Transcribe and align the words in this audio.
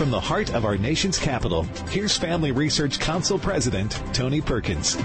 From 0.00 0.10
the 0.10 0.18
heart 0.18 0.54
of 0.54 0.64
our 0.64 0.78
nation's 0.78 1.18
capital, 1.18 1.64
here's 1.90 2.16
Family 2.16 2.52
Research 2.52 2.98
Council 2.98 3.38
President 3.38 4.02
Tony 4.14 4.40
Perkins. 4.40 4.96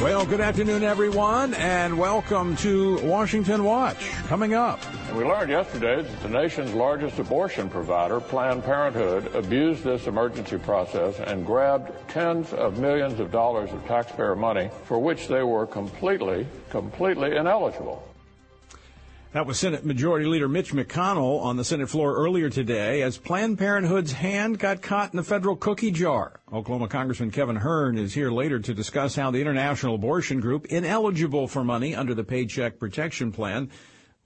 Well, 0.00 0.24
good 0.24 0.40
afternoon, 0.40 0.82
everyone, 0.82 1.52
and 1.52 1.98
welcome 1.98 2.56
to 2.56 2.98
Washington 3.00 3.64
Watch. 3.64 3.98
Coming 4.28 4.54
up. 4.54 4.80
We 5.14 5.24
learned 5.24 5.50
yesterday 5.50 6.00
that 6.00 6.22
the 6.22 6.30
nation's 6.30 6.72
largest 6.72 7.18
abortion 7.18 7.68
provider, 7.68 8.18
Planned 8.18 8.64
Parenthood, 8.64 9.34
abused 9.34 9.84
this 9.84 10.06
emergency 10.06 10.56
process 10.56 11.20
and 11.20 11.44
grabbed 11.44 11.92
tens 12.08 12.54
of 12.54 12.78
millions 12.78 13.20
of 13.20 13.30
dollars 13.30 13.70
of 13.72 13.84
taxpayer 13.86 14.34
money 14.34 14.70
for 14.84 14.98
which 14.98 15.28
they 15.28 15.42
were 15.42 15.66
completely, 15.66 16.46
completely 16.70 17.36
ineligible. 17.36 18.09
That 19.32 19.46
was 19.46 19.60
Senate 19.60 19.86
Majority 19.86 20.26
Leader 20.26 20.48
Mitch 20.48 20.72
McConnell 20.72 21.40
on 21.40 21.56
the 21.56 21.64
Senate 21.64 21.88
floor 21.88 22.16
earlier 22.16 22.50
today 22.50 23.00
as 23.02 23.16
Planned 23.16 23.58
Parenthood's 23.58 24.10
hand 24.10 24.58
got 24.58 24.82
caught 24.82 25.12
in 25.12 25.16
the 25.16 25.22
federal 25.22 25.54
cookie 25.54 25.92
jar. 25.92 26.40
Oklahoma 26.52 26.88
Congressman 26.88 27.30
Kevin 27.30 27.54
Hern 27.54 27.96
is 27.96 28.12
here 28.12 28.32
later 28.32 28.58
to 28.58 28.74
discuss 28.74 29.14
how 29.14 29.30
the 29.30 29.40
International 29.40 29.94
Abortion 29.94 30.40
Group, 30.40 30.66
ineligible 30.66 31.46
for 31.46 31.62
money 31.62 31.94
under 31.94 32.12
the 32.12 32.24
Paycheck 32.24 32.80
Protection 32.80 33.30
Plan, 33.30 33.70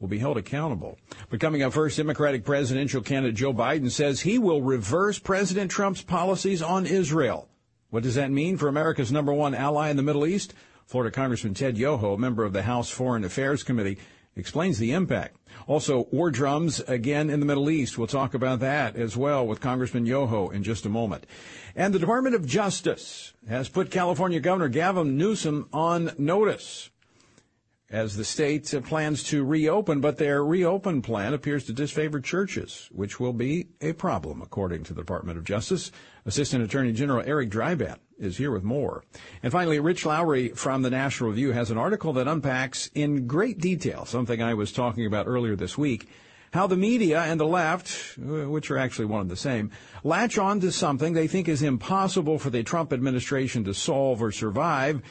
will 0.01 0.09
be 0.09 0.19
held 0.19 0.39
accountable. 0.39 0.97
But 1.29 1.39
coming 1.39 1.63
up 1.63 1.75
first, 1.75 1.99
Democratic 1.99 2.47
presidential 2.47 3.03
candidate 3.03 3.37
Joe 3.37 3.53
Biden 3.53 3.91
says 3.91 4.23
he 4.23 4.39
will 4.39 4.63
reverse 4.63 5.19
President 5.19 5.71
Trump's 5.71 6.01
policies 6.01 6.63
on 6.63 6.87
Israel. 6.87 7.51
What 7.91 8.05
does 8.05 8.15
that 8.15 8.31
mean 8.31 8.57
for 8.57 8.69
America's 8.69 9.13
number 9.13 9.35
one 9.35 9.55
ally 9.55 9.91
in 9.91 9.99
the 9.99 10.03
Middle 10.03 10.27
East? 10.27 10.55
Florida 10.87 11.15
Congressman 11.15 11.53
Ted 11.53 11.77
Yoho, 11.77 12.17
member 12.17 12.43
of 12.43 12.55
the 12.55 12.63
House 12.63 12.89
Foreign 12.89 13.25
Affairs 13.25 13.63
Committee, 13.63 13.99
explains 14.37 14.79
the 14.79 14.93
impact. 14.93 15.37
Also, 15.67 16.07
war 16.11 16.31
drums 16.31 16.81
again 16.81 17.31
in 17.31 17.41
the 17.41 17.47
Middle 17.47 17.71
East. 17.71 17.97
We'll 17.97 18.07
talk 18.07 18.35
about 18.35 18.61
that 18.61 18.97
as 18.97 19.17
well 19.17 19.47
with 19.47 19.61
Congressman 19.61 20.07
Yoho 20.07 20.51
in 20.51 20.63
just 20.63 20.85
a 20.85 20.89
moment. 20.89 21.27
And 21.77 21.95
the 21.95 21.99
Department 21.99 22.35
of 22.35 22.47
Justice 22.47 23.33
has 23.49 23.69
put 23.69 23.91
California 23.91 24.41
Governor 24.41 24.69
Gavin 24.69 25.17
Newsom 25.17 25.69
on 25.73 26.13
notice 26.19 26.91
as 27.91 28.17
the 28.17 28.25
state 28.25 28.75
plans 28.85 29.23
to 29.23 29.45
reopen, 29.45 30.01
but 30.01 30.17
their 30.17 30.45
reopen 30.45 31.01
plan 31.03 31.33
appears 31.33 31.65
to 31.65 31.73
disfavor 31.73 32.21
churches, 32.21 32.89
which 32.91 33.21
will 33.21 33.33
be 33.33 33.69
a 33.81 33.93
problem, 33.93 34.43
according 34.43 34.83
to 34.83 34.95
the 34.95 35.03
Department 35.03 35.39
of 35.39 35.45
Justice. 35.45 35.93
Assistant 36.27 36.65
Attorney 36.65 36.93
General 36.93 37.23
Eric 37.27 37.51
Dreiband 37.51 37.99
is 38.19 38.39
here 38.39 38.51
with 38.51 38.63
more. 38.63 39.05
And 39.43 39.53
finally, 39.53 39.79
Rich 39.79 40.07
Lowry 40.07 40.49
from 40.51 40.83
the 40.83 40.91
National 40.91 41.31
Review 41.31 41.53
has 41.53 41.71
an 41.71 41.79
article 41.79 42.13
that 42.15 42.29
unpacks 42.29 42.91
in 42.95 43.27
great 43.27 43.61
detail 43.61 44.05
something 44.05 44.43
I 44.43 44.55
was 44.55 44.73
talking 44.73 45.07
about 45.07 45.27
earlier 45.27 45.57
this 45.57 45.77
week. 45.77 46.09
How 46.53 46.69
the 46.69 46.77
media 46.77 47.21
and 47.21 47.41
the 47.41 47.47
left, 47.47 48.17
uh, 48.19 48.49
which 48.49 48.71
are 48.71 48.79
actually 48.79 49.07
one 49.07 49.23
and 49.23 49.31
the 49.31 49.37
same, 49.37 49.73
latch 50.05 50.39
on 50.39 50.61
to 50.61 50.71
something 50.71 51.13
they 51.13 51.27
think 51.27 51.49
is 51.49 51.63
impossible 51.63 52.39
for 52.39 52.49
the 52.49 52.63
Trump 52.63 52.93
administration 52.93 53.65
to 53.65 53.75
solve 53.75 54.23
or 54.23 54.31
survive. 54.31 55.03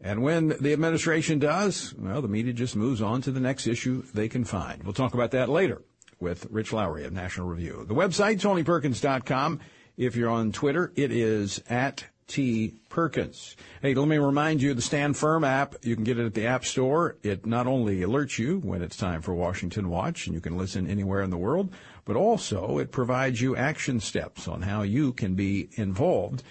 And 0.00 0.22
when 0.22 0.48
the 0.60 0.72
administration 0.72 1.38
does, 1.38 1.94
well, 1.96 2.20
the 2.20 2.28
media 2.28 2.52
just 2.52 2.76
moves 2.76 3.00
on 3.00 3.22
to 3.22 3.30
the 3.30 3.40
next 3.40 3.66
issue 3.66 4.02
they 4.12 4.28
can 4.28 4.44
find. 4.44 4.82
We'll 4.82 4.92
talk 4.92 5.14
about 5.14 5.30
that 5.30 5.48
later 5.48 5.82
with 6.20 6.46
Rich 6.50 6.72
Lowry 6.72 7.04
of 7.04 7.12
National 7.12 7.46
Review. 7.46 7.84
The 7.86 7.94
website, 7.94 8.40
TonyPerkins.com. 8.40 9.60
If 9.98 10.14
you're 10.14 10.30
on 10.30 10.52
Twitter, 10.52 10.92
it 10.94 11.10
is 11.10 11.60
at 11.68 12.04
T. 12.28 12.74
Perkins. 12.88 13.56
Hey, 13.82 13.94
let 13.94 14.06
me 14.06 14.18
remind 14.18 14.62
you 14.62 14.72
the 14.72 14.80
Stand 14.80 15.16
Firm 15.16 15.42
app. 15.42 15.74
You 15.82 15.96
can 15.96 16.04
get 16.04 16.20
it 16.20 16.24
at 16.24 16.34
the 16.34 16.46
App 16.46 16.64
Store. 16.64 17.16
It 17.24 17.44
not 17.44 17.66
only 17.66 17.98
alerts 18.02 18.38
you 18.38 18.60
when 18.60 18.80
it's 18.80 18.96
time 18.96 19.22
for 19.22 19.34
Washington 19.34 19.88
Watch, 19.88 20.26
and 20.26 20.36
you 20.36 20.40
can 20.40 20.56
listen 20.56 20.88
anywhere 20.88 21.20
in 21.22 21.30
the 21.30 21.36
world, 21.36 21.72
but 22.04 22.14
also 22.14 22.78
it 22.78 22.92
provides 22.92 23.40
you 23.40 23.56
action 23.56 23.98
steps 23.98 24.46
on 24.46 24.62
how 24.62 24.82
you 24.82 25.12
can 25.12 25.34
be 25.34 25.68
involved 25.72 26.44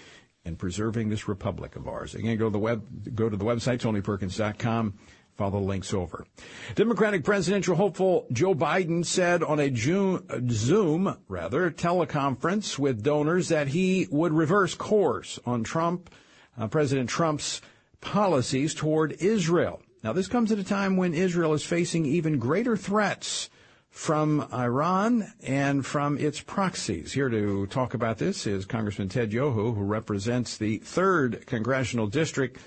in 0.44 0.56
preserving 0.56 1.08
this 1.08 1.26
republic 1.26 1.74
of 1.74 1.88
ours. 1.88 2.14
Again, 2.14 2.36
go 2.36 2.46
to 2.46 2.50
the 2.50 2.58
web, 2.58 2.84
go 3.14 3.30
to 3.30 3.36
the 3.36 3.46
website, 3.46 3.80
TonyPerkins.com. 3.80 4.92
Follow 5.38 5.60
the 5.60 5.66
links 5.66 5.94
over. 5.94 6.26
Democratic 6.74 7.22
presidential 7.22 7.76
hopeful 7.76 8.26
Joe 8.32 8.56
Biden 8.56 9.06
said 9.06 9.44
on 9.44 9.60
a 9.60 9.72
Zoom, 9.72 11.16
rather, 11.28 11.70
teleconference 11.70 12.76
with 12.76 13.04
donors 13.04 13.48
that 13.48 13.68
he 13.68 14.08
would 14.10 14.32
reverse 14.32 14.74
course 14.74 15.38
on 15.46 15.62
Trump, 15.62 16.10
uh, 16.58 16.66
President 16.66 17.08
Trump's 17.08 17.62
policies 18.00 18.74
toward 18.74 19.12
Israel. 19.20 19.80
Now, 20.02 20.12
this 20.12 20.26
comes 20.26 20.50
at 20.50 20.58
a 20.58 20.64
time 20.64 20.96
when 20.96 21.14
Israel 21.14 21.54
is 21.54 21.62
facing 21.62 22.04
even 22.04 22.40
greater 22.40 22.76
threats 22.76 23.48
from 23.90 24.40
Iran 24.52 25.32
and 25.40 25.86
from 25.86 26.18
its 26.18 26.40
proxies. 26.40 27.12
Here 27.12 27.28
to 27.28 27.68
talk 27.68 27.94
about 27.94 28.18
this 28.18 28.44
is 28.44 28.66
Congressman 28.66 29.08
Ted 29.08 29.32
Yoho, 29.32 29.72
who 29.72 29.84
represents 29.84 30.56
the 30.56 30.80
3rd 30.80 31.46
Congressional 31.46 32.08
District 32.08 32.58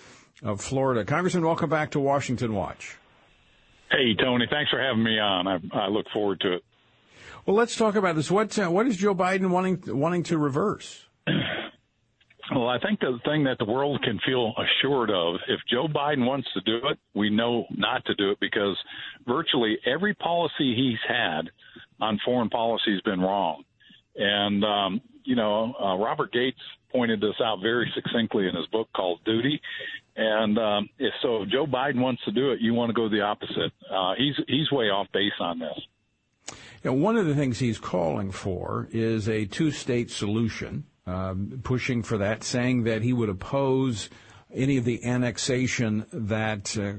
of 0.43 0.61
Florida. 0.61 1.05
Congressman, 1.05 1.45
welcome 1.45 1.69
back 1.69 1.91
to 1.91 1.99
Washington 1.99 2.53
Watch. 2.53 2.97
Hey, 3.91 4.15
Tony. 4.15 4.47
Thanks 4.49 4.71
for 4.71 4.81
having 4.81 5.03
me 5.03 5.19
on. 5.19 5.47
I, 5.47 5.59
I 5.73 5.87
look 5.87 6.05
forward 6.13 6.39
to 6.41 6.53
it. 6.55 6.63
Well, 7.45 7.55
let's 7.55 7.75
talk 7.75 7.95
about 7.95 8.15
this. 8.15 8.29
What 8.29 8.57
uh, 8.57 8.69
what 8.69 8.87
is 8.87 8.97
Joe 8.97 9.15
Biden 9.15 9.49
wanting 9.49 9.81
wanting 9.87 10.23
to 10.23 10.37
reverse? 10.37 11.05
Well, 12.53 12.67
I 12.67 12.79
think 12.79 12.99
the 12.99 13.17
thing 13.23 13.45
that 13.45 13.59
the 13.59 13.65
world 13.65 14.03
can 14.03 14.19
feel 14.25 14.53
assured 14.57 15.09
of, 15.09 15.35
if 15.47 15.61
Joe 15.69 15.87
Biden 15.87 16.25
wants 16.25 16.49
to 16.53 16.61
do 16.61 16.85
it, 16.89 16.99
we 17.13 17.29
know 17.29 17.65
not 17.71 18.03
to 18.05 18.15
do 18.15 18.31
it 18.31 18.39
because 18.41 18.77
virtually 19.25 19.77
every 19.85 20.13
policy 20.15 20.75
he's 20.75 20.99
had 21.07 21.49
on 22.01 22.19
foreign 22.25 22.49
policy 22.49 22.91
has 22.91 23.01
been 23.01 23.21
wrong. 23.21 23.63
And, 24.17 24.65
um, 24.65 25.01
you 25.23 25.37
know, 25.37 25.73
uh, 25.81 25.95
Robert 25.95 26.33
Gates 26.33 26.59
pointed 26.91 27.21
this 27.21 27.39
out 27.41 27.59
very 27.61 27.89
succinctly 27.95 28.49
in 28.49 28.55
his 28.55 28.67
book 28.67 28.89
called 28.93 29.21
Duty. 29.23 29.61
And 30.31 30.57
um, 30.57 30.89
so, 31.21 31.43
if 31.43 31.49
Joe 31.49 31.65
Biden 31.65 31.99
wants 31.99 32.23
to 32.25 32.31
do 32.31 32.51
it, 32.51 32.61
you 32.61 32.73
want 32.73 32.89
to 32.89 32.93
go 32.93 33.09
the 33.09 33.21
opposite. 33.21 33.71
Uh, 33.91 34.13
he's 34.17 34.35
he's 34.47 34.71
way 34.71 34.85
off 34.85 35.07
base 35.13 35.33
on 35.39 35.59
this. 35.59 36.57
Yeah, 36.83 36.91
one 36.91 37.17
of 37.17 37.27
the 37.27 37.35
things 37.35 37.59
he's 37.59 37.77
calling 37.77 38.31
for 38.31 38.87
is 38.91 39.29
a 39.29 39.45
two-state 39.45 40.09
solution, 40.09 40.85
um, 41.05 41.61
pushing 41.63 42.01
for 42.01 42.17
that, 42.17 42.43
saying 42.43 42.83
that 42.83 43.03
he 43.03 43.13
would 43.13 43.29
oppose 43.29 44.09
any 44.53 44.77
of 44.77 44.85
the 44.85 45.03
annexation 45.03 46.05
that 46.11 46.75
uh, 46.77 46.93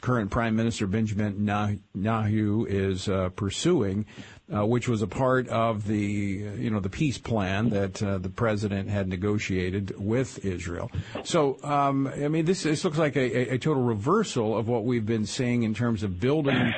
current 0.00 0.30
Prime 0.30 0.54
Minister 0.54 0.86
Benjamin 0.86 1.46
Netanyahu 1.46 2.66
is 2.68 3.08
uh, 3.08 3.30
pursuing 3.30 4.06
uh, 4.54 4.64
which 4.64 4.88
was 4.88 5.02
a 5.02 5.06
part 5.06 5.48
of 5.48 5.86
the 5.86 5.98
you 5.98 6.70
know 6.70 6.80
the 6.80 6.88
peace 6.88 7.18
plan 7.18 7.70
that 7.70 8.02
uh, 8.02 8.18
the 8.18 8.28
president 8.28 8.88
had 8.88 9.08
negotiated 9.08 9.94
with 9.98 10.44
Israel. 10.44 10.90
So 11.24 11.58
um, 11.64 12.06
I 12.06 12.28
mean, 12.28 12.44
this 12.44 12.62
this 12.62 12.84
looks 12.84 12.98
like 12.98 13.16
a, 13.16 13.54
a, 13.54 13.58
total 13.58 13.82
reversal 13.82 14.56
of 14.56 14.68
what 14.68 14.84
we've 14.84 15.06
been 15.06 15.26
seeing 15.26 15.64
in 15.64 15.74
terms 15.74 16.02
of 16.02 16.20
building 16.20 16.72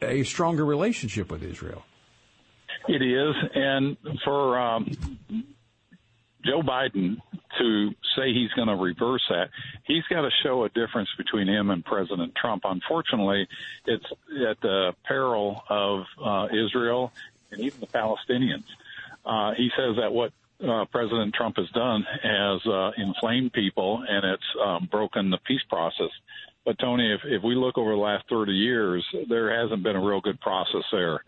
a 0.00 0.22
stronger 0.24 0.64
relationship 0.64 1.30
with 1.30 1.42
Israel. 1.42 1.84
It 2.88 3.02
is, 3.02 3.34
and 3.54 3.96
for 4.24 4.58
um, 4.58 4.90
Joe 6.44 6.62
Biden 6.62 7.16
to 7.58 7.90
say 8.16 8.32
he's 8.32 8.50
going 8.52 8.68
to 8.68 8.76
reverse 8.76 9.22
that, 9.30 9.50
he's 9.84 10.02
got 10.10 10.22
to 10.22 10.30
show 10.42 10.64
a 10.64 10.68
difference 10.70 11.08
between 11.16 11.48
him 11.48 11.70
and 11.70 11.84
President 11.84 12.34
Trump. 12.34 12.62
Unfortunately, 12.64 13.46
it's 13.86 14.04
at 14.48 14.60
the 14.60 14.92
peril 15.04 15.62
of 15.68 16.04
uh, 16.22 16.48
Israel 16.52 17.12
and 17.50 17.60
even 17.60 17.80
the 17.80 17.86
Palestinians. 17.86 18.64
Uh, 19.24 19.52
he 19.56 19.70
says 19.76 19.96
that 19.96 20.12
what 20.12 20.32
uh, 20.66 20.84
President 20.86 21.34
Trump 21.34 21.56
has 21.56 21.68
done 21.70 22.04
has 22.22 22.66
uh, 22.66 22.90
inflamed 22.96 23.52
people 23.52 24.04
and 24.08 24.24
it's 24.24 24.44
um, 24.64 24.88
broken 24.90 25.30
the 25.30 25.38
peace 25.38 25.62
process. 25.68 26.10
But 26.64 26.78
Tony, 26.78 27.12
if, 27.12 27.20
if 27.24 27.42
we 27.42 27.54
look 27.54 27.76
over 27.76 27.90
the 27.90 27.96
last 27.96 28.24
30 28.30 28.52
years, 28.52 29.04
there 29.28 29.60
hasn't 29.60 29.82
been 29.82 29.96
a 29.96 30.04
real 30.04 30.20
good 30.20 30.40
process 30.40 30.84
there. 30.90 31.22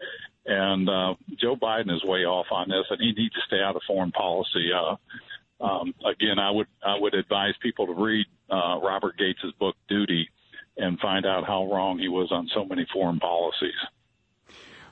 And 0.47 0.89
uh, 0.89 1.15
Joe 1.41 1.57
Biden 1.57 1.95
is 1.95 2.03
way 2.05 2.21
off 2.21 2.47
on 2.51 2.69
this, 2.69 2.87
and 2.89 3.01
he 3.01 3.13
needs 3.13 3.35
to 3.35 3.41
stay 3.47 3.61
out 3.61 3.77
of 3.77 3.83
foreign 3.87 4.13
policy. 4.13 4.71
Uh, 4.73 4.97
um, 5.65 5.95
again, 6.05 6.39
I 6.39 6.51
would 6.51 6.69
I 6.85 6.99
would 6.99 7.15
advise 7.15 7.55
people 7.63 7.87
to 7.87 7.95
read 7.95 8.27
uh, 8.51 8.79
Robert 8.83 9.17
Gates's 9.17 9.53
book 9.59 9.75
Duty 9.89 10.29
and 10.77 10.99
find 11.01 11.27
out 11.27 11.45
how 11.47 11.71
wrong 11.73 11.99
he 11.99 12.09
was 12.09 12.29
on 12.31 12.49
so 12.55 12.65
many 12.65 12.87
foreign 12.93 13.19
policies. 13.19 13.75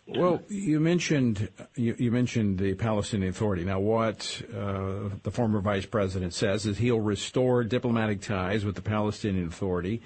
Well, 0.07 0.43
you 0.49 0.81
mentioned 0.81 1.49
you, 1.77 1.95
you, 1.99 2.11
mentioned 2.11 2.59
the 2.59 2.75
Palestinian 2.75 3.31
Authority. 3.31 3.65
Now, 3.65 3.81
what 3.81 4.43
uh, 4.55 5.11
the 5.23 5.31
former 5.31 5.61
vice 5.61 5.87
president 5.87 6.35
says 6.35 6.67
is 6.67 6.77
he'll 6.77 7.01
restore 7.01 7.65
diplomatic 7.65 8.21
ties 8.21 8.67
with 8.67 8.75
the 8.75 8.83
Palestinian 8.83 9.47
Authority, 9.47 10.03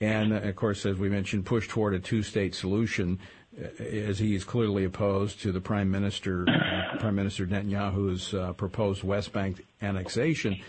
and 0.00 0.32
of 0.32 0.56
course, 0.56 0.86
as 0.86 0.96
we 0.96 1.08
mentioned, 1.08 1.46
push 1.46 1.68
toward 1.68 1.94
a 1.94 1.98
two-state 1.98 2.54
solution 2.54 3.18
as 3.78 4.18
he 4.18 4.34
is 4.34 4.44
clearly 4.44 4.84
opposed 4.84 5.40
to 5.40 5.52
the 5.52 5.60
Prime 5.60 5.90
Minister, 5.90 6.48
uh, 6.48 6.98
Prime 6.98 7.16
Minister 7.16 7.46
Netanyahu's 7.46 8.32
uh, 8.32 8.52
proposed 8.52 9.02
West 9.02 9.32
Bank 9.32 9.64
annexation. 9.82 10.60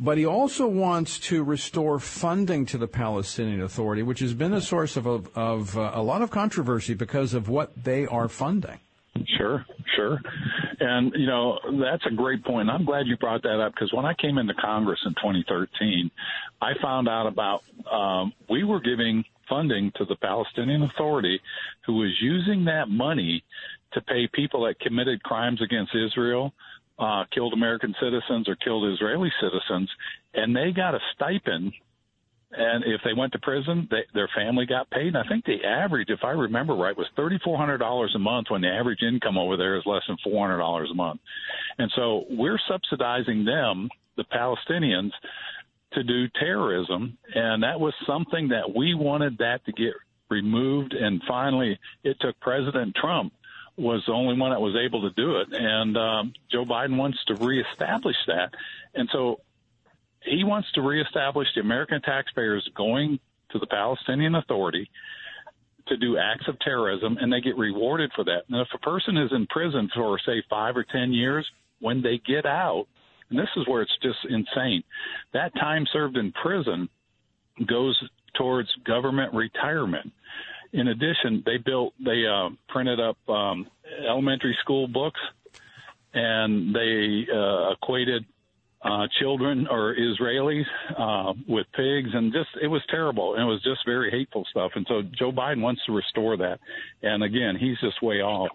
But 0.00 0.16
he 0.16 0.24
also 0.24 0.66
wants 0.66 1.18
to 1.20 1.42
restore 1.42 1.98
funding 1.98 2.64
to 2.66 2.78
the 2.78 2.86
Palestinian 2.86 3.60
Authority, 3.62 4.02
which 4.02 4.20
has 4.20 4.32
been 4.32 4.54
a 4.54 4.60
source 4.60 4.96
of, 4.96 5.06
of, 5.06 5.28
of 5.36 5.76
uh, 5.76 5.90
a 5.94 6.02
lot 6.02 6.22
of 6.22 6.30
controversy 6.30 6.94
because 6.94 7.34
of 7.34 7.48
what 7.48 7.84
they 7.84 8.06
are 8.06 8.28
funding. 8.28 8.78
Sure, 9.36 9.64
sure. 9.96 10.20
And, 10.80 11.12
you 11.16 11.26
know, 11.26 11.58
that's 11.80 12.04
a 12.06 12.14
great 12.14 12.44
point. 12.44 12.70
I'm 12.70 12.84
glad 12.84 13.06
you 13.06 13.16
brought 13.16 13.42
that 13.42 13.60
up 13.60 13.72
because 13.74 13.92
when 13.92 14.04
I 14.04 14.14
came 14.14 14.38
into 14.38 14.54
Congress 14.54 15.00
in 15.04 15.12
2013, 15.14 16.10
I 16.60 16.72
found 16.80 17.08
out 17.08 17.26
about, 17.26 17.62
um, 17.90 18.32
we 18.48 18.64
were 18.64 18.80
giving 18.80 19.24
funding 19.48 19.92
to 19.96 20.04
the 20.04 20.16
Palestinian 20.16 20.82
Authority 20.82 21.40
who 21.86 21.94
was 21.94 22.10
using 22.20 22.64
that 22.66 22.88
money 22.88 23.42
to 23.92 24.00
pay 24.02 24.28
people 24.32 24.64
that 24.64 24.78
committed 24.80 25.22
crimes 25.22 25.60
against 25.62 25.94
Israel, 25.94 26.52
uh, 26.98 27.24
killed 27.32 27.52
American 27.52 27.94
citizens 28.00 28.48
or 28.48 28.56
killed 28.56 28.92
Israeli 28.92 29.32
citizens, 29.40 29.88
and 30.34 30.54
they 30.54 30.72
got 30.72 30.94
a 30.94 31.00
stipend 31.14 31.72
and 32.50 32.84
if 32.84 33.00
they 33.04 33.12
went 33.12 33.32
to 33.32 33.38
prison, 33.38 33.86
they, 33.90 34.04
their 34.14 34.28
family 34.34 34.64
got 34.64 34.88
paid. 34.90 35.08
And 35.08 35.18
I 35.18 35.24
think 35.28 35.44
the 35.44 35.64
average, 35.64 36.08
if 36.08 36.20
I 36.24 36.30
remember 36.30 36.74
right, 36.74 36.96
was 36.96 37.06
thirty 37.14 37.38
four 37.44 37.58
hundred 37.58 37.78
dollars 37.78 38.12
a 38.14 38.18
month. 38.18 38.46
When 38.50 38.62
the 38.62 38.68
average 38.68 39.02
income 39.02 39.36
over 39.36 39.56
there 39.56 39.76
is 39.76 39.82
less 39.84 40.02
than 40.08 40.16
four 40.24 40.46
hundred 40.46 40.58
dollars 40.58 40.88
a 40.90 40.94
month, 40.94 41.20
and 41.78 41.90
so 41.94 42.24
we're 42.30 42.58
subsidizing 42.68 43.44
them, 43.44 43.88
the 44.16 44.24
Palestinians, 44.24 45.10
to 45.92 46.02
do 46.02 46.28
terrorism, 46.40 47.18
and 47.34 47.62
that 47.62 47.78
was 47.78 47.94
something 48.06 48.48
that 48.48 48.74
we 48.74 48.94
wanted 48.94 49.38
that 49.38 49.64
to 49.66 49.72
get 49.72 49.92
removed. 50.30 50.94
And 50.94 51.22
finally, 51.28 51.78
it 52.02 52.16
took 52.20 52.38
President 52.40 52.94
Trump 52.94 53.32
was 53.76 54.02
the 54.06 54.12
only 54.12 54.38
one 54.38 54.50
that 54.50 54.60
was 54.60 54.74
able 54.74 55.02
to 55.02 55.10
do 55.14 55.36
it, 55.36 55.48
and 55.52 55.96
um, 55.96 56.32
Joe 56.50 56.64
Biden 56.64 56.96
wants 56.96 57.18
to 57.26 57.34
reestablish 57.34 58.16
that. 58.26 58.54
And 58.94 59.08
so 59.12 59.40
he 60.24 60.44
wants 60.44 60.68
to 60.72 60.82
reestablish 60.82 61.48
the 61.54 61.60
American 61.60 62.00
taxpayers 62.02 62.68
going 62.76 63.18
to 63.50 63.58
the 63.58 63.66
Palestinian 63.66 64.34
Authority 64.34 64.90
to 65.88 65.96
do 65.96 66.18
acts 66.18 66.46
of 66.48 66.58
terrorism, 66.60 67.16
and 67.20 67.32
they 67.32 67.40
get 67.40 67.56
rewarded 67.56 68.10
for 68.14 68.24
that. 68.24 68.42
Now, 68.48 68.62
if 68.62 68.68
a 68.74 68.78
person 68.78 69.16
is 69.16 69.30
in 69.32 69.46
prison 69.46 69.88
for, 69.94 70.18
say, 70.24 70.42
five 70.50 70.76
or 70.76 70.84
10 70.84 71.12
years, 71.12 71.46
when 71.80 72.02
they 72.02 72.20
get 72.26 72.44
out, 72.44 72.86
and 73.30 73.38
this 73.38 73.48
is 73.56 73.66
where 73.66 73.82
it's 73.82 73.98
just 74.02 74.18
insane, 74.28 74.82
that 75.32 75.54
time 75.54 75.86
served 75.92 76.16
in 76.16 76.32
prison 76.32 76.88
goes 77.66 78.00
towards 78.36 78.68
government 78.84 79.34
retirement. 79.34 80.12
In 80.72 80.88
addition, 80.88 81.42
they 81.46 81.56
built, 81.56 81.94
they 82.04 82.24
uh, 82.26 82.50
printed 82.68 83.00
up 83.00 83.16
um, 83.28 83.66
elementary 84.06 84.56
school 84.60 84.86
books, 84.86 85.20
and 86.12 86.74
they 86.74 87.26
uh, 87.32 87.72
equated 87.72 88.24
uh, 88.82 89.06
children 89.20 89.66
or 89.68 89.94
Israelis 89.94 90.64
uh, 90.96 91.32
with 91.48 91.66
pigs, 91.74 92.10
and 92.12 92.32
just 92.32 92.50
it 92.62 92.68
was 92.68 92.82
terrible, 92.88 93.34
and 93.34 93.42
it 93.42 93.46
was 93.46 93.62
just 93.62 93.80
very 93.84 94.10
hateful 94.10 94.46
stuff. 94.50 94.72
And 94.74 94.86
so 94.88 95.02
Joe 95.02 95.32
Biden 95.32 95.60
wants 95.60 95.82
to 95.86 95.92
restore 95.92 96.36
that, 96.36 96.60
and 97.02 97.22
again, 97.22 97.56
he's 97.58 97.78
just 97.80 98.00
way 98.02 98.16
off. 98.16 98.50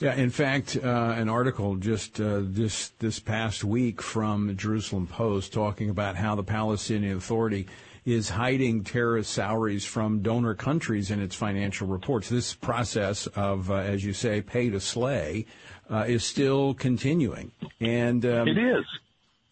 Yeah, 0.00 0.14
in 0.16 0.30
fact, 0.30 0.76
uh, 0.76 1.14
an 1.16 1.28
article 1.28 1.76
just 1.76 2.20
uh, 2.20 2.40
this 2.42 2.88
this 2.98 3.20
past 3.20 3.62
week 3.64 4.02
from 4.02 4.48
the 4.48 4.54
Jerusalem 4.54 5.06
Post 5.06 5.52
talking 5.52 5.88
about 5.88 6.16
how 6.16 6.34
the 6.34 6.42
Palestinian 6.42 7.16
Authority 7.16 7.66
is 8.04 8.28
hiding 8.28 8.84
terrorist 8.84 9.32
salaries 9.32 9.84
from 9.84 10.20
donor 10.20 10.54
countries 10.54 11.10
in 11.10 11.20
its 11.20 11.34
financial 11.34 11.86
reports. 11.86 12.28
This 12.28 12.54
process 12.54 13.26
of, 13.28 13.70
uh, 13.70 13.76
as 13.76 14.04
you 14.04 14.12
say, 14.12 14.42
pay 14.42 14.70
to 14.70 14.80
slay 14.80 15.46
uh, 15.90 16.04
is 16.06 16.24
still 16.24 16.74
continuing. 16.74 17.52
And 17.80 18.24
um, 18.26 18.48
it 18.48 18.58
is. 18.58 18.84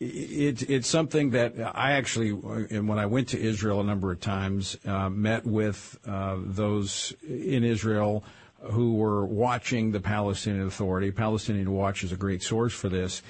It, 0.01 0.69
it's 0.69 0.89
something 0.89 1.31
that 1.31 1.55
I 1.77 1.93
actually, 1.93 2.31
and 2.31 2.89
when 2.89 2.99
I 2.99 3.07
went 3.07 3.29
to 3.29 3.41
Israel 3.41 3.81
a 3.81 3.85
number 3.85 4.11
of 4.11 4.21
times, 4.21 4.77
uh, 4.85 5.09
met 5.09 5.47
with 5.47 5.97
uh, 6.07 6.39
those 6.45 7.15
in 7.27 7.63
Israel 7.63 8.25
who 8.71 8.95
were 8.95 9.25
watching 9.25 9.93
the 9.93 10.01
Palestinian 10.01 10.67
Authority. 10.67 11.11
Palestinian 11.13 11.71
Watch 11.71 12.03
is 12.03 12.13
a 12.13 12.17
great 12.17 12.43
source 12.43 12.73
for 12.73 12.89
this. 12.89 13.23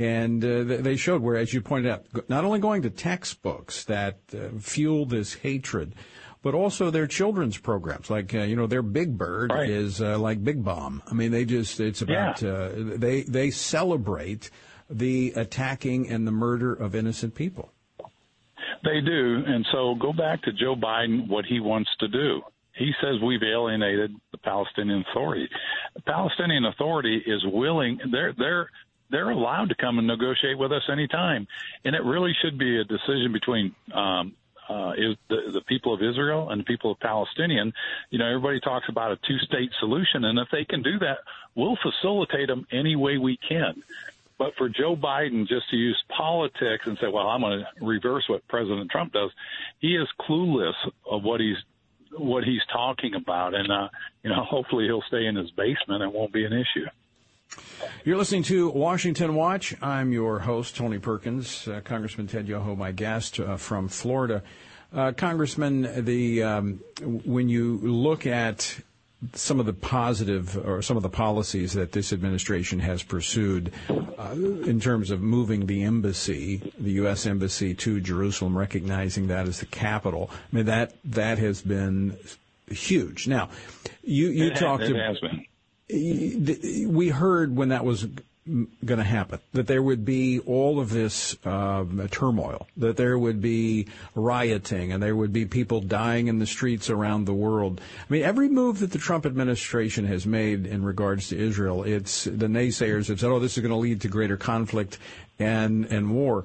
And 0.00 0.42
uh, 0.42 0.62
they 0.64 0.96
showed 0.96 1.20
where, 1.20 1.36
as 1.36 1.52
you 1.52 1.60
pointed 1.60 1.92
out, 1.92 2.06
not 2.30 2.46
only 2.46 2.58
going 2.58 2.80
to 2.82 2.90
textbooks 2.90 3.84
that 3.84 4.18
uh, 4.32 4.58
fuel 4.58 5.04
this 5.04 5.34
hatred, 5.34 5.94
but 6.42 6.54
also 6.54 6.90
their 6.90 7.06
children's 7.06 7.58
programs. 7.58 8.08
Like 8.08 8.34
uh, 8.34 8.38
you 8.38 8.56
know, 8.56 8.66
their 8.66 8.80
Big 8.80 9.18
Bird 9.18 9.50
right. 9.52 9.68
is 9.68 10.00
uh, 10.00 10.18
like 10.18 10.42
Big 10.42 10.64
Bomb. 10.64 11.02
I 11.06 11.12
mean, 11.12 11.32
they 11.32 11.44
just 11.44 11.80
it's 11.80 12.00
about 12.00 12.40
yeah. 12.40 12.48
uh, 12.48 12.72
they 12.74 13.24
they 13.24 13.50
celebrate 13.50 14.50
the 14.88 15.34
attacking 15.36 16.08
and 16.08 16.26
the 16.26 16.32
murder 16.32 16.72
of 16.72 16.94
innocent 16.94 17.34
people. 17.34 17.70
They 18.82 19.02
do, 19.02 19.42
and 19.46 19.66
so 19.70 19.96
go 20.00 20.14
back 20.14 20.40
to 20.44 20.52
Joe 20.52 20.76
Biden. 20.76 21.28
What 21.28 21.44
he 21.44 21.60
wants 21.60 21.90
to 22.00 22.08
do. 22.08 22.40
He 22.74 22.92
says 23.02 23.20
we've 23.22 23.42
alienated 23.42 24.12
the 24.32 24.38
Palestinian 24.38 25.04
Authority. 25.10 25.46
The 25.94 26.00
Palestinian 26.00 26.64
Authority 26.64 27.22
is 27.26 27.44
willing. 27.44 27.98
They're 28.10 28.32
they're 28.32 28.70
they're 29.10 29.30
allowed 29.30 29.68
to 29.70 29.74
come 29.74 29.98
and 29.98 30.06
negotiate 30.06 30.58
with 30.58 30.72
us 30.72 30.82
anytime, 30.90 31.46
and 31.84 31.94
it 31.94 32.02
really 32.04 32.32
should 32.42 32.58
be 32.58 32.78
a 32.78 32.84
decision 32.84 33.32
between 33.32 33.74
um, 33.92 34.34
uh, 34.68 34.92
is 34.96 35.16
the, 35.28 35.50
the 35.52 35.60
people 35.62 35.92
of 35.92 36.00
Israel 36.00 36.50
and 36.50 36.60
the 36.60 36.64
people 36.64 36.92
of 36.92 37.00
Palestinian. 37.00 37.72
You 38.10 38.20
know, 38.20 38.26
everybody 38.26 38.60
talks 38.60 38.88
about 38.88 39.10
a 39.10 39.18
two-state 39.26 39.70
solution, 39.80 40.24
and 40.24 40.38
if 40.38 40.48
they 40.52 40.64
can 40.64 40.82
do 40.82 40.98
that, 41.00 41.18
we'll 41.56 41.76
facilitate 41.82 42.46
them 42.46 42.66
any 42.70 42.94
way 42.94 43.18
we 43.18 43.36
can. 43.36 43.82
But 44.38 44.54
for 44.56 44.68
Joe 44.68 44.96
Biden 44.96 45.46
just 45.46 45.68
to 45.70 45.76
use 45.76 46.02
politics 46.08 46.86
and 46.86 46.96
say, 46.98 47.08
"Well, 47.08 47.26
I'm 47.26 47.42
going 47.42 47.60
to 47.60 47.84
reverse 47.84 48.24
what 48.28 48.46
President 48.48 48.90
Trump 48.90 49.12
does," 49.12 49.30
he 49.80 49.96
is 49.96 50.08
clueless 50.20 50.74
of 51.04 51.24
what 51.24 51.40
he's 51.40 51.58
what 52.16 52.44
he's 52.44 52.62
talking 52.72 53.14
about, 53.14 53.54
and 53.54 53.70
uh, 53.70 53.88
you 54.22 54.30
know, 54.30 54.42
hopefully 54.48 54.84
he'll 54.86 55.02
stay 55.02 55.26
in 55.26 55.36
his 55.36 55.50
basement 55.50 56.02
and 56.02 56.12
won't 56.12 56.32
be 56.32 56.44
an 56.44 56.52
issue. 56.52 56.86
You're 58.04 58.16
listening 58.16 58.44
to 58.44 58.70
Washington 58.70 59.34
Watch. 59.34 59.74
I'm 59.82 60.12
your 60.12 60.38
host, 60.38 60.76
Tony 60.76 60.98
Perkins. 60.98 61.68
Uh, 61.68 61.80
Congressman 61.84 62.26
Ted 62.26 62.48
Yoho, 62.48 62.74
my 62.74 62.92
guest 62.92 63.38
uh, 63.38 63.56
from 63.56 63.88
Florida. 63.88 64.42
Uh, 64.92 65.12
Congressman, 65.12 66.04
the 66.04 66.42
um, 66.42 66.80
when 67.02 67.48
you 67.48 67.78
look 67.78 68.26
at 68.26 68.80
some 69.34 69.60
of 69.60 69.66
the 69.66 69.72
positive 69.72 70.56
or 70.66 70.80
some 70.80 70.96
of 70.96 71.02
the 71.02 71.10
policies 71.10 71.74
that 71.74 71.92
this 71.92 72.12
administration 72.12 72.80
has 72.80 73.02
pursued 73.02 73.70
uh, 73.90 74.32
in 74.32 74.80
terms 74.80 75.10
of 75.10 75.20
moving 75.20 75.66
the 75.66 75.82
embassy, 75.82 76.72
the 76.78 76.92
U.S. 76.92 77.26
embassy 77.26 77.74
to 77.74 78.00
Jerusalem, 78.00 78.56
recognizing 78.56 79.28
that 79.28 79.46
as 79.46 79.60
the 79.60 79.66
capital. 79.66 80.30
I 80.32 80.56
mean 80.56 80.66
that 80.66 80.94
that 81.04 81.38
has 81.38 81.60
been 81.60 82.16
huge. 82.70 83.28
Now, 83.28 83.50
you 84.02 84.28
you 84.28 84.46
it 84.46 84.56
talked. 84.56 84.82
Has, 84.82 84.90
it 84.90 84.96
has 84.96 85.20
been 85.20 85.44
we 85.92 87.08
heard 87.08 87.56
when 87.56 87.68
that 87.70 87.84
was 87.84 88.06
going 88.84 88.98
to 88.98 89.04
happen 89.04 89.38
that 89.52 89.66
there 89.66 89.82
would 89.82 90.04
be 90.04 90.40
all 90.40 90.80
of 90.80 90.90
this 90.90 91.36
um, 91.44 92.08
turmoil, 92.10 92.66
that 92.76 92.96
there 92.96 93.18
would 93.18 93.40
be 93.40 93.86
rioting, 94.14 94.92
and 94.92 95.02
there 95.02 95.14
would 95.14 95.32
be 95.32 95.44
people 95.44 95.80
dying 95.80 96.26
in 96.26 96.38
the 96.38 96.46
streets 96.46 96.90
around 96.90 97.26
the 97.26 97.34
world. 97.34 97.80
I 97.98 98.12
mean, 98.12 98.22
every 98.22 98.48
move 98.48 98.80
that 98.80 98.92
the 98.92 98.98
Trump 98.98 99.26
administration 99.26 100.06
has 100.06 100.26
made 100.26 100.66
in 100.66 100.84
regards 100.84 101.28
to 101.28 101.38
Israel, 101.38 101.84
it's 101.84 102.24
the 102.24 102.46
naysayers 102.46 103.08
have 103.08 103.20
said, 103.20 103.30
"Oh, 103.30 103.38
this 103.38 103.56
is 103.56 103.62
going 103.62 103.70
to 103.70 103.76
lead 103.76 104.00
to 104.02 104.08
greater 104.08 104.36
conflict 104.36 104.98
and 105.38 105.84
and 105.86 106.14
war," 106.14 106.44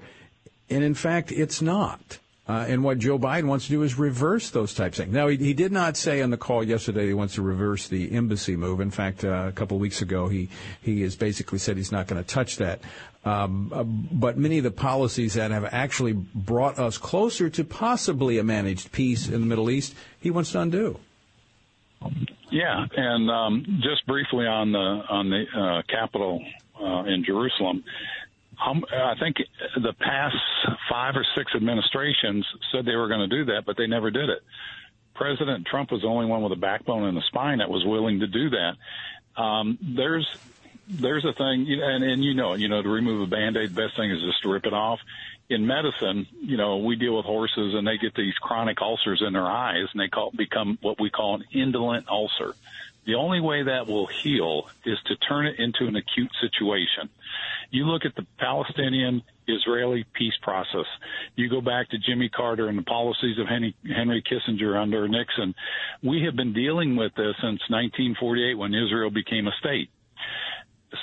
and 0.70 0.84
in 0.84 0.96
fact, 0.96 1.32
it's 1.32 1.62
not. 1.62 2.20
Uh, 2.48 2.66
and 2.68 2.84
what 2.84 3.00
Joe 3.00 3.18
Biden 3.18 3.46
wants 3.46 3.66
to 3.66 3.72
do 3.72 3.82
is 3.82 3.98
reverse 3.98 4.52
those 4.52 4.74
types 4.74 5.00
of 5.00 5.06
things. 5.06 5.16
Now, 5.16 5.28
he, 5.28 5.38
he 5.38 5.54
did 5.54 5.72
not 5.72 5.98
say 5.98 6.22
on 6.22 6.30
the 6.30 6.38
call 6.38 6.64
yesterday 6.64 7.08
he 7.08 7.14
wants 7.14 7.36
to 7.36 7.42
reverse 7.42 7.88
the 7.88 8.12
embassy 8.12 8.56
move. 8.56 8.82
In 8.82 8.92
fact, 8.92 9.26
uh, 9.26 9.46
a 9.48 9.52
couple 9.52 9.78
of 9.78 9.82
weeks 9.82 10.02
ago, 10.04 10.28
he, 10.28 10.50
he 10.80 11.02
has 11.02 11.16
basically 11.16 11.58
said 11.58 11.76
he's 11.76 11.92
not 11.92 12.06
going 12.06 12.24
to 12.24 12.28
touch 12.28 12.58
that. 12.58 12.82
Um, 13.24 13.72
uh, 13.74 13.84
but 13.84 14.38
many 14.38 14.60
of 14.60 14.64
the 14.64 14.70
policies 14.70 15.34
that 15.34 15.50
have 15.50 15.66
actually 15.66 16.14
brought 16.14 16.78
us 16.78 17.00
closer 17.00 17.50
to 17.50 17.64
possibly 17.64 18.38
a 18.38 18.44
managed 18.44 18.92
peace 18.92 19.28
in 19.28 19.42
the 19.42 19.48
Middle 19.48 19.72
East, 19.72 19.96
he 20.20 20.30
wants 20.30 20.52
to 20.52 20.62
undo. 20.62 21.00
Yeah, 22.52 22.86
and 22.96 23.32
um, 23.32 23.82
just 23.82 24.06
briefly 24.06 24.46
on 24.46 24.72
the 24.72 24.78
on 24.78 25.30
the 25.32 25.46
uh, 25.58 25.82
capital 25.90 26.46
uh, 26.80 27.04
in 27.06 27.24
Jerusalem, 27.26 27.84
I 28.60 29.16
think 29.20 29.38
the 29.76 29.94
past 29.94 30.36
five 30.90 31.16
or 31.16 31.26
six 31.36 31.54
administrations 31.56 32.46
said 32.72 32.86
they 32.86 32.96
were 32.96 33.08
going 33.08 33.28
to 33.30 33.36
do 33.36 33.46
that, 33.46 33.64
but 33.66 33.78
they 33.78 33.88
never 33.88 34.12
did 34.12 34.30
it. 34.30 34.42
President 35.14 35.66
Trump 35.66 35.92
was 35.92 36.02
the 36.02 36.08
only 36.08 36.26
one 36.26 36.42
with 36.42 36.52
a 36.52 36.58
backbone 36.58 37.04
and 37.04 37.18
a 37.18 37.22
spine 37.22 37.60
that 37.60 37.70
was 37.70 37.86
willing 37.86 38.20
to 38.20 38.28
do 38.28 38.50
that. 38.50 38.76
Um, 39.42 39.78
there's 39.82 40.28
there's 40.88 41.26
a 41.26 41.34
thing, 41.34 41.68
and, 41.68 42.04
and 42.04 42.24
you 42.24 42.36
know, 42.36 42.54
you 42.54 42.68
know, 42.68 42.82
to 42.82 42.90
remove 42.90 43.22
a 43.22 43.28
band-aid, 43.28 43.72
the 43.72 43.82
best 43.82 43.96
thing 43.96 44.12
is 44.12 44.22
just 44.22 44.44
to 44.44 44.52
rip 44.52 44.66
it 44.66 44.74
off. 44.74 45.00
In 45.50 45.66
medicine, 45.66 46.28
you 46.42 46.58
know, 46.58 46.78
we 46.78 46.96
deal 46.96 47.18
with 47.18 47.26
horses 47.26 47.74
and 47.74 47.88
they 47.88 47.98
get 47.98 48.14
these 48.16 48.34
chronic 48.36 48.82
ulcers 48.82 49.24
in 49.26 49.34
their 49.34 49.46
eyes 49.46 49.88
and 49.92 50.02
they 50.02 50.08
call 50.08 50.32
become 50.32 50.78
what 50.82 51.00
we 51.00 51.10
call 51.10 51.36
an 51.36 51.44
indolent 51.52 52.08
ulcer 52.10 52.56
The 53.06 53.16
only 53.16 53.40
way 53.40 53.64
that 53.64 53.88
will 53.88 54.08
heal 54.08 54.68
is 54.86 54.98
to 55.06 55.16
turn 55.18 55.46
it 55.46 55.60
into 55.60 55.86
an 55.88 55.96
acute 55.96 56.32
situation. 56.42 57.10
You 57.70 57.86
look 57.86 58.06
at 58.06 58.16
the 58.16 58.26
Palestinian 58.40 59.22
Israeli 59.48 60.06
peace 60.14 60.34
process. 60.42 60.86
You 61.36 61.50
go 61.50 61.62
back 61.62 61.90
to 61.90 61.98
Jimmy 62.00 62.30
Carter 62.30 62.68
and 62.68 62.78
the 62.78 62.84
policies 62.84 63.38
of 63.38 63.48
Henry, 63.48 63.76
Henry 63.86 64.24
Kissinger 64.24 64.80
under 64.82 65.08
Nixon. 65.08 65.54
We 66.02 66.24
have 66.24 66.36
been 66.36 66.54
dealing 66.54 66.96
with 66.96 67.14
this 67.16 67.36
since 67.42 67.62
1948 67.70 68.56
when 68.56 68.74
Israel 68.74 69.12
became 69.12 69.48
a 69.48 69.52
state 69.60 69.90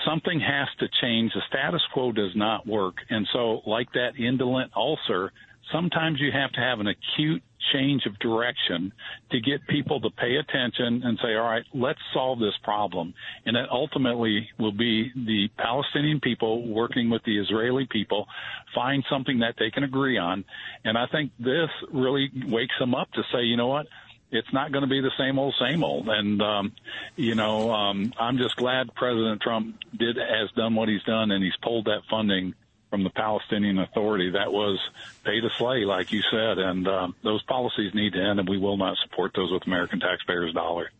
something 0.07 0.41
has 0.41 0.69
to 0.79 0.89
change. 1.01 1.33
The 1.35 1.43
status 1.49 1.83
quo 1.93 2.13
does 2.13 2.35
not 2.35 2.67
work. 2.67 2.97
And 3.11 3.29
so, 3.33 3.63
like 3.67 3.93
that 3.93 4.19
indolent 4.19 4.73
ulcer, 4.77 5.33
sometimes 5.71 6.21
you 6.21 6.33
have 6.33 6.53
to 6.53 6.61
have 6.61 6.81
an 6.81 6.89
acute 6.89 7.43
change 7.73 8.07
of 8.07 8.19
direction 8.19 8.93
to 9.31 9.41
get 9.41 9.67
people 9.67 10.01
to 10.01 10.11
pay 10.11 10.37
attention 10.37 11.03
and 11.05 11.19
say, 11.23 11.35
all 11.35 11.49
right, 11.49 11.65
let's 11.75 11.99
solve 12.13 12.39
this 12.39 12.55
problem. 12.63 13.15
And 13.47 13.57
it 13.57 13.67
ultimately 13.71 14.49
will 14.59 14.73
be 14.73 15.11
the 15.15 15.49
Palestinian 15.57 16.21
people 16.21 16.67
working 16.67 17.11
with 17.11 17.23
the 17.25 17.39
Israeli 17.39 17.87
people 17.91 18.27
find 18.75 19.05
something 19.11 19.41
that 19.41 19.55
they 19.59 19.71
can 19.71 19.85
agree 19.85 20.19
on. 20.19 20.45
And 20.85 20.97
I 20.97 21.07
think 21.07 21.33
this 21.39 21.71
really 21.93 22.31
wakes 22.47 22.75
them 22.79 22.95
up 22.95 23.11
to 23.13 23.23
say, 23.33 23.43
you 23.43 23.57
know 23.57 23.69
what? 23.69 23.87
It's 24.31 24.53
not 24.53 24.73
going 24.73 24.83
to 24.83 24.89
be 24.89 25.01
the 25.01 25.11
same 25.19 25.39
old, 25.39 25.55
same 25.61 25.85
old. 25.85 26.09
And, 26.09 26.41
um, 26.41 26.73
you 27.17 27.35
know, 27.35 27.71
um, 27.71 28.15
I'm 28.19 28.39
just 28.39 28.57
glad 28.57 28.95
President 28.95 29.43
Trump 29.43 29.77
did, 29.95 30.17
has 30.17 30.51
done 30.57 30.75
what 30.75 30.89
he's 30.89 31.03
done 31.03 31.31
and 31.31 31.45
he's 31.45 31.57
pulled 31.63 31.85
that 31.85 32.01
funding 32.09 32.55
from 32.93 33.05
the 33.05 33.11
Palestinian 33.11 33.79
Authority. 33.79 34.31
That 34.33 34.53
was 34.53 34.79
pay 35.25 35.41
to 35.41 35.49
slay, 35.57 35.87
like 35.87 36.13
you 36.13 36.21
said, 36.31 36.59
and 36.59 36.87
uh, 36.87 37.09
those 37.25 37.43
policies 37.45 37.95
need 37.95 38.13
to 38.13 38.21
end, 38.21 38.39
and 38.39 38.47
we 38.47 38.59
will 38.59 38.77
not 38.77 38.99
support 39.03 39.33
those 39.35 39.51
with 39.51 39.67
American 39.67 39.99
taxpayers' 39.99 40.53
dollars. 40.53 40.91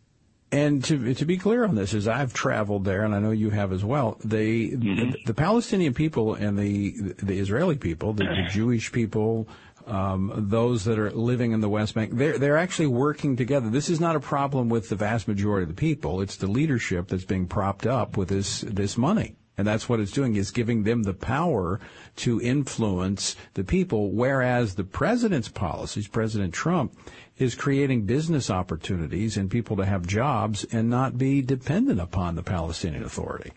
And 0.51 0.83
to 0.85 1.13
to 1.13 1.25
be 1.25 1.37
clear 1.37 1.65
on 1.65 1.75
this, 1.75 1.93
as 1.93 2.07
I've 2.07 2.33
traveled 2.33 2.83
there, 2.83 3.03
and 3.03 3.13
I 3.13 3.19
know 3.19 3.29
you 3.29 3.51
have 3.51 3.71
as 3.71 3.85
well, 3.85 4.17
they 4.23 4.69
mm-hmm. 4.69 5.11
the, 5.11 5.17
the, 5.27 5.33
Palestinian 5.35 5.93
people 5.93 6.33
and 6.33 6.57
the 6.57 7.13
the 7.21 7.37
Israeli 7.37 7.75
people, 7.75 8.13
the, 8.13 8.23
the 8.23 8.47
Jewish 8.49 8.91
people, 8.91 9.47
um, 9.85 10.31
those 10.35 10.85
that 10.85 10.97
are 10.97 11.11
living 11.11 11.51
in 11.51 11.61
the 11.61 11.69
West 11.69 11.93
Bank, 11.93 12.11
they're 12.13 12.39
they're 12.39 12.57
actually 12.57 12.87
working 12.87 13.35
together. 13.35 13.69
This 13.69 13.89
is 13.89 13.99
not 13.99 14.15
a 14.15 14.19
problem 14.19 14.69
with 14.69 14.89
the 14.89 14.95
vast 14.95 15.27
majority 15.27 15.63
of 15.63 15.69
the 15.69 15.79
people. 15.79 16.21
It's 16.21 16.37
the 16.37 16.47
leadership 16.47 17.07
that's 17.07 17.25
being 17.25 17.47
propped 17.47 17.85
up 17.85 18.17
with 18.17 18.29
this 18.29 18.61
this 18.61 18.97
money. 18.97 19.35
And 19.57 19.67
that's 19.67 19.87
what 19.87 19.99
it's 19.99 20.11
doing 20.11 20.35
is 20.35 20.51
giving 20.51 20.83
them 20.83 21.03
the 21.03 21.13
power 21.13 21.79
to 22.17 22.41
influence 22.41 23.35
the 23.53 23.63
people. 23.63 24.11
Whereas 24.11 24.75
the 24.75 24.83
president's 24.83 25.49
policies, 25.49 26.07
President 26.07 26.53
Trump, 26.53 26.97
is 27.37 27.55
creating 27.55 28.05
business 28.05 28.49
opportunities 28.49 29.37
and 29.37 29.49
people 29.49 29.75
to 29.77 29.85
have 29.85 30.07
jobs 30.07 30.65
and 30.71 30.89
not 30.89 31.17
be 31.17 31.41
dependent 31.41 31.99
upon 31.99 32.35
the 32.35 32.43
Palestinian 32.43 33.03
Authority. 33.03 33.51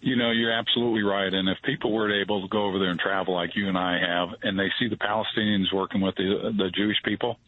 You 0.00 0.14
know, 0.14 0.30
you're 0.30 0.52
absolutely 0.52 1.02
right. 1.02 1.32
And 1.32 1.48
if 1.48 1.58
people 1.64 1.92
were 1.92 2.12
able 2.12 2.42
to 2.42 2.48
go 2.48 2.64
over 2.64 2.78
there 2.78 2.90
and 2.90 3.00
travel 3.00 3.34
like 3.34 3.56
you 3.56 3.68
and 3.68 3.76
I 3.76 3.98
have, 3.98 4.28
and 4.42 4.58
they 4.58 4.70
see 4.78 4.88
the 4.88 4.96
Palestinians 4.96 5.72
working 5.72 6.00
with 6.00 6.14
the, 6.14 6.52
the 6.56 6.70
Jewish 6.70 6.98
people, 7.04 7.38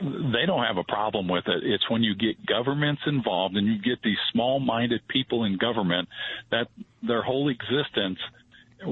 they 0.00 0.46
don't 0.46 0.64
have 0.64 0.76
a 0.76 0.84
problem 0.84 1.28
with 1.28 1.44
it. 1.46 1.64
It's 1.64 1.88
when 1.90 2.02
you 2.02 2.14
get 2.14 2.44
governments 2.44 3.02
involved 3.06 3.56
and 3.56 3.66
you 3.66 3.80
get 3.80 4.02
these 4.02 4.18
small-minded 4.32 5.00
people 5.08 5.44
in 5.44 5.56
government 5.56 6.08
that 6.50 6.68
their 7.02 7.22
whole 7.22 7.48
existence 7.48 8.18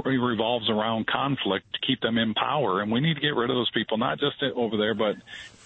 revolves 0.06 0.70
around 0.70 1.06
conflict 1.06 1.66
to 1.74 1.86
keep 1.86 2.00
them 2.00 2.16
in 2.16 2.32
power. 2.34 2.80
And 2.80 2.90
we 2.90 3.00
need 3.00 3.14
to 3.14 3.20
get 3.20 3.34
rid 3.36 3.50
of 3.50 3.56
those 3.56 3.70
people, 3.72 3.98
not 3.98 4.18
just 4.18 4.42
over 4.56 4.76
there, 4.76 4.94
but 4.94 5.16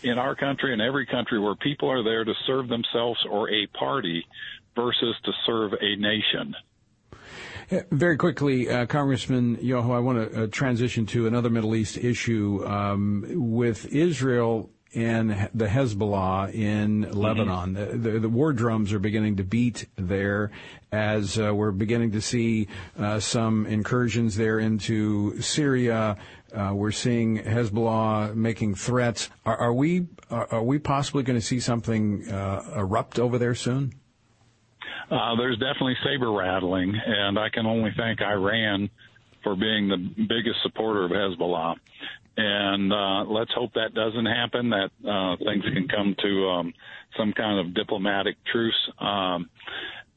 in 0.02 0.18
our 0.18 0.35
country 0.35 0.73
and 0.73 0.83
every 0.83 1.07
country 1.07 1.38
where 1.38 1.54
people 1.54 1.88
are 1.88 2.02
there 2.02 2.25
to 2.25 2.35
serve 2.47 2.68
themselves 2.68 3.21
or 3.30 3.49
a 3.50 3.66
party 3.78 4.25
versus 4.75 5.14
to 5.25 5.33
serve 5.47 5.73
a 5.80 5.97
nation. 5.97 6.54
Very 7.90 8.16
quickly, 8.16 8.68
uh, 8.68 8.87
Congressman 8.87 9.59
Yoho, 9.61 9.92
I 9.92 9.99
want 9.99 10.33
to 10.33 10.45
uh, 10.45 10.47
transition 10.47 11.04
to 11.07 11.26
another 11.26 11.50
Middle 11.50 11.75
East 11.76 11.99
issue. 11.99 12.64
Um, 12.66 13.26
with 13.35 13.85
Israel 13.92 14.71
and 14.95 15.50
the 15.54 15.66
Hezbollah 15.66 16.52
in 16.52 17.04
mm-hmm. 17.04 17.18
Lebanon. 17.18 17.75
The, 17.75 17.87
the, 17.87 18.18
the, 18.21 18.28
war 18.28 18.52
drums 18.52 18.92
are 18.92 18.99
beginning 18.99 19.37
to 19.37 19.45
beat 19.45 19.87
there 19.97 20.50
as 20.90 21.38
uh, 21.38 21.54
we're 21.54 21.73
beginning 21.73 22.12
to 22.12 22.21
see 22.21 22.68
uh, 22.99 23.21
some 23.21 23.66
incursions 23.66 24.37
there 24.37 24.59
into 24.59 25.40
Syria. 25.40 26.16
Uh, 26.54 26.73
we're 26.75 26.92
seeing 26.92 27.38
Hezbollah 27.38 28.35
making 28.35 28.75
threats. 28.75 29.28
Are, 29.45 29.57
are 29.57 29.73
we 29.73 30.07
are, 30.30 30.49
are, 30.50 30.62
we 30.62 30.78
possibly 30.78 31.23
going 31.23 31.38
to 31.38 31.45
see 31.45 31.61
something 31.61 32.30
uh, 32.30 32.62
erupt 32.76 33.18
over 33.18 33.38
there 33.38 33.54
soon? 33.54 33.92
Uh, 35.11 35.37
there's 35.37 35.59
definitely 35.59 35.97
saber 36.04 36.30
rattling, 36.30 36.95
and 36.95 37.38
I 37.38 37.49
can 37.49 37.66
only 37.66 37.92
thank 37.97 38.21
Iran 38.21 38.90
for 39.42 39.57
being 39.57 39.88
the 39.88 39.97
biggest 39.97 40.62
supporter 40.62 41.04
of 41.04 41.11
Hezbollah 41.11 41.76
and 42.38 42.92
uh, 42.92 43.25
let's 43.25 43.50
hope 43.52 43.75
that 43.75 43.95
doesn't 43.95 44.26
happen. 44.26 44.71
That 44.71 44.90
uh, 45.04 45.37
things 45.45 45.64
can 45.75 45.88
come 45.88 46.14
to 46.23 46.49
um, 46.49 46.75
some 47.18 47.33
kind 47.33 47.59
of 47.59 47.75
diplomatic 47.75 48.37
truce. 48.50 48.78
Um, 49.00 49.50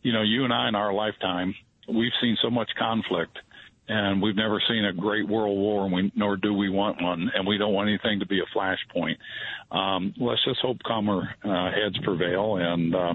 you 0.03 0.13
know, 0.13 0.21
you 0.21 0.43
and 0.43 0.53
I 0.53 0.69
in 0.69 0.75
our 0.75 0.93
lifetime, 0.93 1.55
we've 1.89 2.11
seen 2.21 2.37
so 2.39 2.51
much 2.51 2.69
conflict, 2.77 3.39
and 3.87 4.21
we've 4.21 4.35
never 4.35 4.61
seen 4.69 4.85
a 4.85 4.93
great 4.93 5.27
world 5.27 5.57
war, 5.57 5.85
and 5.85 5.93
we, 5.93 6.11
nor 6.15 6.37
do 6.37 6.53
we 6.53 6.69
want 6.69 7.01
one, 7.01 7.31
and 7.33 7.47
we 7.47 7.57
don't 7.57 7.73
want 7.73 7.89
anything 7.89 8.19
to 8.19 8.27
be 8.27 8.39
a 8.39 8.57
flashpoint. 8.57 9.17
Um, 9.75 10.13
let's 10.19 10.45
just 10.45 10.59
hope 10.61 10.77
calmer 10.85 11.23
uh, 11.43 11.71
heads 11.71 11.97
prevail, 12.03 12.57
and 12.57 12.93
uh, 12.93 13.13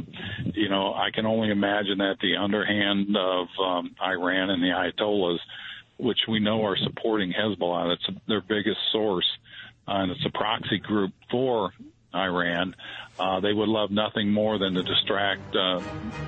you 0.53 0.69
know, 0.69 0.95
I 0.95 1.11
can 1.15 1.27
only 1.27 1.51
imagine 1.51 1.99
that 1.99 2.17
the 2.21 2.37
underhand 2.37 3.17
of 3.17 3.47
um, 3.65 3.95
Iran 4.03 4.51
and 4.51 4.61
the 4.61 4.71
Ayatollahs 4.71 5.39
which 5.99 6.21
we 6.29 6.41
know 6.41 6.65
are 6.65 6.77
supporting 6.77 7.33
Hezbollah. 7.33 7.97
That's 7.97 8.19
their 8.29 8.41
biggest 8.41 8.79
source, 8.93 9.27
uh, 9.89 9.93
and 9.93 10.13
it's 10.13 10.25
a 10.27 10.31
proxy 10.31 10.79
group 10.79 11.13
for 11.31 11.73
Iran. 12.15 12.75
Uh, 13.19 13.41
they 13.41 13.53
would 13.53 13.69
love 13.69 13.91
nothing 13.91 14.31
more 14.31 14.59
than 14.59 14.75
to 14.75 14.83
distract 14.83 15.55
uh, 15.55 15.81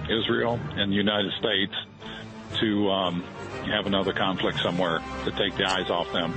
Israel 0.09 0.59
and 0.77 0.91
the 0.93 0.97
United 0.97 1.33
States 1.39 1.75
to 2.61 2.89
um, 2.91 3.23
have 3.67 3.87
another 3.87 4.13
conflict 4.13 4.61
somewhere 4.61 5.01
to 5.25 5.31
take 5.33 5.57
the 5.57 5.65
eyes 5.65 5.91
off 5.91 6.11
them. 6.13 6.35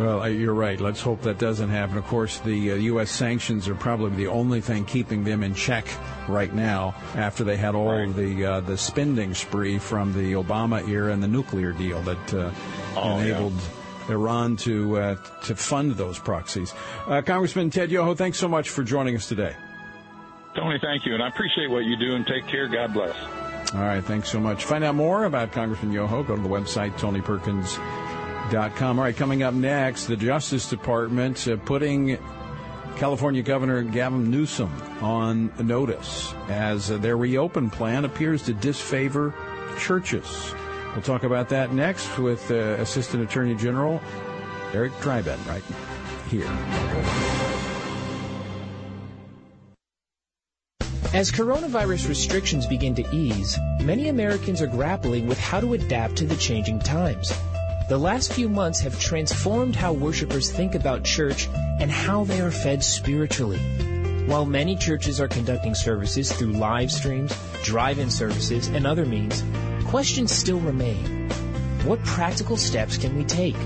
Well, 0.00 0.28
you're 0.28 0.54
right. 0.54 0.80
Let's 0.80 1.00
hope 1.00 1.22
that 1.22 1.38
doesn't 1.38 1.68
happen. 1.68 1.98
Of 1.98 2.06
course, 2.06 2.38
the 2.40 2.72
uh, 2.72 2.74
U.S. 2.76 3.10
sanctions 3.10 3.68
are 3.68 3.74
probably 3.74 4.16
the 4.16 4.28
only 4.28 4.60
thing 4.60 4.84
keeping 4.84 5.22
them 5.22 5.42
in 5.42 5.54
check 5.54 5.86
right 6.28 6.52
now 6.52 6.94
after 7.14 7.44
they 7.44 7.56
had 7.56 7.74
all 7.74 7.92
right. 7.92 8.14
the 8.14 8.44
uh, 8.44 8.60
the 8.60 8.78
spending 8.78 9.34
spree 9.34 9.78
from 9.78 10.12
the 10.14 10.32
Obama 10.32 10.86
era 10.88 11.12
and 11.12 11.22
the 11.22 11.28
nuclear 11.28 11.72
deal 11.72 12.00
that 12.02 12.34
uh, 12.34 12.50
oh, 12.96 13.18
enabled. 13.18 13.52
Yeah. 13.52 13.78
Iran 14.08 14.56
to 14.56 14.98
uh, 14.98 15.14
to 15.44 15.54
fund 15.54 15.92
those 15.92 16.18
proxies. 16.18 16.74
Uh, 17.06 17.22
Congressman 17.22 17.70
Ted 17.70 17.92
Yoho, 17.92 18.14
thanks 18.14 18.36
so 18.36 18.48
much 18.48 18.68
for 18.68 18.82
joining 18.82 19.14
us 19.14 19.28
today. 19.28 19.54
Tony, 20.56 20.78
thank 20.82 21.06
you, 21.06 21.14
and 21.14 21.22
I 21.22 21.28
appreciate 21.28 21.70
what 21.70 21.84
you 21.84 21.96
do. 21.96 22.16
And 22.16 22.26
take 22.26 22.48
care. 22.48 22.66
God 22.66 22.92
bless. 22.92 23.14
All 23.72 23.80
right, 23.80 24.02
thanks 24.02 24.28
so 24.28 24.40
much. 24.40 24.64
Find 24.64 24.82
out 24.82 24.96
more 24.96 25.24
about 25.24 25.52
Congressman 25.52 25.92
Yoho. 25.92 26.24
Go 26.24 26.34
to 26.34 26.42
the 26.42 26.48
website 26.48 26.98
Tony 26.98 27.20
Perkins 27.20 27.78
com. 27.78 28.11
All 28.54 28.94
right, 28.94 29.16
coming 29.16 29.42
up 29.42 29.54
next, 29.54 30.06
the 30.06 30.16
Justice 30.16 30.68
Department 30.68 31.48
uh, 31.48 31.56
putting 31.56 32.18
California 32.96 33.42
Governor 33.42 33.82
Gavin 33.82 34.30
Newsom 34.30 34.70
on 35.00 35.50
notice 35.58 36.34
as 36.48 36.90
uh, 36.90 36.98
their 36.98 37.16
reopen 37.16 37.70
plan 37.70 38.04
appears 38.04 38.42
to 38.42 38.52
disfavor 38.52 39.32
churches. 39.78 40.54
We'll 40.92 41.00
talk 41.00 41.22
about 41.22 41.48
that 41.48 41.72
next 41.72 42.18
with 42.18 42.50
uh, 42.50 42.76
Assistant 42.78 43.22
Attorney 43.22 43.54
General 43.54 44.02
Eric 44.74 44.92
Dreiband 45.00 45.46
right 45.46 45.64
here. 46.28 46.44
As 51.14 51.32
coronavirus 51.32 52.10
restrictions 52.10 52.66
begin 52.66 52.94
to 52.96 53.16
ease, 53.16 53.58
many 53.80 54.08
Americans 54.08 54.60
are 54.60 54.66
grappling 54.66 55.26
with 55.26 55.40
how 55.40 55.60
to 55.60 55.72
adapt 55.72 56.16
to 56.16 56.26
the 56.26 56.36
changing 56.36 56.80
times. 56.80 57.32
The 57.88 57.98
last 57.98 58.32
few 58.32 58.48
months 58.48 58.80
have 58.80 58.98
transformed 58.98 59.76
how 59.76 59.92
worshipers 59.92 60.50
think 60.50 60.74
about 60.74 61.04
church 61.04 61.48
and 61.80 61.90
how 61.90 62.24
they 62.24 62.40
are 62.40 62.50
fed 62.50 62.82
spiritually. 62.82 63.58
While 64.26 64.46
many 64.46 64.76
churches 64.76 65.20
are 65.20 65.28
conducting 65.28 65.74
services 65.74 66.32
through 66.32 66.52
live 66.52 66.92
streams, 66.92 67.36
drive-in 67.64 68.08
services, 68.08 68.68
and 68.68 68.86
other 68.86 69.04
means, 69.04 69.44
questions 69.84 70.30
still 70.32 70.60
remain. 70.60 71.28
What 71.84 72.02
practical 72.04 72.56
steps 72.56 72.96
can 72.96 73.16
we 73.16 73.24
take? 73.24 73.56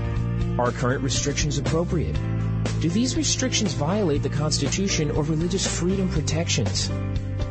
Are 0.57 0.71
current 0.71 1.03
restrictions 1.03 1.59
appropriate? 1.59 2.17
Do 2.81 2.89
these 2.89 3.15
restrictions 3.15 3.73
violate 3.73 4.23
the 4.23 4.29
Constitution 4.29 5.11
or 5.11 5.23
religious 5.23 5.65
freedom 5.65 6.09
protections? 6.09 6.91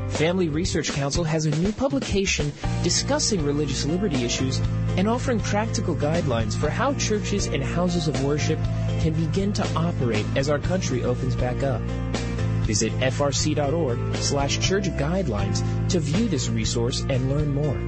Family 0.09 0.49
Research 0.49 0.93
Council 0.93 1.25
has 1.25 1.47
a 1.47 1.51
new 1.51 1.73
publication 1.73 2.53
discussing 2.83 3.45
religious 3.45 3.85
liberty 3.85 4.25
issues 4.25 4.61
and 4.97 5.09
offering 5.09 5.41
practical 5.41 5.95
guidelines 5.95 6.57
for 6.57 6.71
how 6.71 6.95
churches 6.95 7.47
and 7.47 7.63
houses 7.63 8.09
of 8.09 8.25
worship 8.25 8.59
can 9.01 9.13
begin 9.13 9.53
to 9.53 9.67
operate 9.77 10.27
as 10.37 10.49
our 10.49 10.59
country 10.59 11.05
opens 11.05 11.37
back 11.37 11.63
up. 11.63 11.81
Visit 12.67 12.93
frc.org 12.95 14.17
slash 14.17 14.59
church 14.59 14.87
guidelines 14.97 15.63
to 15.91 16.01
view 16.01 16.29
this 16.29 16.49
resource 16.49 17.03
and 17.09 17.31
learn 17.31 17.55
more. 17.55 17.79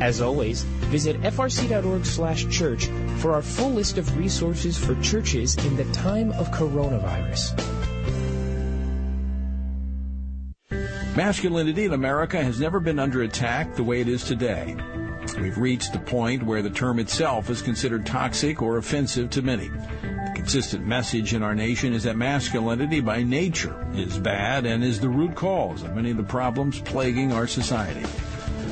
As 0.00 0.20
always, 0.20 0.62
visit 0.90 1.20
frc.org 1.20 2.06
slash 2.06 2.48
church 2.48 2.86
for 3.18 3.34
our 3.34 3.42
full 3.42 3.70
list 3.70 3.98
of 3.98 4.16
resources 4.16 4.78
for 4.78 4.94
churches 5.02 5.56
in 5.64 5.76
the 5.76 5.84
time 5.92 6.32
of 6.32 6.50
coronavirus. 6.50 7.54
Masculinity 11.16 11.84
in 11.84 11.92
America 11.92 12.42
has 12.42 12.58
never 12.58 12.80
been 12.80 12.98
under 12.98 13.22
attack 13.22 13.74
the 13.74 13.84
way 13.84 14.00
it 14.00 14.08
is 14.08 14.24
today. 14.24 14.74
We've 15.40 15.56
reached 15.56 15.94
the 15.94 15.98
point 15.98 16.42
where 16.42 16.60
the 16.60 16.68
term 16.68 16.98
itself 16.98 17.48
is 17.48 17.62
considered 17.62 18.04
toxic 18.04 18.60
or 18.60 18.76
offensive 18.76 19.30
to 19.30 19.42
many. 19.42 19.68
The 19.68 20.32
consistent 20.34 20.86
message 20.86 21.32
in 21.32 21.42
our 21.42 21.54
nation 21.54 21.94
is 21.94 22.02
that 22.02 22.16
masculinity 22.16 23.00
by 23.00 23.22
nature 23.22 23.86
is 23.94 24.18
bad 24.18 24.66
and 24.66 24.84
is 24.84 25.00
the 25.00 25.08
root 25.08 25.34
cause 25.34 25.82
of 25.82 25.96
many 25.96 26.10
of 26.10 26.18
the 26.18 26.22
problems 26.22 26.80
plaguing 26.80 27.32
our 27.32 27.46
society. 27.46 28.06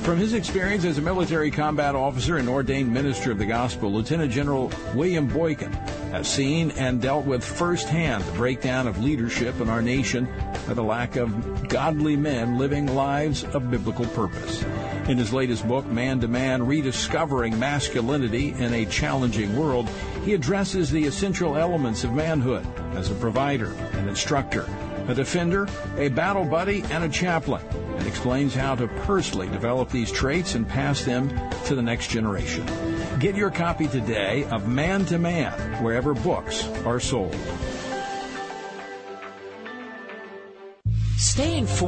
From 0.03 0.19
his 0.19 0.35
experience 0.35 0.85
as 0.85 0.99
a 0.99 1.03
military 1.03 1.51
combat 1.51 1.95
officer 1.95 2.37
and 2.37 2.49
ordained 2.49 2.93
minister 2.93 3.31
of 3.31 3.39
the 3.39 3.47
gospel, 3.47 3.93
Lieutenant 3.93 4.31
General 4.31 4.71
William 4.95 5.27
Boykin 5.27 5.73
has 6.13 6.29
seen 6.29 6.71
and 6.73 7.01
dealt 7.01 7.27
with 7.27 7.45
firsthand 7.45 8.25
the 8.25 8.33
breakdown 8.33 8.87
of 8.87 9.03
leadership 9.03 9.61
in 9.61 9.69
our 9.69 9.83
nation 9.83 10.29
by 10.67 10.75
the 10.75 10.83
lack 10.83 11.17
of 11.17 11.69
godly 11.69 12.17
men 12.17 12.59
living 12.59 12.95
lives 12.95 13.45
of 13.45 13.71
biblical 13.71 14.07
purpose. 14.07 14.65
In 15.09 15.17
his 15.17 15.33
latest 15.33 15.67
book, 15.67 15.87
Man 15.87 16.21
to 16.21 16.29
Man 16.29 16.67
Rediscovering 16.67 17.59
Masculinity 17.59 18.51
in 18.51 18.75
a 18.75 18.85
Challenging 18.85 19.57
World, 19.57 19.89
he 20.23 20.35
addresses 20.35 20.91
the 20.91 21.07
essential 21.07 21.57
elements 21.57 22.05
of 22.05 22.13
manhood 22.13 22.67
as 22.93 23.11
a 23.11 23.15
provider, 23.15 23.73
an 23.93 24.07
instructor, 24.07 24.69
a 25.09 25.15
defender, 25.15 25.67
a 25.97 26.11
battle 26.11 26.45
buddy, 26.45 26.83
and 26.91 27.05
a 27.05 27.09
chaplain 27.09 27.63
and 27.97 28.07
explains 28.07 28.55
how 28.55 28.75
to 28.75 28.87
personally 29.07 29.49
develop 29.49 29.89
these 29.89 30.13
traits 30.13 30.55
and 30.55 30.69
pass 30.69 31.03
them 31.05 31.31
to 31.65 31.75
the 31.75 31.81
next 31.81 32.11
generation. 32.11 32.67
Get 33.19 33.35
your 33.35 33.51
copy 33.51 33.89
today 33.89 34.45
of 34.51 34.69
Man 34.69 35.07
to 35.07 35.19
Man 35.19 35.83
wherever 35.83 36.13
books 36.13 36.69
are 36.85 37.01
sold. 37.01 37.35
Stay 41.17 41.57
informed. 41.57 41.88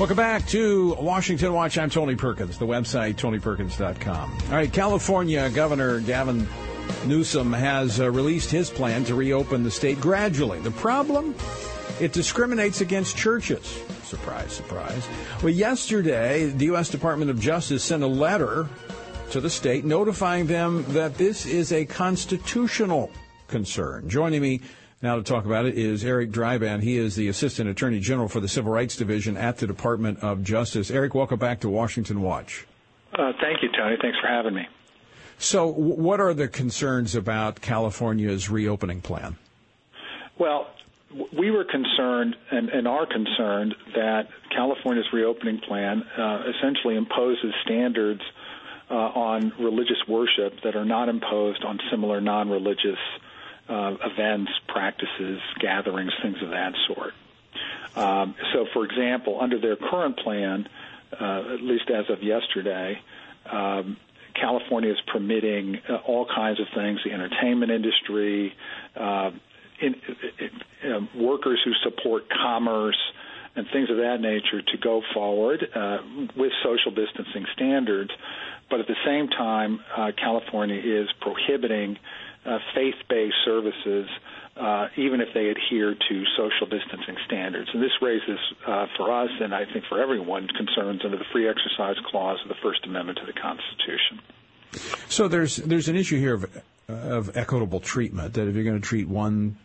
Welcome 0.00 0.16
back 0.16 0.46
to 0.46 0.94
Washington 0.94 1.52
Watch. 1.52 1.76
I'm 1.76 1.90
Tony 1.90 2.16
Perkins, 2.16 2.56
the 2.56 2.66
website, 2.66 3.16
tonyperkins.com. 3.16 4.38
All 4.46 4.50
right, 4.50 4.72
California 4.72 5.50
Governor 5.50 6.00
Gavin 6.00 6.48
Newsom 7.04 7.52
has 7.52 8.00
uh, 8.00 8.10
released 8.10 8.50
his 8.50 8.70
plan 8.70 9.04
to 9.04 9.14
reopen 9.14 9.62
the 9.62 9.70
state 9.70 10.00
gradually. 10.00 10.58
The 10.60 10.70
problem? 10.70 11.34
It 12.00 12.14
discriminates 12.14 12.80
against 12.80 13.14
churches. 13.14 13.78
Surprise, 14.02 14.52
surprise. 14.52 15.06
Well, 15.42 15.52
yesterday, 15.52 16.46
the 16.46 16.64
U.S. 16.64 16.88
Department 16.88 17.30
of 17.30 17.38
Justice 17.38 17.84
sent 17.84 18.02
a 18.02 18.06
letter 18.06 18.70
to 19.32 19.40
the 19.42 19.50
state 19.50 19.84
notifying 19.84 20.46
them 20.46 20.82
that 20.94 21.18
this 21.18 21.44
is 21.44 21.72
a 21.72 21.84
constitutional 21.84 23.10
concern. 23.48 24.08
Joining 24.08 24.40
me 24.40 24.62
now 25.02 25.16
to 25.16 25.22
talk 25.22 25.44
about 25.44 25.66
it 25.66 25.78
is 25.78 26.04
Eric 26.04 26.30
Dreiband. 26.30 26.82
He 26.82 26.96
is 26.96 27.16
the 27.16 27.28
Assistant 27.28 27.70
Attorney 27.70 28.00
General 28.00 28.28
for 28.28 28.40
the 28.40 28.48
Civil 28.48 28.72
Rights 28.72 28.96
Division 28.96 29.36
at 29.36 29.58
the 29.58 29.66
Department 29.66 30.18
of 30.20 30.42
Justice. 30.42 30.90
Eric, 30.90 31.14
welcome 31.14 31.38
back 31.38 31.60
to 31.60 31.70
Washington 31.70 32.22
Watch. 32.22 32.66
Uh, 33.14 33.32
thank 33.40 33.62
you, 33.62 33.70
Tony. 33.76 33.96
Thanks 34.00 34.18
for 34.20 34.28
having 34.28 34.54
me. 34.54 34.68
So, 35.38 35.66
what 35.66 36.20
are 36.20 36.34
the 36.34 36.48
concerns 36.48 37.14
about 37.14 37.62
California's 37.62 38.50
reopening 38.50 39.00
plan? 39.00 39.36
Well, 40.38 40.68
we 41.36 41.50
were 41.50 41.64
concerned 41.64 42.36
and, 42.50 42.68
and 42.68 42.86
are 42.86 43.06
concerned 43.06 43.74
that 43.94 44.28
California's 44.54 45.06
reopening 45.12 45.60
plan 45.66 46.02
uh, 46.16 46.42
essentially 46.56 46.96
imposes 46.96 47.52
standards 47.64 48.20
uh, 48.90 48.94
on 48.94 49.52
religious 49.58 49.96
worship 50.06 50.52
that 50.62 50.76
are 50.76 50.84
not 50.84 51.08
imposed 51.08 51.64
on 51.64 51.78
similar 51.90 52.20
non 52.20 52.50
religious 52.50 52.98
uh, 53.70 53.96
events, 54.04 54.50
practices, 54.68 55.40
gatherings, 55.60 56.12
things 56.22 56.36
of 56.42 56.50
that 56.50 56.74
sort. 56.88 57.14
Um, 57.94 58.34
so, 58.52 58.66
for 58.72 58.84
example, 58.84 59.38
under 59.40 59.58
their 59.58 59.76
current 59.76 60.18
plan, 60.18 60.68
uh, 61.18 61.54
at 61.54 61.62
least 61.62 61.90
as 61.90 62.10
of 62.10 62.22
yesterday, 62.22 63.00
um, 63.50 63.96
California 64.34 64.90
is 64.90 65.00
permitting 65.12 65.80
uh, 65.88 65.96
all 66.06 66.26
kinds 66.26 66.60
of 66.60 66.66
things: 66.74 67.00
the 67.04 67.12
entertainment 67.12 67.70
industry, 67.70 68.54
uh, 68.96 69.30
in, 69.80 69.94
in, 70.38 70.88
in, 70.90 71.08
workers 71.22 71.60
who 71.64 71.72
support 71.82 72.24
commerce, 72.28 72.98
and 73.56 73.66
things 73.72 73.90
of 73.90 73.96
that 73.96 74.20
nature 74.20 74.62
to 74.62 74.78
go 74.78 75.02
forward 75.12 75.66
uh, 75.74 75.98
with 76.36 76.52
social 76.62 76.92
distancing 76.92 77.46
standards. 77.54 78.10
But 78.68 78.80
at 78.80 78.86
the 78.86 78.96
same 79.04 79.28
time, 79.28 79.80
uh, 79.96 80.12
California 80.16 80.80
is 80.80 81.08
prohibiting 81.20 81.98
uh, 82.50 82.58
faith-based 82.74 83.36
services, 83.44 84.08
uh, 84.56 84.88
even 84.96 85.20
if 85.20 85.28
they 85.34 85.48
adhere 85.48 85.94
to 85.94 86.24
social 86.36 86.66
distancing 86.66 87.16
standards. 87.26 87.70
And 87.72 87.82
this 87.82 87.92
raises, 88.02 88.38
uh, 88.66 88.86
for 88.96 89.12
us, 89.12 89.30
and 89.40 89.54
I 89.54 89.64
think 89.72 89.84
for 89.88 90.02
everyone, 90.02 90.48
concerns 90.48 91.02
under 91.04 91.16
the 91.16 91.24
Free 91.32 91.48
Exercise 91.48 91.96
Clause 92.10 92.38
of 92.42 92.48
the 92.48 92.60
First 92.62 92.84
Amendment 92.84 93.18
to 93.18 93.26
the 93.26 93.38
Constitution. 93.38 94.20
So 95.08 95.28
there's 95.28 95.56
there's 95.56 95.88
an 95.88 95.96
issue 95.96 96.18
here 96.18 96.34
of 96.34 96.62
of 96.88 97.36
equitable 97.36 97.80
treatment. 97.80 98.34
That 98.34 98.48
if 98.48 98.54
you're 98.54 98.64
going 98.64 98.80
to 98.80 98.86
treat 98.86 99.08
one 99.08 99.56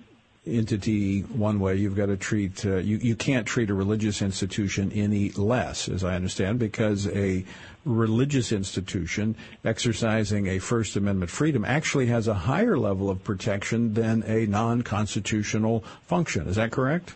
entity 0.47 1.21
one 1.21 1.59
way, 1.59 1.75
you've 1.75 1.95
got 1.95 2.07
to 2.07 2.17
treat 2.17 2.65
uh, 2.65 2.77
you 2.77 2.97
you 2.97 3.15
can't 3.15 3.47
treat 3.47 3.69
a 3.69 3.73
religious 3.73 4.21
institution 4.21 4.91
any 4.91 5.29
less, 5.31 5.89
as 5.89 6.03
I 6.03 6.15
understand, 6.15 6.59
because 6.59 7.07
a 7.07 7.45
religious 7.85 8.51
institution 8.51 9.35
exercising 9.63 10.47
a 10.47 10.59
First 10.59 10.95
Amendment 10.95 11.31
freedom 11.31 11.65
actually 11.65 12.07
has 12.07 12.27
a 12.27 12.33
higher 12.33 12.77
level 12.77 13.09
of 13.09 13.23
protection 13.23 13.93
than 13.93 14.23
a 14.25 14.45
non-constitutional 14.47 15.83
function. 16.03 16.47
Is 16.47 16.55
that 16.55 16.71
correct? 16.71 17.15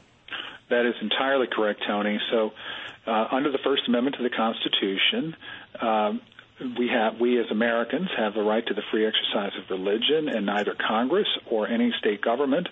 That 0.70 0.86
is 0.86 0.94
entirely 1.02 1.48
correct, 1.52 1.82
Tony. 1.88 2.20
So, 2.32 2.52
uh, 3.08 3.28
under 3.32 3.52
the 3.52 3.58
First 3.64 3.84
Amendment 3.88 4.16
to 4.18 4.24
the 4.24 4.30
Constitution. 4.30 5.36
Um, 5.82 6.22
we 6.78 6.90
have 6.90 7.20
we 7.20 7.40
as 7.40 7.46
Americans 7.52 8.10
have 8.18 8.34
the 8.34 8.42
right 8.42 8.66
to 8.66 8.74
the 8.74 8.82
free 8.92 9.06
exercise 9.06 9.52
of 9.58 9.70
religion, 9.70 10.28
and 10.28 10.46
neither 10.46 10.76
Congress 10.76 11.28
or 11.50 11.68
any 11.68 11.94
state 12.00 12.22
government 12.22 12.68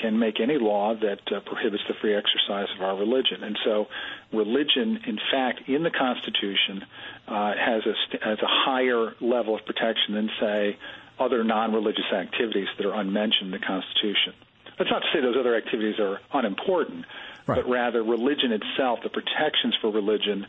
can 0.00 0.18
make 0.18 0.40
any 0.40 0.58
law 0.58 0.94
that 0.94 1.20
uh, 1.32 1.40
prohibits 1.40 1.82
the 1.88 1.94
free 2.00 2.14
exercise 2.14 2.68
of 2.74 2.82
our 2.82 2.96
religion. 2.96 3.42
And 3.42 3.58
so, 3.64 3.88
religion, 4.32 5.00
in 5.06 5.18
fact, 5.30 5.68
in 5.68 5.82
the 5.82 5.90
Constitution, 5.90 6.84
uh, 7.28 7.52
has 7.54 7.82
a 7.86 8.24
has 8.24 8.38
a 8.40 8.48
higher 8.48 9.14
level 9.20 9.54
of 9.54 9.64
protection 9.64 10.14
than, 10.14 10.30
say, 10.40 10.78
other 11.18 11.44
non-religious 11.44 12.12
activities 12.12 12.68
that 12.78 12.86
are 12.86 12.94
unmentioned 12.94 13.52
in 13.54 13.60
the 13.60 13.66
Constitution. 13.66 14.34
That's 14.78 14.90
not 14.90 15.00
to 15.00 15.08
say 15.12 15.20
those 15.20 15.36
other 15.38 15.54
activities 15.54 16.00
are 16.00 16.20
unimportant, 16.32 17.04
right. 17.46 17.62
but 17.62 17.70
rather 17.70 18.02
religion 18.02 18.52
itself, 18.52 19.00
the 19.02 19.10
protections 19.10 19.76
for 19.80 19.90
religion, 19.90 20.46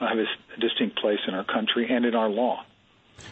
uh, 0.00 0.08
have 0.08 0.18
a 0.18 0.60
distinct 0.60 0.98
place 0.98 1.20
in 1.28 1.34
our 1.34 1.44
country 1.44 1.88
and 1.90 2.04
in 2.04 2.14
our 2.14 2.28
law. 2.28 2.64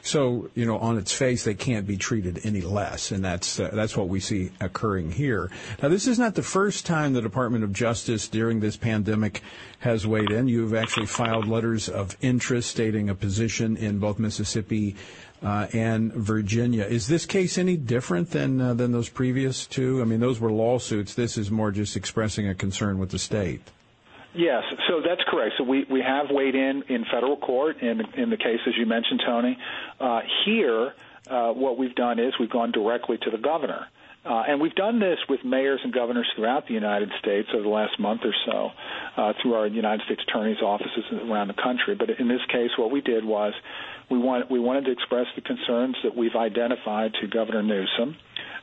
So, 0.03 0.51
you 0.55 0.66
know, 0.66 0.79
on 0.79 0.99
its 0.99 1.12
face, 1.12 1.44
they 1.44 1.55
can't 1.55 1.87
be 1.87 1.97
treated 1.97 2.40
any 2.44 2.61
less, 2.61 3.11
and 3.11 3.25
that's 3.25 3.59
uh, 3.59 3.70
that's 3.73 3.97
what 3.97 4.09
we 4.09 4.20
see 4.20 4.51
occurring 4.61 5.12
here. 5.12 5.51
Now, 5.83 5.88
this 5.88 6.07
is 6.07 6.18
not 6.18 6.35
the 6.35 6.42
first 6.42 6.85
time 6.85 7.14
the 7.14 7.23
Department 7.23 7.64
of 7.64 7.73
Justice 7.73 8.29
during 8.29 8.61
this 8.61 8.77
pandemic 8.77 9.42
has 9.81 10.07
weighed 10.07 10.31
in. 10.31 10.47
You've 10.47 10.75
actually 10.75 11.07
filed 11.07 11.49
letters 11.49 11.88
of 11.88 12.16
interest 12.20 12.70
stating 12.70 13.09
a 13.09 13.14
position 13.14 13.77
in 13.77 13.99
both 13.99 14.18
Mississippi 14.18 14.94
uh, 15.42 15.68
and 15.73 16.12
Virginia. 16.12 16.85
Is 16.85 17.07
this 17.07 17.27
case 17.27 17.59
any 17.59 17.77
different 17.77 18.31
than 18.31 18.61
uh, 18.61 18.75
than 18.75 18.92
those 18.92 19.09
previous 19.09 19.66
two? 19.66 20.03
I 20.03 20.05
mean, 20.05 20.20
those 20.20 20.40
were 20.40 20.53
lawsuits. 20.53 21.14
This 21.14 21.38
is 21.38 21.51
more 21.51 21.70
just 21.70 21.97
expressing 21.97 22.49
a 22.49 22.55
concern 22.55 22.99
with 22.99 23.11
the 23.11 23.18
state. 23.18 23.70
Yes, 24.35 24.64
so 24.88 25.01
that's 25.01 25.23
correct. 25.29 25.55
So 25.59 25.64
we, 25.64 25.85
we 25.88 26.01
have 26.01 26.27
weighed 26.31 26.57
in 26.57 26.83
in 26.88 27.05
federal 27.05 27.37
court 27.37 27.81
in 27.81 28.01
in 28.16 28.31
the 28.31 28.37
cases 28.37 28.75
you 28.77 28.85
mentioned, 28.85 29.23
Tony. 29.25 29.57
Uh, 30.01 30.20
here, 30.44 30.92
uh, 31.31 31.53
what 31.53 31.79
we've 31.79 31.94
done 31.94 32.18
is 32.18 32.35
we've 32.38 32.51
gone 32.51 32.73
directly 32.73 33.16
to 33.18 33.31
the 33.31 33.38
governor. 33.38 33.87
Uh, 34.25 34.42
and 34.49 34.59
we've 34.59 34.75
done 34.75 35.01
this 35.01 35.18
with 35.29 35.44
mayors 35.44 35.81
and 35.85 35.92
governors 35.92 36.27
throughout 36.35 36.66
the 36.66 36.73
United 36.73 37.11
States 37.18 37.47
over 37.53 37.62
the 37.62 37.68
last 37.68 38.01
month 38.01 38.23
or 38.25 38.35
so 38.47 38.70
uh, 39.18 39.35
through 39.40 39.53
our 39.53 39.66
United 39.66 40.03
States 40.07 40.23
attorneys' 40.27 40.62
offices 40.62 41.05
around 41.12 41.49
the 41.49 41.62
country. 41.62 41.94
But 41.94 42.09
in 42.09 42.27
this 42.27 42.40
case, 42.51 42.70
what 42.79 42.90
we 42.90 43.03
did 43.03 43.23
was 43.23 43.53
we, 44.11 44.16
want, 44.16 44.51
we 44.51 44.59
wanted 44.59 44.87
to 44.87 44.92
express 44.92 45.27
the 45.35 45.42
concerns 45.42 45.97
that 46.05 46.16
we've 46.16 46.37
identified 46.37 47.12
to 47.20 47.27
Governor 47.27 47.62
Newsom 47.62 48.16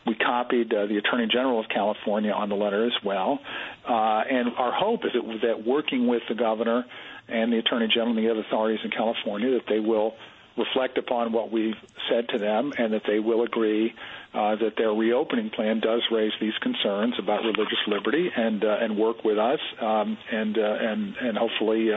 We 0.06 0.16
copied 0.16 0.74
uh, 0.74 0.88
the 0.88 0.98
Attorney 0.98 1.28
General 1.28 1.60
of 1.60 1.68
California 1.70 2.32
on 2.32 2.50
the 2.50 2.56
letter 2.56 2.86
as 2.86 3.04
well. 3.04 3.40
Uh, 3.88 4.24
and 4.30 4.50
our 4.58 4.72
hope 4.72 5.06
is 5.06 5.12
that, 5.14 5.40
that 5.44 5.66
working 5.66 6.08
with 6.08 6.24
the 6.28 6.36
governor 6.36 6.86
and 7.28 7.54
the 7.54 7.60
Attorney 7.60 7.88
General 7.88 8.18
and 8.18 8.18
the 8.18 8.32
other 8.32 8.42
authorities 8.42 8.80
in 8.84 8.92
California, 8.92 9.52
that 9.52 9.68
they 9.70 9.80
will 9.80 10.16
reflect 10.58 10.98
upon 10.98 11.32
what 11.32 11.52
we've 11.52 11.76
said 12.10 12.28
to 12.30 12.38
them 12.38 12.74
and 12.78 12.94
that 12.94 13.04
they 13.08 13.20
will 13.20 13.44
agree 13.44 13.94
uh, 14.34 14.56
that 14.56 14.74
their 14.78 14.92
reopening 14.92 15.50
plan 15.50 15.80
does 15.80 16.02
raise 16.12 16.34
these 16.42 16.54
concerns 16.62 17.14
about 17.20 17.42
religious 17.44 17.80
liberty 17.88 18.30
and 18.36 18.64
uh, 18.64 18.78
and 18.82 18.98
work 18.98 19.24
with 19.24 19.38
us 19.38 19.60
um, 19.80 20.18
and 20.32 20.58
uh, 20.58 20.62
and 20.62 21.16
and 21.18 21.38
hopefully. 21.38 21.92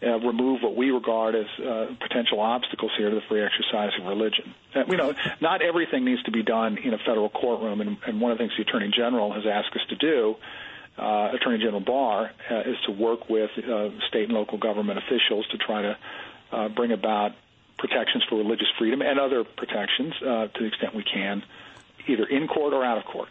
Uh, 0.00 0.16
remove 0.20 0.62
what 0.62 0.76
we 0.76 0.90
regard 0.90 1.34
as 1.34 1.46
uh, 1.58 1.86
potential 2.00 2.38
obstacles 2.38 2.92
here 2.96 3.10
to 3.10 3.16
the 3.16 3.20
free 3.28 3.42
exercise 3.42 3.90
of 3.98 4.06
religion. 4.06 4.54
Uh, 4.72 4.84
you 4.86 4.96
know, 4.96 5.12
not 5.40 5.60
everything 5.60 6.04
needs 6.04 6.22
to 6.22 6.30
be 6.30 6.44
done 6.44 6.78
in 6.78 6.94
a 6.94 6.98
federal 6.98 7.28
courtroom, 7.28 7.80
and, 7.80 7.96
and 8.06 8.20
one 8.20 8.30
of 8.30 8.38
the 8.38 8.44
things 8.44 8.52
the 8.56 8.62
Attorney 8.62 8.92
General 8.96 9.32
has 9.32 9.42
asked 9.44 9.74
us 9.74 9.82
to 9.88 9.96
do, 9.96 10.36
uh, 10.98 11.30
Attorney 11.34 11.58
General 11.58 11.80
Barr, 11.80 12.30
uh, 12.48 12.60
is 12.60 12.76
to 12.86 12.92
work 12.92 13.28
with 13.28 13.50
uh, 13.58 13.88
state 14.08 14.28
and 14.28 14.34
local 14.34 14.56
government 14.56 15.00
officials 15.00 15.48
to 15.48 15.58
try 15.58 15.82
to 15.82 15.98
uh, 16.52 16.68
bring 16.68 16.92
about 16.92 17.32
protections 17.76 18.22
for 18.28 18.36
religious 18.36 18.68
freedom 18.78 19.02
and 19.02 19.18
other 19.18 19.42
protections 19.42 20.14
uh, 20.22 20.46
to 20.46 20.60
the 20.60 20.66
extent 20.66 20.94
we 20.94 21.04
can, 21.04 21.42
either 22.06 22.24
in 22.24 22.46
court 22.46 22.72
or 22.72 22.84
out 22.84 22.98
of 22.98 23.04
court. 23.04 23.28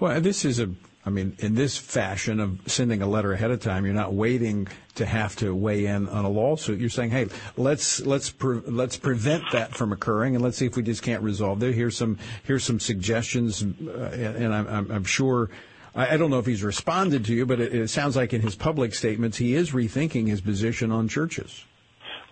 Well, 0.00 0.20
this 0.20 0.44
is 0.44 0.58
a 0.58 0.70
I 1.08 1.10
mean, 1.10 1.36
in 1.38 1.54
this 1.54 1.78
fashion 1.78 2.38
of 2.38 2.60
sending 2.66 3.00
a 3.00 3.06
letter 3.06 3.32
ahead 3.32 3.50
of 3.50 3.60
time, 3.60 3.86
you're 3.86 3.94
not 3.94 4.12
waiting 4.12 4.68
to 4.96 5.06
have 5.06 5.34
to 5.36 5.54
weigh 5.54 5.86
in 5.86 6.06
on 6.06 6.26
a 6.26 6.28
lawsuit. 6.28 6.78
You're 6.80 6.90
saying, 6.90 7.12
"Hey, 7.12 7.28
let's 7.56 8.00
let's 8.00 8.28
pre- 8.28 8.60
let's 8.66 8.98
prevent 8.98 9.44
that 9.52 9.74
from 9.74 9.90
occurring, 9.90 10.34
and 10.34 10.44
let's 10.44 10.58
see 10.58 10.66
if 10.66 10.76
we 10.76 10.82
just 10.82 11.02
can't 11.02 11.22
resolve 11.22 11.62
it. 11.62 11.74
Here's 11.74 11.96
some 11.96 12.18
here's 12.44 12.62
some 12.62 12.78
suggestions, 12.78 13.62
uh, 13.62 14.36
and 14.38 14.54
I'm, 14.54 14.66
I'm, 14.68 14.90
I'm 14.90 15.04
sure." 15.04 15.48
I 15.94 16.16
don't 16.16 16.30
know 16.30 16.38
if 16.38 16.46
he's 16.46 16.62
responded 16.62 17.24
to 17.24 17.34
you, 17.34 17.44
but 17.44 17.58
it, 17.58 17.74
it 17.74 17.88
sounds 17.88 18.14
like 18.14 18.32
in 18.32 18.40
his 18.40 18.54
public 18.54 18.94
statements 18.94 19.38
he 19.38 19.54
is 19.54 19.72
rethinking 19.72 20.28
his 20.28 20.40
position 20.40 20.92
on 20.92 21.08
churches. 21.08 21.64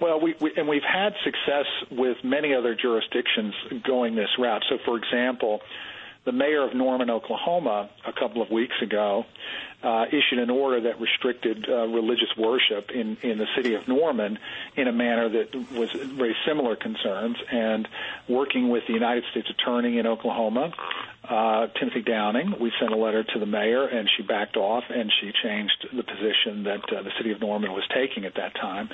Well, 0.00 0.20
we, 0.20 0.36
we, 0.40 0.52
and 0.56 0.68
we've 0.68 0.84
had 0.84 1.14
success 1.24 1.64
with 1.90 2.18
many 2.22 2.54
other 2.54 2.76
jurisdictions 2.76 3.54
going 3.84 4.14
this 4.14 4.28
route. 4.38 4.62
So, 4.68 4.76
for 4.84 4.98
example, 4.98 5.62
the 6.26 6.32
mayor 6.32 6.64
of 6.68 6.74
Norman, 6.74 7.08
Oklahoma, 7.08 7.88
a 8.06 8.12
couple 8.12 8.42
of 8.42 8.50
weeks 8.50 8.74
ago, 8.82 9.24
uh, 9.82 10.06
issued 10.08 10.38
an 10.38 10.50
order 10.50 10.80
that 10.82 11.00
restricted 11.00 11.66
uh, 11.68 11.86
religious 11.86 12.34
worship 12.36 12.90
in, 12.90 13.16
in 13.22 13.38
the 13.38 13.46
city 13.56 13.74
of 13.74 13.86
Norman 13.86 14.38
in 14.76 14.88
a 14.88 14.92
manner 14.92 15.28
that 15.28 15.54
was 15.72 15.90
very 15.92 16.34
similar 16.46 16.76
concerns. 16.76 17.36
And 17.50 17.88
working 18.28 18.68
with 18.68 18.84
the 18.86 18.94
United 18.94 19.24
States 19.30 19.48
Attorney 19.50 19.98
in 19.98 20.06
Oklahoma, 20.06 20.72
uh, 21.28 21.66
Timothy 21.78 22.02
Downing, 22.02 22.54
we 22.60 22.72
sent 22.78 22.92
a 22.92 22.96
letter 22.96 23.24
to 23.24 23.38
the 23.38 23.46
mayor, 23.46 23.86
and 23.86 24.08
she 24.16 24.22
backed 24.22 24.56
off 24.56 24.84
and 24.90 25.12
she 25.20 25.32
changed 25.42 25.88
the 25.92 26.04
position 26.04 26.64
that 26.64 26.82
uh, 26.92 27.02
the 27.02 27.10
city 27.18 27.32
of 27.32 27.40
Norman 27.40 27.72
was 27.72 27.84
taking 27.92 28.24
at 28.24 28.36
that 28.36 28.54
time. 28.54 28.88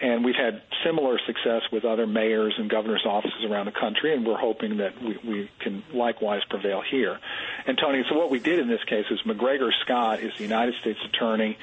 And 0.00 0.24
we've 0.24 0.36
had 0.36 0.62
similar 0.84 1.18
success 1.26 1.62
with 1.72 1.84
other 1.84 2.06
mayors 2.06 2.54
and 2.58 2.68
governors' 2.68 3.04
offices 3.06 3.44
around 3.48 3.66
the 3.66 3.72
country, 3.72 4.14
and 4.14 4.26
we're 4.26 4.38
hoping 4.38 4.78
that 4.78 5.02
we, 5.02 5.18
we 5.26 5.50
can 5.58 5.82
likewise 5.92 6.42
prevail 6.48 6.82
here. 6.82 7.18
And 7.66 7.78
Tony, 7.78 8.04
so 8.08 8.16
what 8.16 8.30
we 8.30 8.38
did 8.38 8.58
in 8.58 8.68
this 8.68 8.82
case 8.84 9.06
is 9.10 9.20
McGregor 9.22 9.70
Scott 9.84 10.15
is 10.20 10.32
the 10.36 10.42
United 10.42 10.74
States 10.80 10.98
Attorney, 11.04 11.56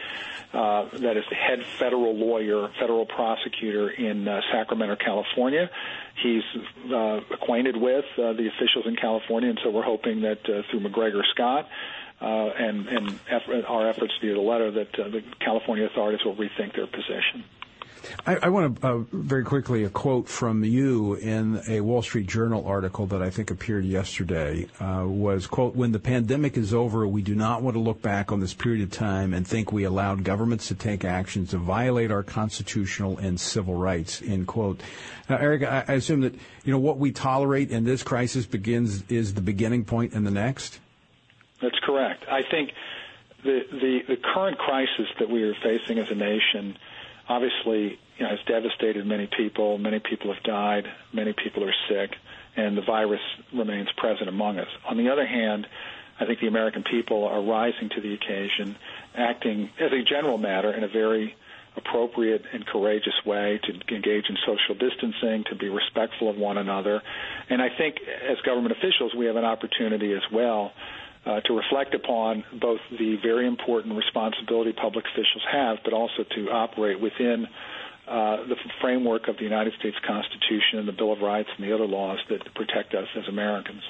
uh, 0.54 0.86
that 0.94 1.18
is 1.18 1.24
the 1.30 1.36
head 1.36 1.64
federal 1.80 2.16
lawyer, 2.16 2.70
federal 2.80 3.06
prosecutor 3.06 3.90
in 3.90 4.28
uh, 4.28 4.42
Sacramento, 4.52 4.96
California. 4.96 5.70
He's 6.22 6.44
uh, 6.92 7.22
acquainted 7.32 7.76
with 7.76 8.06
uh, 8.18 8.34
the 8.34 8.48
officials 8.48 8.86
in 8.86 8.96
California, 8.96 9.50
and 9.50 9.60
so 9.64 9.72
we're 9.72 9.84
hoping 9.84 10.22
that 10.22 10.48
uh, 10.48 10.62
through 10.70 10.82
McGregor 10.82 11.22
Scott, 11.34 11.68
uh, 12.22 12.26
and, 12.26 12.88
and 12.88 13.20
effort, 13.30 13.66
our 13.66 13.90
efforts 13.90 14.14
via 14.22 14.34
the 14.34 14.40
letter 14.40 14.72
that 14.72 15.00
uh, 15.00 15.10
the 15.10 15.24
California 15.40 15.86
authorities 15.86 16.24
will 16.24 16.36
rethink 16.36 16.76
their 16.76 16.88
position. 16.88 17.44
I, 18.26 18.36
I 18.44 18.50
want 18.50 18.82
to 18.82 18.88
uh, 18.88 18.98
very 19.12 19.44
quickly 19.44 19.84
a 19.84 19.90
quote 19.90 20.28
from 20.28 20.64
you 20.64 21.16
in 21.16 21.62
a 21.68 21.82
Wall 21.82 22.02
Street 22.02 22.28
Journal 22.28 22.66
article 22.66 23.06
that 23.08 23.22
I 23.22 23.30
think 23.30 23.52
appeared 23.52 23.86
yesterday 23.86 24.68
uh, 24.80 25.06
was 25.06 25.48
quote 25.48 25.76
When 25.76 25.92
the 25.92 26.00
pandemic 26.00 26.58
is 26.58 26.74
over, 26.74 27.08
we 27.08 27.22
do 27.22 27.36
not 27.36 27.62
want 27.62 27.76
to 27.76 27.80
look 27.80 28.02
back 28.02 28.32
on 28.32 28.40
this 28.40 28.54
period 28.54 28.84
of 28.84 28.92
time 28.92 29.34
and 29.34 29.48
think 29.48 29.72
we 29.72 29.84
allowed 29.84 30.24
governments 30.24 30.68
to 30.70 30.76
take 30.76 31.06
actions 31.06 31.52
to 31.52 31.58
violate 31.58 32.12
our 32.12 32.24
constitutional 32.24 33.18
and 33.18 33.40
civil 33.40 33.76
rights. 33.76 34.22
End 34.22 34.48
quote. 34.48 34.82
Now, 35.30 35.38
Eric, 35.38 35.64
I, 35.64 35.86
I 35.88 35.94
assume 35.94 36.22
that 36.22 36.34
you 36.64 36.72
know 36.72 36.80
what 36.80 36.98
we 36.98 37.12
tolerate 37.12 37.72
in 37.72 37.84
this 37.84 38.04
crisis 38.04 38.46
begins 38.46 39.04
is 39.10 39.34
the 39.34 39.42
beginning 39.42 39.86
point 39.86 40.14
in 40.14 40.24
the 40.24 40.32
next. 40.32 40.80
That's 41.62 41.80
correct. 41.84 42.26
I 42.30 42.42
think 42.50 42.72
the 43.44 43.62
the, 43.72 44.00
the 44.08 44.18
current 44.34 44.58
crisis 44.58 45.08
that 45.20 45.30
we 45.30 45.44
are 45.44 45.56
facing 45.64 46.00
as 46.00 46.08
a 46.10 46.16
nation 46.16 46.78
obviously, 47.28 48.00
you 48.18 48.24
know, 48.24 48.30
has 48.30 48.40
devastated 48.48 49.06
many 49.06 49.28
people. 49.38 49.78
Many 49.78 50.00
people 50.00 50.34
have 50.34 50.44
died. 50.44 50.86
Many 51.14 51.34
people 51.34 51.64
are 51.64 51.74
sick, 51.90 52.12
and 52.56 52.78
the 52.78 52.82
virus 52.82 53.22
remains 53.54 53.90
present 53.98 54.30
among 54.30 54.60
us. 54.60 54.68
On 54.90 54.98
the 54.98 55.10
other 55.10 55.26
hand, 55.26 55.68
I 56.20 56.26
think 56.26 56.40
the 56.40 56.48
American 56.48 56.84
people 56.84 57.26
are 57.26 57.42
rising 57.42 57.90
to 57.96 58.02
the 58.02 58.14
occasion, 58.14 58.76
acting 59.16 59.70
as 59.80 59.92
a 59.92 60.04
general 60.04 60.38
matter 60.38 60.72
in 60.72 60.84
a 60.84 60.88
very 60.88 61.36
appropriate 61.76 62.44
and 62.54 62.66
courageous 62.68 63.16
way 63.26 63.60
to 63.64 63.96
engage 63.96 64.26
in 64.30 64.38
social 64.46 64.76
distancing, 64.76 65.44
to 65.50 65.56
be 65.56 65.70
respectful 65.70 66.30
of 66.30 66.38
one 66.38 66.60
another. 66.60 67.02
And 67.50 67.62
I 67.62 67.70
think 67.76 67.96
as 68.30 68.38
government 68.46 68.76
officials, 68.78 69.16
we 69.18 69.26
have 69.26 69.38
an 69.38 69.46
opportunity 69.46 70.14
as 70.14 70.22
well 70.32 70.72
uh, 71.26 71.40
to 71.42 71.54
reflect 71.56 71.96
upon 71.96 72.44
both 72.60 72.80
the 72.92 73.18
very 73.22 73.48
important 73.48 73.96
responsibility 73.96 74.74
public 74.74 75.06
officials 75.06 75.44
have, 75.52 75.78
but 75.84 75.94
also 75.94 76.24
to 76.36 76.50
operate 76.52 77.00
within 77.00 77.48
uh, 78.08 78.38
the 78.48 78.56
framework 78.82 79.28
of 79.28 79.38
the 79.38 79.44
United 79.44 79.74
States 79.80 79.96
Constitution 80.06 80.80
and 80.80 80.88
the 80.88 80.92
Bill 80.92 81.14
of 81.14 81.22
Rights 81.22 81.50
and 81.58 81.66
the 81.66 81.74
other 81.74 81.88
laws 81.88 82.20
that 82.30 82.54
protect 82.54 82.94
us 82.94 83.08
as 83.16 83.28
Americans. 83.30 83.82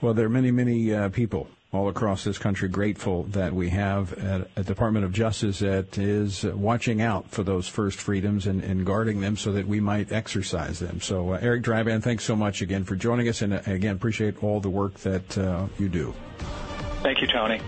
Well, 0.00 0.12
there 0.12 0.26
are 0.26 0.30
many, 0.30 0.50
many 0.50 0.92
uh, 0.92 1.08
people 1.10 1.48
all 1.76 1.88
across 1.88 2.24
this 2.24 2.38
country 2.38 2.68
grateful 2.68 3.24
that 3.24 3.52
we 3.52 3.68
have 3.68 4.12
a, 4.14 4.46
a, 4.56 4.64
Department 4.64 5.04
of 5.04 5.12
Justice 5.12 5.60
that 5.60 5.98
is 5.98 6.44
watching 6.44 7.02
out 7.02 7.30
for 7.30 7.42
those 7.42 7.68
first 7.68 8.00
freedoms 8.00 8.46
and, 8.46 8.62
and 8.64 8.84
guarding 8.84 9.20
them 9.20 9.36
so 9.36 9.52
that 9.52 9.66
we 9.66 9.80
might 9.80 10.10
exercise 10.10 10.78
them. 10.78 11.00
So, 11.00 11.32
uh, 11.32 11.38
Eric 11.40 11.62
Dreiband, 11.62 12.02
thanks 12.02 12.24
so 12.24 12.34
much 12.34 12.62
again 12.62 12.84
for 12.84 12.96
joining 12.96 13.28
us, 13.28 13.42
and 13.42 13.54
uh, 13.54 13.60
again, 13.66 13.94
appreciate 13.94 14.42
all 14.42 14.60
the 14.60 14.70
work 14.70 14.94
that 15.00 15.38
uh, 15.38 15.66
you 15.78 15.88
do. 15.88 16.14
Thank 17.02 17.20
you, 17.20 17.26
Tony. 17.26 17.60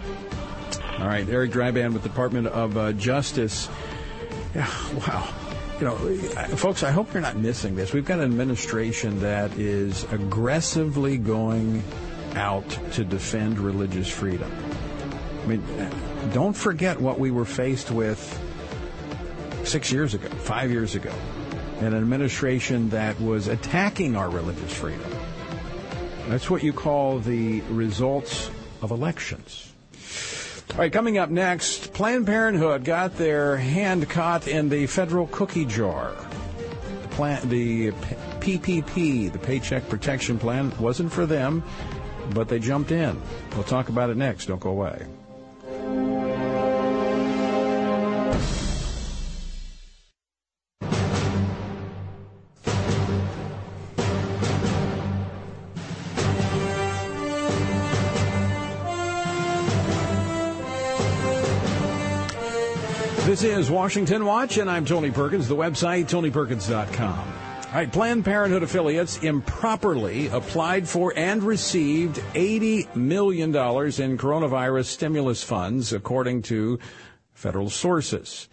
All 0.99 1.07
right, 1.07 1.29
Eric 1.29 1.53
Dreiband 1.53 1.93
with 1.93 2.03
Department 2.03 2.49
of 2.49 2.77
uh, 2.77 2.93
Justice. 2.93 3.69
Yeah, 4.55 4.69
wow 5.07 5.33
you 5.79 5.85
know, 5.85 5.97
folks, 6.57 6.83
I 6.83 6.91
hope 6.91 7.13
you're 7.13 7.23
not 7.23 7.37
missing 7.37 7.77
this. 7.77 7.93
We've 7.93 8.05
got 8.05 8.19
an 8.19 8.25
administration 8.25 9.21
that 9.21 9.57
is 9.57 10.05
aggressively 10.13 11.19
going 11.19 11.85
out 12.37 12.69
to 12.93 13.05
defend 13.05 13.59
religious 13.59 14.09
freedom. 14.09 14.53
I 15.43 15.47
mean, 15.47 15.63
don't 16.33 16.57
forget 16.57 17.01
what 17.01 17.19
we 17.19 17.31
were 17.31 17.45
faced 17.45 17.91
with 17.91 18.19
six 19.65 19.93
years 19.93 20.15
ago, 20.15 20.29
five 20.29 20.71
years 20.71 20.95
ago, 20.95 21.13
an 21.81 21.95
administration 21.95 22.89
that 22.91 23.21
was 23.21 23.49
attacking 23.49 24.17
our 24.17 24.31
religious 24.31 24.73
freedom. 24.73 25.11
That's 26.29 26.51
what 26.51 26.63
you 26.63 26.73
call 26.73 27.21
the 27.21 27.63
results 27.63 28.51
of 28.83 28.91
elections. 28.91 29.73
All 30.73 30.79
right, 30.79 30.93
coming 30.93 31.17
up 31.17 31.31
next, 31.31 31.95
Planned 31.95 32.27
Parenthood 32.27 32.85
got 32.85 33.17
their 33.17 33.57
hand 33.57 34.09
caught 34.11 34.47
in 34.47 34.69
the 34.69 34.87
federal 34.87 35.27
cookie 35.29 35.65
jar. 35.65 36.15
The 37.45 37.91
PPP, 38.39 39.33
the 39.33 39.39
Paycheck 39.41 39.89
Protection 39.89 40.39
Plan, 40.39 40.73
wasn't 40.79 41.13
for 41.13 41.27
them 41.27 41.65
but 42.35 42.49
they 42.49 42.59
jumped 42.59 42.91
in. 42.91 43.21
We'll 43.55 43.65
talk 43.65 43.89
about 43.89 44.11
it 44.11 44.17
next. 44.17 44.47
Don't 44.47 44.61
go 44.61 44.71
away. 44.71 45.07
This 63.29 63.45
is 63.45 63.71
Washington 63.71 64.25
Watch, 64.25 64.57
and 64.57 64.71
I'm 64.71 64.87
Tony 64.87 65.11
Perkins. 65.11 65.49
The 65.49 65.55
website, 65.55 66.07
tonyperkins.com. 66.07 67.48
All 67.69 67.75
right, 67.75 67.93
Planned 67.93 68.25
Parenthood 68.25 68.63
affiliates 68.63 69.23
improperly 69.23 70.29
applied 70.29 70.89
for 70.89 71.13
and 71.15 71.43
received 71.43 72.17
$80 72.33 72.97
million 72.97 73.51
in 73.51 74.17
coronavirus 74.17 74.87
stimulus 74.87 75.45
funds, 75.45 75.93
according 75.93 76.41
to 76.45 76.79
federal 77.35 77.69
sources. 77.69 78.49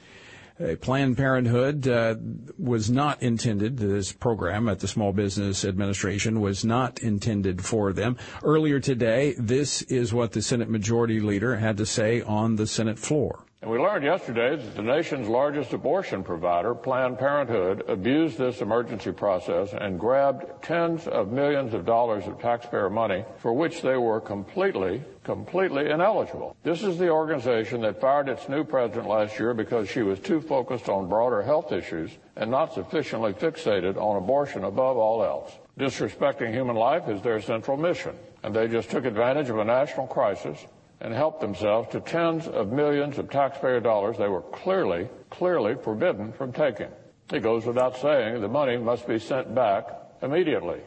Uh, 0.59 0.75
Planned 0.81 1.15
Parenthood 1.15 1.87
uh, 1.87 2.15
was 2.59 2.91
not 2.91 3.23
intended, 3.23 3.77
this 3.77 4.11
program 4.11 4.67
at 4.67 4.81
the 4.81 4.87
Small 4.87 5.13
Business 5.13 5.63
Administration 5.63 6.41
was 6.41 6.65
not 6.65 6.99
intended 6.99 7.63
for 7.63 7.93
them. 7.93 8.17
Earlier 8.43 8.81
today, 8.81 9.33
this 9.37 9.81
is 9.83 10.13
what 10.13 10.33
the 10.33 10.41
Senate 10.41 10.69
Majority 10.69 11.21
Leader 11.21 11.55
had 11.55 11.77
to 11.77 11.85
say 11.85 12.21
on 12.21 12.57
the 12.57 12.67
Senate 12.67 12.99
floor. 12.99 13.45
And 13.65 13.71
we 13.71 13.79
learned 13.79 14.03
yesterday 14.03 14.57
that 14.57 14.75
the 14.75 14.83
nation's 14.83 15.27
largest 15.27 15.73
abortion 15.73 16.23
provider, 16.23 16.75
Planned 16.75 17.17
Parenthood, 17.17 17.83
abused 17.87 18.37
this 18.37 18.61
emergency 18.61 19.11
process 19.11 19.73
and 19.73 19.99
grabbed 19.99 20.45
tens 20.61 21.07
of 21.07 21.31
millions 21.31 21.73
of 21.73 21.83
dollars 21.83 22.27
of 22.27 22.39
taxpayer 22.39 22.91
money 22.91 23.25
for 23.39 23.53
which 23.53 23.81
they 23.81 23.97
were 23.97 24.21
completely, 24.21 25.01
completely 25.23 25.89
ineligible. 25.89 26.55
This 26.61 26.83
is 26.83 26.99
the 26.99 27.09
organization 27.09 27.81
that 27.81 27.99
fired 27.99 28.29
its 28.29 28.47
new 28.47 28.63
president 28.63 29.07
last 29.07 29.39
year 29.39 29.55
because 29.55 29.89
she 29.89 30.03
was 30.03 30.19
too 30.19 30.41
focused 30.41 30.87
on 30.87 31.09
broader 31.09 31.41
health 31.41 31.71
issues 31.71 32.11
and 32.35 32.51
not 32.51 32.75
sufficiently 32.75 33.33
fixated 33.33 33.97
on 33.97 34.17
abortion 34.17 34.63
above 34.63 34.97
all 34.97 35.23
else. 35.23 35.51
Disrespecting 35.79 36.53
human 36.53 36.75
life 36.75 37.09
is 37.09 37.19
their 37.23 37.41
central 37.41 37.77
mission, 37.77 38.15
and 38.43 38.55
they 38.55 38.67
just 38.67 38.91
took 38.91 39.05
advantage 39.05 39.49
of 39.49 39.57
a 39.57 39.65
national 39.65 40.05
crisis 40.05 40.63
and 41.01 41.13
help 41.13 41.39
themselves 41.39 41.89
to 41.91 41.99
tens 41.99 42.47
of 42.47 42.71
millions 42.71 43.17
of 43.17 43.29
taxpayer 43.29 43.79
dollars 43.79 44.17
they 44.17 44.27
were 44.27 44.41
clearly, 44.41 45.09
clearly 45.29 45.75
forbidden 45.83 46.31
from 46.33 46.51
taking. 46.51 46.89
It 47.31 47.41
goes 47.41 47.65
without 47.65 47.97
saying 47.97 48.41
the 48.41 48.47
money 48.47 48.77
must 48.77 49.07
be 49.07 49.19
sent 49.19 49.53
back 49.53 49.87
immediately. 50.21 50.79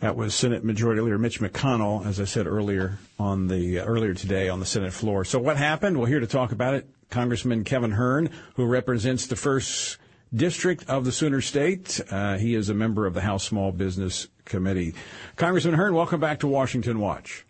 That 0.00 0.16
was 0.16 0.34
Senate 0.34 0.62
Majority 0.62 1.00
Leader 1.00 1.18
Mitch 1.18 1.40
McConnell, 1.40 2.06
as 2.06 2.20
I 2.20 2.24
said 2.24 2.46
earlier 2.46 2.98
on 3.18 3.48
the 3.48 3.80
uh, 3.80 3.84
earlier 3.84 4.14
today 4.14 4.48
on 4.48 4.60
the 4.60 4.66
Senate 4.66 4.92
floor. 4.92 5.24
So 5.24 5.40
what 5.40 5.56
happened? 5.56 5.96
Well, 5.96 6.06
here 6.06 6.20
to 6.20 6.26
talk 6.26 6.52
about 6.52 6.74
it, 6.74 6.88
Congressman 7.10 7.64
Kevin 7.64 7.90
Hern, 7.90 8.30
who 8.54 8.64
represents 8.66 9.26
the 9.26 9.34
first 9.34 9.98
district 10.32 10.88
of 10.88 11.04
the 11.04 11.10
Sooner 11.10 11.40
State. 11.40 12.00
Uh, 12.10 12.36
he 12.38 12.54
is 12.54 12.68
a 12.68 12.74
member 12.74 13.06
of 13.06 13.14
the 13.14 13.22
House 13.22 13.42
Small 13.42 13.72
Business 13.72 14.28
Committee. 14.44 14.94
Congressman 15.34 15.74
Hern, 15.74 15.94
welcome 15.94 16.20
back 16.20 16.40
to 16.40 16.46
Washington 16.46 17.00
Watch. 17.00 17.44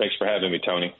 Thanks 0.00 0.16
for 0.16 0.26
having 0.26 0.50
me, 0.50 0.58
Tony. 0.58 0.94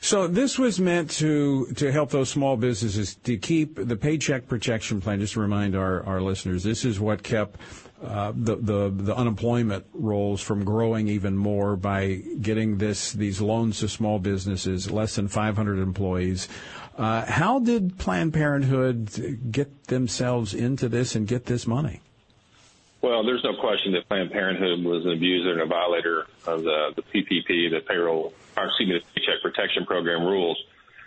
So 0.00 0.28
this 0.28 0.56
was 0.56 0.78
meant 0.78 1.10
to 1.22 1.66
to 1.74 1.90
help 1.90 2.10
those 2.10 2.30
small 2.30 2.56
businesses 2.56 3.16
to 3.24 3.36
keep 3.36 3.74
the 3.74 3.96
paycheck 3.96 4.46
protection 4.46 5.00
plan. 5.00 5.18
Just 5.18 5.34
to 5.34 5.40
remind 5.40 5.74
our, 5.74 6.04
our 6.04 6.20
listeners, 6.20 6.62
this 6.62 6.84
is 6.84 7.00
what 7.00 7.24
kept 7.24 7.58
uh, 8.04 8.32
the, 8.34 8.56
the 8.56 8.90
the 8.94 9.16
unemployment 9.16 9.84
rolls 9.92 10.40
from 10.40 10.64
growing 10.64 11.08
even 11.08 11.36
more 11.36 11.74
by 11.74 12.22
getting 12.40 12.78
this 12.78 13.12
these 13.12 13.40
loans 13.40 13.80
to 13.80 13.88
small 13.88 14.20
businesses, 14.20 14.88
less 14.88 15.16
than 15.16 15.26
500 15.26 15.80
employees. 15.80 16.48
Uh, 16.96 17.24
how 17.24 17.58
did 17.58 17.98
Planned 17.98 18.34
Parenthood 18.34 19.50
get 19.50 19.84
themselves 19.88 20.54
into 20.54 20.88
this 20.88 21.16
and 21.16 21.26
get 21.26 21.46
this 21.46 21.66
money? 21.66 22.00
Well, 23.02 23.24
there's 23.24 23.42
no 23.42 23.56
question 23.56 23.92
that 23.92 24.08
Planned 24.08 24.30
Parenthood 24.30 24.84
was 24.84 25.04
an 25.04 25.12
abuser 25.12 25.50
and 25.50 25.60
a 25.60 25.66
violator 25.66 26.24
of 26.46 26.62
the, 26.62 26.94
the 26.94 27.02
PPP, 27.02 27.68
the 27.70 27.80
payroll, 27.86 28.32
or 28.56 28.66
excuse 28.66 28.88
me, 28.88 28.98
the 29.00 29.20
Paycheck 29.20 29.42
Protection 29.42 29.84
Program 29.84 30.24
rules. 30.24 30.56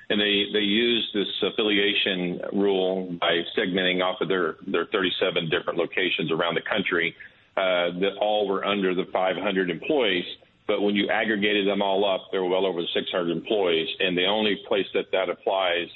And 0.10 0.20
they, 0.20 0.46
they 0.52 0.60
used 0.60 1.14
this 1.14 1.28
affiliation 1.42 2.42
rule 2.52 3.16
by 3.20 3.44
segmenting 3.58 4.04
off 4.04 4.20
of 4.20 4.28
their, 4.28 4.58
their 4.68 4.86
37 4.88 5.50
different 5.50 5.80
locations 5.80 6.32
around 6.32 6.56
the 6.56 6.62
country 6.62 7.16
uh, 7.56 7.96
that 8.02 8.18
all 8.20 8.46
were 8.46 8.66
under 8.66 8.94
the 8.94 9.06
500 9.06 9.70
employees. 9.70 10.26
But 10.68 10.82
when 10.82 10.96
you 10.96 11.10
aggregated 11.10 11.66
them 11.66 11.82
all 11.82 12.04
up, 12.04 12.28
there 12.32 12.44
were 12.44 12.50
well 12.50 12.66
over 12.66 12.82
600 12.82 13.32
employees. 13.32 13.88
And 14.02 14.18
the 14.18 14.26
only 14.26 14.58
place 14.68 14.88
that 14.94 15.12
that 15.12 15.30
applies 15.30 15.88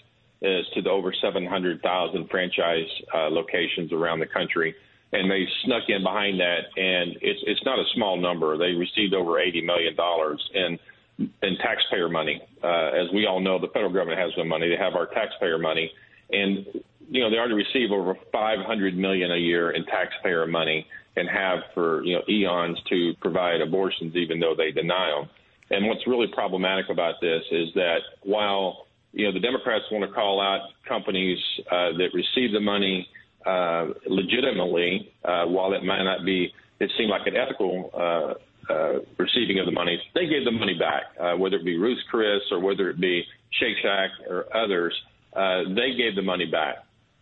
is 0.41 0.65
to 0.75 0.81
the 0.81 0.89
over 0.89 1.12
700,000 1.12 2.29
franchise 2.29 2.88
uh, 3.13 3.29
locations 3.29 3.91
around 3.91 4.19
the 4.19 4.27
country 4.27 4.75
and 5.11 5.29
they 5.29 5.47
snuck 5.65 5.83
in 5.87 6.03
behind 6.03 6.39
that, 6.39 6.69
and 6.77 7.17
it's 7.21 7.39
it's 7.47 7.63
not 7.65 7.79
a 7.79 7.83
small 7.95 8.17
number. 8.17 8.57
They 8.57 8.73
received 8.73 9.13
over 9.13 9.39
eighty 9.39 9.61
million 9.61 9.95
dollars 9.95 10.41
in 10.53 10.77
in 11.17 11.57
taxpayer 11.57 12.09
money. 12.09 12.41
Uh, 12.63 12.91
as 12.93 13.11
we 13.13 13.25
all 13.25 13.39
know, 13.39 13.59
the 13.59 13.67
federal 13.67 13.91
government 13.91 14.19
has 14.19 14.31
no 14.37 14.43
money; 14.43 14.69
they 14.69 14.77
have 14.77 14.95
our 14.95 15.07
taxpayer 15.07 15.57
money, 15.57 15.91
and 16.31 16.65
you 17.09 17.21
know 17.21 17.29
they 17.29 17.37
already 17.37 17.55
receive 17.55 17.91
over 17.91 18.15
five 18.31 18.59
hundred 18.65 18.95
million 18.95 19.31
a 19.31 19.37
year 19.37 19.71
in 19.71 19.83
taxpayer 19.85 20.45
money, 20.45 20.85
and 21.15 21.27
have 21.27 21.59
for 21.73 22.03
you 22.03 22.15
know 22.15 22.21
eons 22.29 22.77
to 22.89 23.13
provide 23.19 23.61
abortions, 23.61 24.15
even 24.15 24.39
though 24.39 24.53
they 24.55 24.71
deny 24.71 25.11
them. 25.17 25.29
And 25.71 25.87
what's 25.87 26.05
really 26.07 26.27
problematic 26.27 26.89
about 26.89 27.15
this 27.21 27.43
is 27.51 27.69
that 27.75 27.99
while 28.21 28.85
you 29.11 29.25
know 29.25 29.33
the 29.33 29.39
Democrats 29.39 29.85
want 29.91 30.07
to 30.07 30.13
call 30.13 30.39
out 30.39 30.69
companies 30.87 31.39
uh, 31.71 31.97
that 31.97 32.09
receive 32.13 32.53
the 32.53 32.59
money 32.59 33.07
uh, 33.45 33.88
legitimately, 34.08 35.13
uh, 35.23 35.45
while 35.45 35.73
it 35.73 35.84
might 35.84 36.04
not 36.04 36.25
be, 36.25 36.54
it 36.80 36.91
seemed 36.97 37.10
like 37.10 37.28
an 37.28 37.36
ethical 37.36 37.89
uh, 37.93 38.34
uh, 38.71 38.99
receiving 39.17 39.60
of 39.60 39.65
the 39.65 39.71
money. 39.71 40.02
They 40.13 40.28
gave 40.28 40.45
the 40.45 40.52
money 40.52 40.78
back, 40.78 41.04
uh, 41.19 41.38
whether 41.38 41.58
it 41.58 41.65
be 41.65 41.78
Ruth's 41.78 42.02
Chris 42.10 42.41
or 42.52 42.60
whether 42.60 42.89
it 42.89 42.99
be 42.99 43.23
Shake 43.60 43.78
Shack 43.82 44.12
or 44.30 44.45
others. 44.56 44.93
Uh, 45.34 45.63
they 45.75 45.95
gave 45.97 46.15
the 46.15 46.21
money 46.21 46.45
back, 46.45 46.78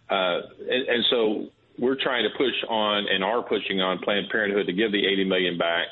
uh, 0.10 0.40
and, 0.70 0.88
and 0.88 1.06
so 1.10 1.48
we're 1.78 2.02
trying 2.02 2.24
to 2.24 2.38
push 2.38 2.56
on 2.70 3.06
and 3.10 3.24
are 3.24 3.42
pushing 3.44 3.82
on 3.82 4.00
Planned 4.00 4.30
Parenthood 4.32 4.66
to 4.68 4.74
give 4.74 4.92
the 4.92 5.06
80 5.06 5.26
million 5.26 5.58
back, 5.58 5.88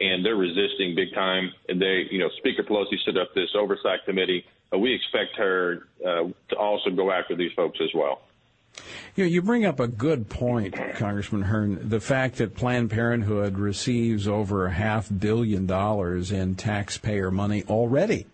and 0.00 0.24
they're 0.24 0.36
resisting 0.36 0.94
big 0.94 1.14
time. 1.14 1.50
And 1.68 1.80
they, 1.80 2.06
you 2.10 2.18
know, 2.18 2.28
Speaker 2.38 2.62
Pelosi 2.62 2.96
set 3.04 3.16
up 3.16 3.34
this 3.34 3.50
oversight 3.54 4.00
committee. 4.04 4.44
Uh, 4.72 4.78
we 4.78 4.94
expect 4.94 5.36
her 5.36 5.88
uh, 6.04 6.24
to 6.50 6.56
also 6.56 6.90
go 6.90 7.12
after 7.12 7.36
these 7.36 7.52
folks 7.54 7.78
as 7.82 7.90
well. 7.94 8.22
You 9.14 9.24
know, 9.24 9.30
you 9.30 9.42
bring 9.42 9.64
up 9.64 9.80
a 9.80 9.88
good 9.88 10.28
point, 10.28 10.74
Congressman 10.94 11.42
Hern. 11.42 11.88
The 11.88 12.00
fact 12.00 12.36
that 12.36 12.54
Planned 12.54 12.90
Parenthood 12.90 13.58
receives 13.58 14.28
over 14.28 14.66
a 14.66 14.72
half 14.72 15.08
billion 15.16 15.66
dollars 15.66 16.30
in 16.30 16.54
taxpayer 16.54 17.30
money 17.30 17.64
already. 17.68 18.26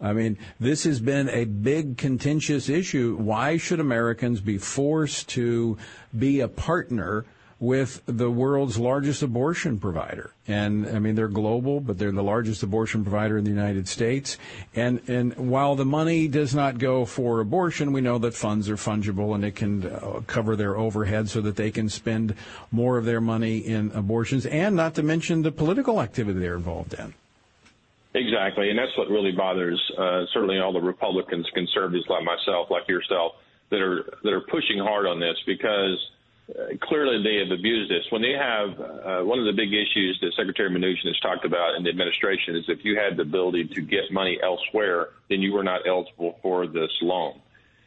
I 0.00 0.12
mean, 0.12 0.38
this 0.60 0.84
has 0.84 1.00
been 1.00 1.28
a 1.28 1.44
big 1.44 1.96
contentious 1.96 2.68
issue. 2.68 3.16
Why 3.16 3.56
should 3.56 3.80
Americans 3.80 4.40
be 4.40 4.58
forced 4.58 5.28
to 5.30 5.76
be 6.16 6.38
a 6.40 6.48
partner 6.48 7.24
with 7.60 8.00
the 8.06 8.30
world's 8.30 8.78
largest 8.78 9.22
abortion 9.22 9.78
provider. 9.78 10.32
And 10.46 10.86
I 10.86 11.00
mean, 11.00 11.16
they're 11.16 11.26
global, 11.26 11.80
but 11.80 11.98
they're 11.98 12.12
the 12.12 12.22
largest 12.22 12.62
abortion 12.62 13.02
provider 13.02 13.36
in 13.36 13.44
the 13.44 13.50
United 13.50 13.88
States. 13.88 14.38
And, 14.76 15.00
and 15.08 15.36
while 15.36 15.74
the 15.74 15.84
money 15.84 16.28
does 16.28 16.54
not 16.54 16.78
go 16.78 17.04
for 17.04 17.40
abortion, 17.40 17.92
we 17.92 18.00
know 18.00 18.18
that 18.18 18.34
funds 18.34 18.68
are 18.68 18.76
fungible 18.76 19.34
and 19.34 19.44
it 19.44 19.56
can 19.56 19.86
uh, 19.86 20.20
cover 20.26 20.54
their 20.54 20.76
overhead 20.76 21.28
so 21.28 21.40
that 21.40 21.56
they 21.56 21.72
can 21.72 21.88
spend 21.88 22.34
more 22.70 22.96
of 22.96 23.04
their 23.04 23.20
money 23.20 23.58
in 23.58 23.90
abortions 23.92 24.46
and 24.46 24.76
not 24.76 24.94
to 24.94 25.02
mention 25.02 25.42
the 25.42 25.50
political 25.50 26.00
activity 26.00 26.38
they're 26.38 26.54
involved 26.54 26.94
in. 26.94 27.12
Exactly. 28.14 28.70
And 28.70 28.78
that's 28.78 28.96
what 28.96 29.08
really 29.08 29.32
bothers, 29.32 29.80
uh, 29.98 30.24
certainly 30.32 30.58
all 30.60 30.72
the 30.72 30.80
Republicans, 30.80 31.46
conservatives 31.54 32.06
like 32.08 32.24
myself, 32.24 32.70
like 32.70 32.88
yourself, 32.88 33.32
that 33.70 33.80
are, 33.80 34.04
that 34.22 34.32
are 34.32 34.40
pushing 34.40 34.78
hard 34.78 35.06
on 35.06 35.20
this 35.20 35.36
because 35.44 35.98
clearly 36.82 37.22
they 37.22 37.36
have 37.36 37.58
abused 37.58 37.90
this. 37.90 38.04
When 38.10 38.22
they 38.22 38.32
have 38.32 38.80
uh, 38.80 39.24
one 39.24 39.38
of 39.38 39.44
the 39.44 39.52
big 39.52 39.72
issues 39.72 40.18
that 40.22 40.32
Secretary 40.34 40.70
Mnuchin 40.70 41.06
has 41.06 41.18
talked 41.20 41.44
about 41.44 41.74
in 41.76 41.82
the 41.82 41.90
administration 41.90 42.56
is 42.56 42.64
if 42.68 42.84
you 42.84 42.96
had 42.96 43.16
the 43.16 43.22
ability 43.22 43.66
to 43.74 43.80
get 43.82 44.10
money 44.10 44.38
elsewhere, 44.42 45.10
then 45.28 45.42
you 45.42 45.52
were 45.52 45.64
not 45.64 45.86
eligible 45.86 46.38
for 46.42 46.66
this 46.66 46.90
loan. 47.02 47.40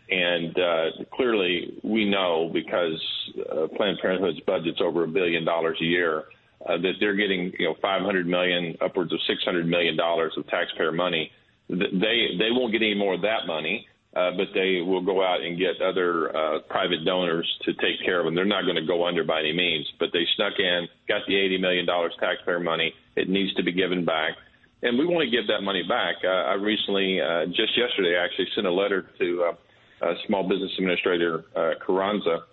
And 0.10 0.58
uh, 0.60 0.86
clearly, 1.14 1.80
we 1.84 2.06
know 2.06 2.50
because 2.54 3.02
uh, 3.50 3.68
Planned 3.76 4.00
Parenthood's 4.02 4.42
budget's 4.42 4.82
over 4.82 5.06
a 5.06 5.08
billion 5.08 5.46
dollars 5.46 5.78
a 5.82 5.86
year 5.86 6.26
uh, 6.68 6.78
that 6.78 6.94
they're 7.00 7.16
getting, 7.16 7.54
you 7.58 7.68
know, 7.68 7.76
500 7.82 8.28
million, 8.28 8.78
upwards 8.82 9.14
of 9.14 9.20
600 9.26 9.66
million 9.66 9.96
dollars 9.96 10.34
of 10.38 10.46
taxpayer 10.48 10.92
money. 10.92 11.32
They 11.70 12.36
they 12.38 12.52
won't 12.52 12.74
get 12.74 12.82
any 12.82 12.96
more 12.96 13.14
of 13.14 13.22
that 13.22 13.48
money 13.48 13.88
uh, 14.16 14.32
but 14.36 14.48
they 14.54 14.82
will 14.82 15.02
go 15.02 15.24
out 15.24 15.42
and 15.42 15.58
get 15.58 15.82
other 15.82 16.36
uh, 16.36 16.60
private 16.70 17.06
donors 17.06 17.48
to 17.64 17.74
take 17.76 18.04
care 18.04 18.20
of 18.20 18.26
them. 18.26 18.36
They're 18.36 18.46
not 18.46 18.64
going 18.64 18.76
to 18.76 18.86
go 18.86 19.06
under 19.06 19.24
by 19.24 19.40
any 19.40 19.54
means, 19.54 19.90
but 20.00 20.10
they 20.12 20.26
snuck 20.36 20.60
in, 20.60 20.88
got 21.08 21.22
the 21.28 21.34
$80 21.34 21.62
million 21.62 21.88
taxpayer 22.20 22.60
money. 22.60 22.94
It 23.16 23.30
needs 23.30 23.54
to 23.56 23.64
be 23.64 23.72
given 23.72 24.04
back. 24.04 24.36
And 24.84 24.98
we 24.98 25.06
want 25.06 25.24
to 25.24 25.32
give 25.32 25.48
that 25.48 25.62
money 25.62 25.84
back. 25.88 26.16
Uh, 26.24 26.28
I 26.28 26.54
recently, 26.56 27.22
uh, 27.22 27.46
just 27.46 27.78
yesterday, 27.78 28.18
actually 28.18 28.48
sent 28.56 28.68
a 28.68 28.72
letter 28.72 29.08
to 29.20 29.44
uh, 29.44 30.06
uh, 30.06 30.14
Small 30.26 30.48
Business 30.48 30.72
Administrator 30.78 31.46
uh, 31.56 31.74
Carranza 31.86 32.44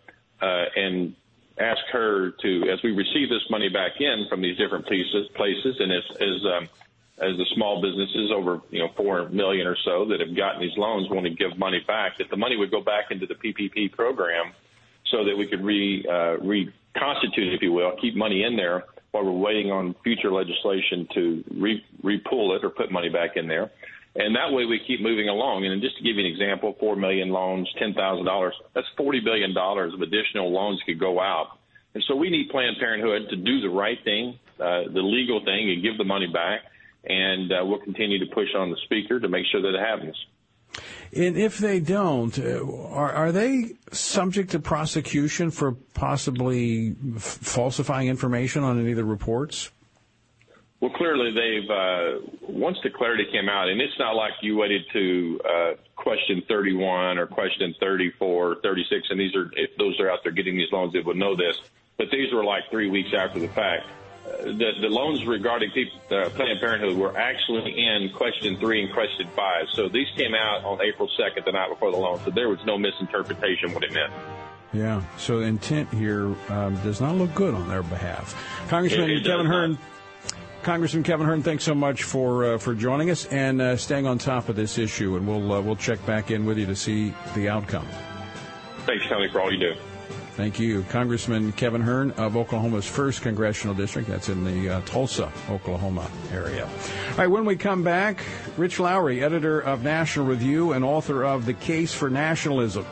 uh, 0.40 0.64
and 0.76 1.14
asked 1.58 1.88
her 1.90 2.32
to, 2.42 2.70
as 2.70 2.82
we 2.84 2.92
receive 2.92 3.30
this 3.30 3.42
money 3.50 3.68
back 3.68 4.00
in 4.00 4.26
from 4.28 4.42
these 4.42 4.56
different 4.58 4.86
places, 4.86 5.26
places 5.34 5.76
and 5.80 5.90
as, 5.90 6.04
as 6.20 6.46
um, 6.46 6.68
as 7.20 7.36
the 7.36 7.46
small 7.54 7.82
businesses 7.82 8.30
over 8.34 8.60
you 8.70 8.78
know 8.78 8.88
four 8.96 9.28
million 9.28 9.66
or 9.66 9.76
so 9.84 10.06
that 10.06 10.20
have 10.20 10.36
gotten 10.36 10.60
these 10.60 10.76
loans 10.76 11.08
want 11.10 11.24
to 11.24 11.30
give 11.30 11.56
money 11.58 11.80
back, 11.86 12.18
that 12.18 12.30
the 12.30 12.36
money 12.36 12.56
would 12.56 12.70
go 12.70 12.80
back 12.80 13.06
into 13.10 13.26
the 13.26 13.34
PPP 13.34 13.92
program, 13.92 14.52
so 15.10 15.24
that 15.24 15.36
we 15.36 15.46
could 15.46 15.64
re 15.64 16.04
uh, 16.08 16.36
reconstitute, 16.38 17.54
if 17.54 17.62
you 17.62 17.72
will, 17.72 17.92
keep 18.00 18.14
money 18.16 18.44
in 18.44 18.56
there 18.56 18.84
while 19.10 19.24
we're 19.24 19.32
waiting 19.32 19.70
on 19.72 19.94
future 20.04 20.30
legislation 20.30 21.08
to 21.14 21.44
re 21.50 21.82
repull 22.02 22.56
it 22.56 22.64
or 22.64 22.70
put 22.70 22.92
money 22.92 23.08
back 23.08 23.36
in 23.36 23.48
there. 23.48 23.70
And 24.14 24.34
that 24.34 24.50
way 24.52 24.64
we 24.64 24.80
keep 24.86 25.00
moving 25.00 25.28
along. 25.28 25.64
And 25.64 25.80
just 25.80 25.96
to 25.98 26.02
give 26.02 26.16
you 26.16 26.26
an 26.26 26.30
example, 26.30 26.76
four 26.80 26.96
million 26.96 27.30
loans, 27.30 27.68
ten 27.78 27.94
thousand 27.94 28.26
dollars, 28.26 28.54
that's 28.74 28.86
forty 28.96 29.20
billion 29.20 29.54
dollars 29.54 29.94
of 29.94 30.02
additional 30.02 30.52
loans 30.52 30.80
could 30.86 30.98
go 30.98 31.20
out. 31.20 31.58
And 31.94 32.02
so 32.06 32.16
we 32.16 32.30
need 32.30 32.50
Planned 32.50 32.76
Parenthood 32.78 33.30
to 33.30 33.36
do 33.36 33.60
the 33.60 33.68
right 33.68 33.98
thing, 34.04 34.38
uh, 34.60 34.92
the 34.92 35.00
legal 35.02 35.44
thing, 35.44 35.70
and 35.70 35.82
give 35.82 35.98
the 35.98 36.04
money 36.04 36.26
back. 36.26 36.60
And 37.04 37.52
uh, 37.52 37.64
we'll 37.64 37.80
continue 37.80 38.18
to 38.18 38.26
push 38.34 38.48
on 38.56 38.70
the 38.70 38.76
speaker 38.84 39.20
to 39.20 39.28
make 39.28 39.46
sure 39.50 39.62
that 39.62 39.74
it 39.74 39.80
happens. 39.80 40.16
And 41.12 41.38
if 41.38 41.58
they 41.58 41.80
don't, 41.80 42.38
uh, 42.38 42.64
are, 42.90 43.12
are 43.12 43.32
they 43.32 43.76
subject 43.92 44.50
to 44.50 44.58
prosecution 44.58 45.50
for 45.50 45.72
possibly 45.94 46.94
f- 47.16 47.22
falsifying 47.22 48.08
information 48.08 48.62
on 48.62 48.78
any 48.78 48.90
of 48.90 48.96
the 48.96 49.04
reports? 49.04 49.70
Well, 50.80 50.92
clearly 50.92 51.32
they've 51.32 51.70
uh, 51.70 52.20
once 52.42 52.78
the 52.84 52.90
clarity 52.90 53.24
came 53.32 53.48
out, 53.48 53.68
and 53.68 53.80
it's 53.80 53.98
not 53.98 54.14
like 54.14 54.32
you 54.42 54.56
waited 54.56 54.82
to 54.92 55.40
uh, 55.44 55.72
question 55.96 56.42
31 56.46 57.18
or 57.18 57.26
question 57.26 57.74
34, 57.80 58.58
36, 58.62 59.08
and 59.10 59.18
these 59.18 59.34
are 59.34 59.50
if 59.56 59.76
those 59.76 59.98
are 59.98 60.08
out 60.08 60.20
there 60.22 60.30
getting 60.30 60.56
these 60.56 60.70
loans, 60.70 60.92
they 60.92 61.00
would 61.00 61.16
know 61.16 61.34
this. 61.34 61.58
But 61.96 62.10
these 62.12 62.32
were 62.32 62.44
like 62.44 62.70
three 62.70 62.88
weeks 62.88 63.10
after 63.12 63.40
the 63.40 63.48
fact. 63.48 63.86
The, 64.42 64.72
the 64.80 64.88
loans 64.88 65.24
regarding 65.26 65.70
people, 65.70 66.00
uh, 66.10 66.28
Planned 66.30 66.60
Parenthood 66.60 66.96
were 66.96 67.16
actually 67.16 67.74
in 67.76 68.10
question 68.10 68.56
three 68.58 68.82
and 68.84 68.92
question 68.92 69.28
five. 69.34 69.66
So 69.72 69.88
these 69.88 70.06
came 70.16 70.34
out 70.34 70.64
on 70.64 70.80
April 70.82 71.08
2nd, 71.18 71.44
the 71.44 71.52
night 71.52 71.68
before 71.70 71.90
the 71.90 71.96
loan. 71.96 72.20
So 72.24 72.30
there 72.30 72.48
was 72.48 72.58
no 72.64 72.78
misinterpretation 72.78 73.72
what 73.74 73.84
it 73.84 73.92
meant. 73.92 74.12
Yeah. 74.72 75.02
So 75.16 75.40
the 75.40 75.46
intent 75.46 75.92
here 75.92 76.26
um, 76.50 76.76
does 76.82 77.00
not 77.00 77.14
look 77.16 77.34
good 77.34 77.54
on 77.54 77.68
their 77.68 77.82
behalf. 77.82 78.34
Congressman 78.68 79.10
It- 79.10 79.18
it 79.18 79.24
Kevin 79.24 79.46
Hern. 79.46 79.70
not. 79.72 79.80
Congressman 80.62 81.02
Kevin 81.04 81.26
Hern, 81.26 81.42
thanks 81.42 81.64
so 81.64 81.74
much 81.74 82.02
for 82.02 82.44
uh, 82.44 82.58
for 82.58 82.74
joining 82.74 83.10
us 83.10 83.24
and 83.26 83.62
uh, 83.62 83.76
staying 83.76 84.06
on 84.06 84.18
top 84.18 84.48
of 84.48 84.56
this 84.56 84.76
issue, 84.76 85.16
and 85.16 85.26
we'll 85.26 85.52
uh, 85.52 85.60
we'll 85.60 85.76
check 85.76 86.04
back 86.04 86.30
in 86.30 86.44
with 86.44 86.58
you 86.58 86.66
to 86.66 86.76
see 86.76 87.14
the 87.34 87.48
outcome. 87.48 87.86
Thanks, 88.84 89.06
Tony, 89.08 89.28
for 89.30 89.40
all 89.40 89.52
you 89.52 89.58
do. 89.58 89.74
Thank 90.38 90.60
you, 90.60 90.84
Congressman 90.90 91.50
Kevin 91.50 91.80
Hern 91.80 92.12
of 92.12 92.36
Oklahoma's 92.36 92.86
first 92.86 93.22
congressional 93.22 93.74
district. 93.74 94.08
That's 94.08 94.28
in 94.28 94.44
the 94.44 94.70
uh, 94.70 94.80
Tulsa, 94.82 95.32
Oklahoma 95.50 96.08
area. 96.32 96.64
All 96.64 97.16
right, 97.16 97.26
when 97.26 97.44
we 97.44 97.56
come 97.56 97.82
back, 97.82 98.22
Rich 98.56 98.78
Lowry, 98.78 99.24
editor 99.24 99.58
of 99.58 99.82
National 99.82 100.26
Review 100.26 100.74
and 100.74 100.84
author 100.84 101.24
of 101.24 101.44
The 101.44 101.54
Case 101.54 101.92
for 101.92 102.08
Nationalism, 102.08 102.86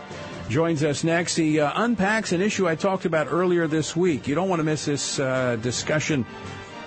joins 0.49 0.83
us 0.83 1.05
next. 1.05 1.37
He 1.37 1.61
uh, 1.61 1.71
unpacks 1.77 2.33
an 2.33 2.41
issue 2.41 2.67
I 2.67 2.75
talked 2.75 3.05
about 3.05 3.29
earlier 3.31 3.69
this 3.69 3.95
week. 3.95 4.27
You 4.27 4.35
don't 4.35 4.49
want 4.49 4.59
to 4.59 4.65
miss 4.65 4.85
this 4.85 5.21
uh, 5.21 5.55
discussion 5.63 6.27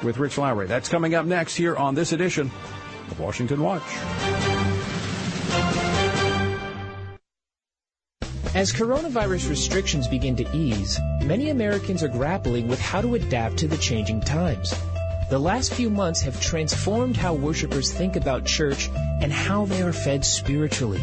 with 0.04 0.18
Rich 0.18 0.38
Lowry. 0.38 0.68
That's 0.68 0.90
coming 0.90 1.16
up 1.16 1.26
next 1.26 1.56
here 1.56 1.78
on 1.78 1.96
this 1.96 2.12
edition 2.12 2.52
of 3.10 3.18
Washington 3.18 3.64
Watch. 3.64 4.49
As 8.60 8.74
coronavirus 8.74 9.50
restrictions 9.50 10.06
begin 10.06 10.36
to 10.36 10.46
ease, 10.54 11.00
many 11.22 11.50
Americans 11.50 12.04
are 12.04 12.10
grappling 12.10 12.68
with 12.68 12.82
how 12.82 13.00
to 13.00 13.16
adapt 13.16 13.56
to 13.60 13.70
the 13.70 13.78
changing 13.78 14.20
times. 14.20 14.74
The 15.30 15.40
last 15.40 15.74
few 15.74 15.90
months 15.90 16.20
have 16.24 16.42
transformed 16.42 17.16
how 17.16 17.34
worshipers 17.36 17.94
think 17.94 18.18
about 18.18 18.44
church 18.44 18.90
and 19.22 19.32
how 19.32 19.64
they 19.64 19.82
are 19.82 19.94
fed 19.94 20.26
spiritually. 20.26 21.00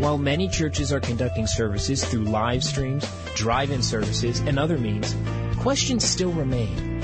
While 0.00 0.18
many 0.18 0.48
churches 0.48 0.92
are 0.92 0.98
conducting 0.98 1.46
services 1.46 2.04
through 2.04 2.24
live 2.24 2.64
streams, 2.64 3.08
drive-in 3.36 3.84
services, 3.84 4.40
and 4.40 4.58
other 4.58 4.76
means, 4.76 5.14
questions 5.58 6.04
still 6.04 6.32
remain. 6.32 7.00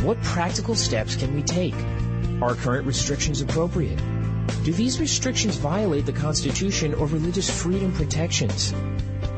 What 0.00 0.18
practical 0.22 0.74
steps 0.74 1.14
can 1.14 1.34
we 1.34 1.42
take? 1.42 1.74
Are 2.40 2.54
current 2.54 2.86
restrictions 2.86 3.42
appropriate? 3.42 4.00
Do 4.64 4.72
these 4.72 4.98
restrictions 4.98 5.56
violate 5.56 6.06
the 6.06 6.14
Constitution 6.14 6.94
or 6.94 7.06
religious 7.06 7.50
freedom 7.50 7.92
protections? 7.92 8.72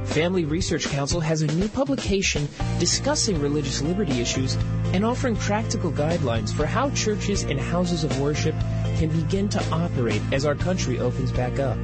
Family 0.09 0.47
Research 0.47 0.87
Council 0.87 1.21
has 1.21 1.43
a 1.43 1.47
new 1.47 1.69
publication 1.69 2.49
discussing 2.79 3.41
religious 3.41 3.83
liberty 3.83 4.21
issues 4.21 4.55
and 4.95 5.05
offering 5.05 5.37
practical 5.37 5.93
guidelines 5.93 6.53
for 6.53 6.65
how 6.65 6.91
churches 6.91 7.43
and 7.43 7.61
houses 7.61 8.05
of 8.05 8.19
worship 8.19 8.55
can 8.97 9.11
begin 9.11 9.51
to 9.51 9.63
operate 9.71 10.23
as 10.33 10.47
our 10.47 10.55
country 10.55 10.99
opens 10.99 11.31
back 11.31 11.59
up. 11.59 11.77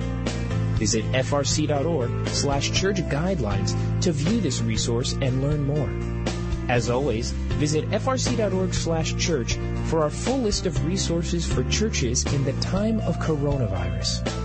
Visit 0.78 1.04
frc.org 1.12 2.28
slash 2.28 2.72
church 2.72 2.96
guidelines 2.96 3.72
to 4.00 4.10
view 4.10 4.40
this 4.40 4.62
resource 4.62 5.12
and 5.20 5.42
learn 5.42 5.62
more. 5.62 5.90
As 6.68 6.88
always, 6.88 7.30
visit 7.60 7.88
frc.org 7.90 8.72
slash 8.72 9.14
church 9.16 9.58
for 9.84 10.02
our 10.02 10.10
full 10.10 10.38
list 10.38 10.64
of 10.64 10.86
resources 10.86 11.46
for 11.46 11.62
churches 11.64 12.24
in 12.32 12.42
the 12.44 12.54
time 12.54 13.00
of 13.00 13.18
coronavirus. 13.18 14.43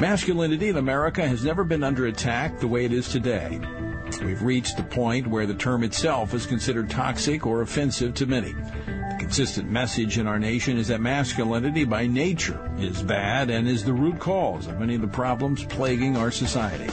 Masculinity 0.00 0.70
in 0.70 0.78
America 0.78 1.28
has 1.28 1.44
never 1.44 1.62
been 1.62 1.84
under 1.84 2.06
attack 2.06 2.58
the 2.58 2.66
way 2.66 2.86
it 2.86 2.92
is 2.92 3.06
today. 3.06 3.60
We've 4.24 4.42
reached 4.42 4.78
the 4.78 4.82
point 4.82 5.26
where 5.26 5.44
the 5.44 5.52
term 5.52 5.84
itself 5.84 6.32
is 6.32 6.46
considered 6.46 6.88
toxic 6.88 7.46
or 7.46 7.60
offensive 7.60 8.14
to 8.14 8.24
many. 8.24 8.52
The 8.52 9.16
consistent 9.18 9.70
message 9.70 10.16
in 10.16 10.26
our 10.26 10.38
nation 10.38 10.78
is 10.78 10.88
that 10.88 11.02
masculinity 11.02 11.84
by 11.84 12.06
nature 12.06 12.70
is 12.78 13.02
bad 13.02 13.50
and 13.50 13.68
is 13.68 13.84
the 13.84 13.92
root 13.92 14.18
cause 14.18 14.68
of 14.68 14.80
many 14.80 14.94
of 14.94 15.02
the 15.02 15.06
problems 15.06 15.64
plaguing 15.64 16.16
our 16.16 16.30
society. 16.30 16.90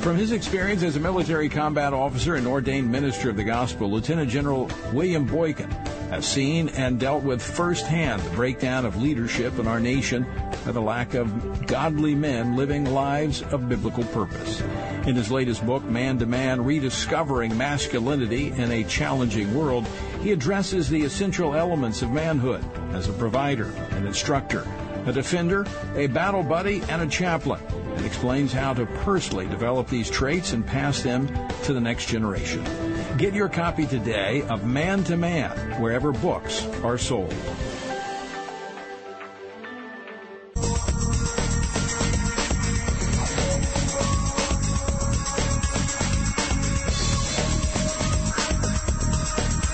From 0.00 0.16
his 0.16 0.32
experience 0.32 0.82
as 0.82 0.96
a 0.96 1.00
military 1.00 1.48
combat 1.48 1.94
officer 1.94 2.34
and 2.34 2.48
ordained 2.48 2.90
minister 2.90 3.30
of 3.30 3.36
the 3.36 3.44
gospel, 3.44 3.88
Lieutenant 3.88 4.28
General 4.28 4.68
William 4.92 5.24
Boykin 5.26 5.70
has 6.12 6.28
seen 6.28 6.68
and 6.68 7.00
dealt 7.00 7.24
with 7.24 7.40
firsthand 7.40 8.20
the 8.20 8.30
breakdown 8.32 8.84
of 8.84 9.00
leadership 9.00 9.58
in 9.58 9.66
our 9.66 9.80
nation 9.80 10.26
by 10.66 10.70
the 10.70 10.80
lack 10.80 11.14
of 11.14 11.66
godly 11.66 12.14
men 12.14 12.54
living 12.54 12.84
lives 12.84 13.40
of 13.44 13.66
biblical 13.66 14.04
purpose. 14.04 14.60
In 15.06 15.16
his 15.16 15.30
latest 15.30 15.64
book, 15.64 15.82
Man 15.84 16.18
to 16.18 16.26
Man 16.26 16.62
Rediscovering 16.62 17.56
Masculinity 17.56 18.48
in 18.48 18.70
a 18.70 18.84
Challenging 18.84 19.54
World, 19.54 19.86
he 20.20 20.32
addresses 20.32 20.90
the 20.90 21.02
essential 21.02 21.54
elements 21.54 22.02
of 22.02 22.10
manhood 22.10 22.62
as 22.92 23.08
a 23.08 23.12
provider, 23.14 23.72
an 23.92 24.06
instructor, 24.06 24.66
a 25.06 25.12
defender, 25.14 25.64
a 25.96 26.08
battle 26.08 26.42
buddy, 26.42 26.82
and 26.90 27.00
a 27.00 27.06
chaplain, 27.06 27.62
and 27.96 28.04
explains 28.04 28.52
how 28.52 28.74
to 28.74 28.84
personally 29.02 29.46
develop 29.46 29.88
these 29.88 30.10
traits 30.10 30.52
and 30.52 30.66
pass 30.66 31.02
them 31.02 31.26
to 31.62 31.72
the 31.72 31.80
next 31.80 32.06
generation. 32.06 32.91
Get 33.18 33.34
your 33.34 33.50
copy 33.50 33.86
today 33.86 34.42
of 34.48 34.64
Man 34.64 35.04
to 35.04 35.18
Man 35.18 35.80
wherever 35.80 36.12
books 36.12 36.64
are 36.82 36.96
sold. 36.96 37.30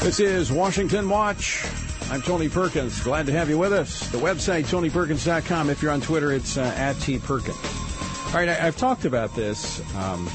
This 0.02 0.18
is 0.20 0.50
Washington 0.50 1.08
Watch. 1.08 1.64
I'm 2.10 2.22
Tony 2.22 2.48
Perkins. 2.48 3.00
Glad 3.02 3.26
to 3.26 3.32
have 3.32 3.48
you 3.48 3.56
with 3.56 3.72
us. 3.72 4.08
The 4.10 4.18
website, 4.18 4.64
tonyperkins.com. 4.64 5.70
If 5.70 5.80
you're 5.80 5.92
on 5.92 6.00
Twitter, 6.00 6.32
it's 6.32 6.56
uh, 6.56 6.74
at 6.76 6.96
tperkins. 6.96 8.28
All 8.28 8.40
right, 8.40 8.48
I, 8.48 8.66
I've 8.66 8.76
talked 8.76 9.04
about 9.04 9.34
this 9.36 9.80
um, 9.94 10.26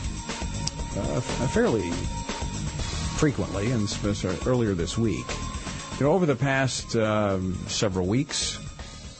uh, 0.95 1.19
fairly 1.49 1.91
frequently, 3.23 3.71
and 3.71 3.87
sp- 3.87 4.43
earlier 4.45 4.73
this 4.73 4.97
week. 4.97 5.25
You 5.97 6.07
know, 6.07 6.11
over 6.11 6.25
the 6.25 6.35
past 6.35 6.93
um, 6.97 7.57
several 7.67 8.05
weeks, 8.05 8.59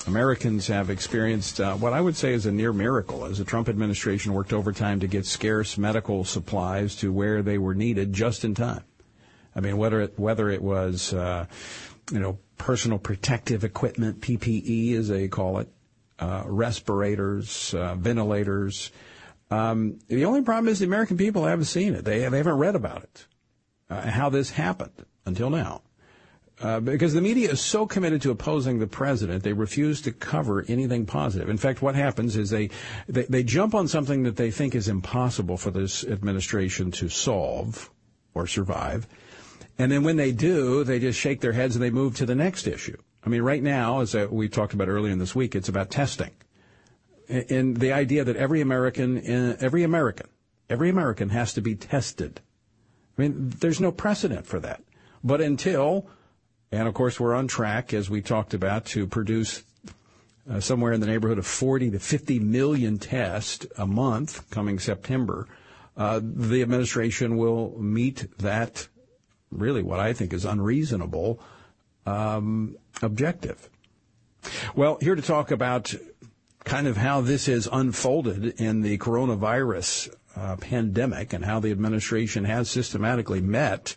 Americans 0.07 0.67
have 0.67 0.89
experienced 0.89 1.61
uh, 1.61 1.75
what 1.75 1.93
I 1.93 2.01
would 2.01 2.17
say 2.17 2.33
is 2.33 2.45
a 2.45 2.51
near 2.51 2.73
miracle 2.73 3.23
as 3.23 3.37
the 3.37 3.45
Trump 3.45 3.69
administration 3.69 4.33
worked 4.33 4.51
overtime 4.51 4.99
to 4.99 5.07
get 5.07 5.25
scarce 5.25 5.77
medical 5.77 6.25
supplies 6.25 6.97
to 6.97 7.13
where 7.13 7.41
they 7.41 7.57
were 7.57 7.73
needed 7.73 8.11
just 8.11 8.43
in 8.43 8.53
time. 8.53 8.83
I 9.55 9.61
mean, 9.61 9.77
whether 9.77 10.01
it, 10.01 10.19
whether 10.19 10.49
it 10.49 10.61
was, 10.61 11.13
uh, 11.13 11.45
you 12.11 12.19
know, 12.19 12.39
personal 12.57 12.97
protective 12.97 13.63
equipment, 13.63 14.19
PPE 14.19 14.97
as 14.97 15.07
they 15.07 15.29
call 15.29 15.59
it, 15.59 15.69
uh, 16.19 16.43
respirators, 16.45 17.73
uh, 17.73 17.95
ventilators. 17.95 18.91
Um, 19.49 19.99
the 20.09 20.25
only 20.25 20.41
problem 20.41 20.67
is 20.67 20.79
the 20.79 20.87
American 20.87 21.15
people 21.15 21.45
haven't 21.45 21.65
seen 21.65 21.93
it. 21.93 22.03
They, 22.03 22.27
they 22.27 22.37
haven't 22.39 22.57
read 22.57 22.75
about 22.75 23.03
it, 23.03 23.27
uh, 23.93 24.09
how 24.09 24.29
this 24.29 24.49
happened 24.51 25.05
until 25.25 25.49
now. 25.49 25.81
Uh, 26.61 26.79
because 26.79 27.13
the 27.13 27.21
media 27.21 27.51
is 27.51 27.59
so 27.59 27.85
committed 27.85 28.21
to 28.21 28.31
opposing 28.31 28.79
the 28.79 28.87
president, 28.87 29.43
they 29.43 29.53
refuse 29.53 30.01
to 30.01 30.11
cover 30.11 30.63
anything 30.67 31.05
positive. 31.05 31.49
In 31.49 31.57
fact, 31.57 31.81
what 31.81 31.95
happens 31.95 32.37
is 32.37 32.49
they, 32.49 32.69
they, 33.07 33.23
they 33.23 33.43
jump 33.43 33.73
on 33.73 33.87
something 33.87 34.23
that 34.23 34.35
they 34.37 34.51
think 34.51 34.75
is 34.75 34.87
impossible 34.87 35.57
for 35.57 35.71
this 35.71 36.03
administration 36.05 36.91
to 36.91 37.09
solve 37.09 37.89
or 38.33 38.47
survive. 38.47 39.07
And 39.77 39.91
then 39.91 40.03
when 40.03 40.15
they 40.15 40.31
do, 40.31 40.83
they 40.83 40.99
just 40.99 41.19
shake 41.19 41.41
their 41.41 41.53
heads 41.53 41.75
and 41.75 41.83
they 41.83 41.89
move 41.89 42.15
to 42.17 42.25
the 42.25 42.35
next 42.35 42.67
issue. 42.67 42.97
I 43.25 43.29
mean, 43.29 43.41
right 43.41 43.63
now, 43.63 44.01
as 44.01 44.13
uh, 44.13 44.27
we 44.29 44.47
talked 44.47 44.73
about 44.73 44.89
earlier 44.89 45.11
in 45.11 45.19
this 45.19 45.35
week, 45.35 45.55
it's 45.55 45.69
about 45.69 45.89
testing. 45.89 46.31
And 47.27 47.77
the 47.77 47.93
idea 47.93 48.23
that 48.23 48.35
every 48.35 48.61
American, 48.61 49.17
uh, 49.17 49.57
every 49.59 49.83
American, 49.83 50.27
every 50.69 50.89
American 50.89 51.29
has 51.29 51.53
to 51.53 51.61
be 51.61 51.75
tested. 51.75 52.41
I 53.17 53.21
mean, 53.21 53.49
there's 53.59 53.79
no 53.79 53.91
precedent 53.91 54.45
for 54.45 54.59
that. 54.59 54.81
But 55.23 55.41
until 55.41 56.07
And 56.73 56.87
of 56.87 56.95
course, 56.95 57.19
we're 57.19 57.35
on 57.35 57.47
track, 57.47 57.93
as 57.93 58.09
we 58.09 58.23
talked 58.23 58.55
about, 58.55 58.85
to 58.85 59.05
produce 59.05 59.63
uh, 60.49 60.59
somewhere 60.59 60.91
in 60.91 61.01
the 61.01 61.05
neighborhood 61.05 61.37
of 61.37 61.45
40 61.45 61.91
to 61.91 61.99
50 61.99 62.39
million 62.39 62.97
tests 62.97 63.67
a 63.77 63.85
month 63.85 64.49
coming 64.49 64.79
September. 64.79 65.47
Uh, 65.95 66.19
the 66.23 66.63
administration 66.63 67.37
will 67.37 67.77
meet 67.77 68.25
that 68.39 68.87
really 69.51 69.83
what 69.83 69.99
I 69.99 70.13
think 70.13 70.33
is 70.33 70.45
unreasonable 70.45 71.39
um, 72.07 72.75
objective. 73.03 73.69
Well, 74.75 74.97
here 74.99 75.13
to 75.13 75.21
talk 75.21 75.51
about 75.51 75.93
kind 76.63 76.87
of 76.87 76.97
how 76.97 77.21
this 77.21 77.45
has 77.45 77.69
unfolded 77.71 78.59
in 78.59 78.81
the 78.81 78.97
coronavirus 78.97 80.09
uh, 80.35 80.55
pandemic 80.57 81.33
and 81.33 81.45
how 81.45 81.59
the 81.59 81.71
administration 81.71 82.45
has 82.45 82.69
systematically 82.69 83.41
met 83.41 83.95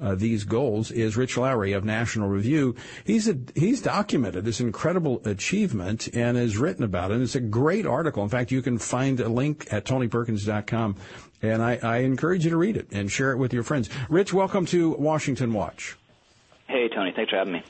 uh, 0.00 0.14
these 0.14 0.44
goals 0.44 0.90
is 0.90 1.16
Rich 1.16 1.36
Lowry 1.36 1.72
of 1.72 1.84
National 1.84 2.28
Review. 2.28 2.76
He's 3.04 3.28
a, 3.28 3.36
he's 3.54 3.82
documented 3.82 4.44
this 4.44 4.60
incredible 4.60 5.20
achievement 5.24 6.08
and 6.14 6.36
has 6.36 6.56
written 6.56 6.84
about 6.84 7.10
it. 7.10 7.20
It's 7.20 7.34
a 7.34 7.40
great 7.40 7.84
article. 7.84 8.22
In 8.22 8.28
fact, 8.28 8.52
you 8.52 8.62
can 8.62 8.78
find 8.78 9.18
a 9.18 9.28
link 9.28 9.66
at 9.72 9.84
tonyperkins.com, 9.84 10.96
and 11.42 11.62
I, 11.62 11.80
I 11.82 11.96
encourage 11.98 12.44
you 12.44 12.50
to 12.50 12.56
read 12.56 12.76
it 12.76 12.88
and 12.92 13.10
share 13.10 13.32
it 13.32 13.38
with 13.38 13.52
your 13.52 13.64
friends. 13.64 13.90
Rich, 14.08 14.32
welcome 14.32 14.66
to 14.66 14.90
Washington 14.92 15.52
Watch. 15.52 15.96
Hey, 16.68 16.88
Tony. 16.88 17.12
Thanks 17.14 17.30
for 17.30 17.38
having 17.38 17.54
me. 17.54 17.62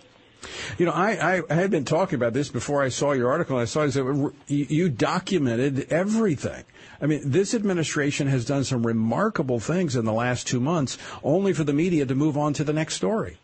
You 0.76 0.86
know, 0.86 0.92
I, 0.92 1.42
I 1.48 1.54
had 1.54 1.70
been 1.70 1.84
talking 1.84 2.16
about 2.16 2.32
this 2.32 2.48
before 2.48 2.82
I 2.82 2.90
saw 2.90 3.12
your 3.12 3.30
article. 3.30 3.56
I 3.56 3.64
saw 3.64 3.84
you, 3.84 4.32
you 4.46 4.88
documented 4.88 5.90
everything. 5.90 6.64
I 7.00 7.06
mean, 7.06 7.20
this 7.24 7.54
administration 7.54 8.26
has 8.26 8.44
done 8.44 8.64
some 8.64 8.86
remarkable 8.86 9.60
things 9.60 9.94
in 9.94 10.04
the 10.04 10.12
last 10.12 10.46
two 10.46 10.60
months, 10.60 10.98
only 11.22 11.52
for 11.52 11.64
the 11.64 11.72
media 11.72 12.06
to 12.06 12.14
move 12.14 12.36
on 12.36 12.52
to 12.54 12.64
the 12.64 12.72
next 12.72 12.94
story. 12.94 13.38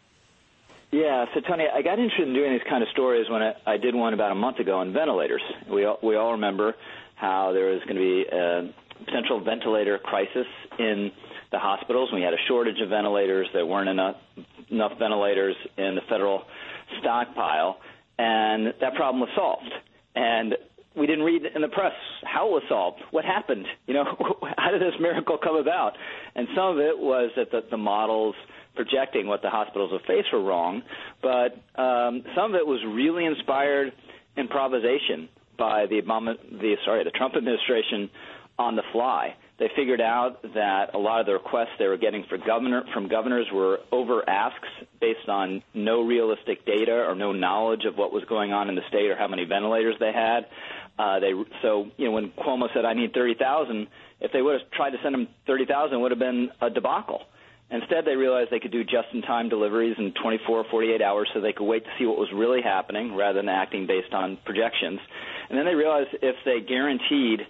Yeah, 0.91 1.25
so 1.35 1.41
Tony, 1.41 1.65
I 1.73 1.83
got 1.83 1.99
interested 1.99 2.29
in 2.29 2.35
doing 2.35 2.53
these 2.53 2.67
kind 2.69 2.83
of 2.83 2.89
stories 2.91 3.29
when 3.29 3.43
I, 3.43 3.55
I 3.67 3.77
did 3.79 3.95
one 3.95 4.15
about 4.15 4.31
a 4.31 4.37
month 4.37 4.59
ago 4.61 4.79
on 4.79 4.93
ventilators. 4.93 5.43
We 5.69 5.85
all, 5.85 5.99
we 6.03 6.15
all 6.15 6.33
remember 6.33 6.75
how 7.17 7.53
there 7.53 7.73
was 7.73 7.83
going 7.83 7.97
to 7.97 8.01
be 8.01 8.25
a 8.31 9.05
potential 9.05 9.43
ventilator 9.43 9.99
crisis 9.99 10.47
in 10.79 11.11
the 11.51 11.59
hospitals. 11.59 12.11
We 12.13 12.23
had 12.23 12.33
a 12.33 12.43
shortage 12.47 12.81
of 12.81 12.91
ventilators. 12.91 13.49
There 13.53 13.67
weren't 13.67 13.89
enough 13.89 14.17
enough 14.71 14.93
ventilators 14.99 15.57
in 15.77 15.95
the 15.95 16.01
federal 16.09 16.43
stockpile, 17.01 17.79
and 18.19 18.73
that 18.81 18.95
problem 18.95 19.21
was 19.21 19.31
solved. 19.35 19.73
And 20.15 20.55
we 20.97 21.07
didn't 21.07 21.25
read 21.25 21.43
in 21.55 21.63
the 21.63 21.69
press 21.69 21.93
how 22.25 22.49
it 22.49 22.51
was 22.51 22.63
solved, 22.69 23.01
what 23.11 23.25
happened, 23.25 23.67
you 23.87 23.95
know, 23.95 24.05
how 24.57 24.71
did 24.71 24.81
this 24.81 24.95
miracle 25.01 25.39
come 25.43 25.57
about? 25.57 25.93
And 26.35 26.49
some 26.55 26.67
of 26.67 26.79
it 26.79 26.99
was 26.99 27.31
that 27.37 27.51
the, 27.51 27.63
the 27.71 27.77
models 27.77 28.35
projecting 28.75 29.27
what 29.27 29.43
the 29.43 29.51
hospitals 29.51 29.93
would 29.93 30.03
face 30.03 30.25
were 30.33 30.43
wrong, 30.43 30.83
but 31.23 31.55
um, 31.81 32.25
some 32.35 32.55
of 32.55 32.57
it 32.57 32.67
was 32.67 32.81
really 32.87 33.25
inspired 33.25 33.93
improvisation 34.37 35.29
by 35.57 35.87
the 35.87 36.01
Obama, 36.03 36.35
the 36.51 36.75
sorry, 36.85 37.05
the 37.05 37.11
Trump 37.11 37.35
administration 37.37 38.11
on 38.59 38.75
the 38.75 38.83
fly 38.93 39.35
they 39.59 39.69
figured 39.77 40.01
out 40.01 40.43
that 40.55 40.95
a 40.95 40.99
lot 40.99 41.21
of 41.21 41.27
the 41.27 41.33
requests 41.33 41.79
they 41.79 41.87
were 41.87 41.97
getting 41.97 42.25
for 42.29 42.39
governor 42.39 42.83
from 42.93 43.09
governors 43.09 43.47
were 43.53 43.79
over 43.93 44.29
asks 44.29 44.69
based 45.01 45.29
on 45.29 45.63
no 45.75 46.03
realistic 46.03 46.67
data 46.67 46.93
or 46.93 47.15
no 47.15 47.33
knowledge 47.33 47.85
of 47.85 47.97
what 47.97 48.13
was 48.13 48.25
going 48.29 48.53
on 48.53 48.69
in 48.69 48.75
the 48.75 48.83
state 48.89 49.11
or 49.11 49.17
how 49.17 49.29
many 49.29 49.45
ventilators 49.45 49.95
they 50.01 50.13
had. 50.13 50.47
Uh, 50.99 51.19
they 51.19 51.33
so 51.63 51.91
you 51.97 52.07
know 52.07 52.13
when 52.13 52.31
Cuomo 52.31 52.69
said 52.73 52.85
I 52.85 52.95
need 52.95 53.13
thirty 53.13 53.35
thousand, 53.35 53.89
if 54.21 54.33
they 54.33 54.43
would 54.43 54.61
have 54.61 54.71
tried 54.71 54.91
to 54.91 54.99
send 55.03 55.15
him 55.15 55.29
thirty 55.47 55.67
thousand, 55.67 56.01
would 56.01 56.13
have 56.13 56.21
been 56.21 56.51
a 56.61 56.71
debacle. 56.71 57.23
Instead, 57.71 58.05
they 58.05 58.15
realized 58.15 58.51
they 58.51 58.61
could 58.61 58.71
do 58.71 58.85
just-in-time 58.85 59.49
deliveries 59.49 59.97
in 59.99 60.13
24, 60.13 60.67
48 60.71 61.01
hours, 61.01 61.29
so 61.33 61.41
they 61.41 61.53
could 61.53 61.65
wait 61.65 61.83
to 61.83 61.91
see 61.99 62.05
what 62.05 62.19
was 62.19 62.29
really 62.33 62.61
happening 62.61 63.17
rather 63.17 63.41
than 63.41 63.49
acting 63.49 63.87
based 63.87 64.13
on 64.13 64.37
projections. 64.45 65.01
And 65.49 65.59
then 65.59 65.65
they 65.65 65.75
realized 65.75 66.11
if 66.21 66.37
they 66.45 66.61
guaranteed 66.61 67.41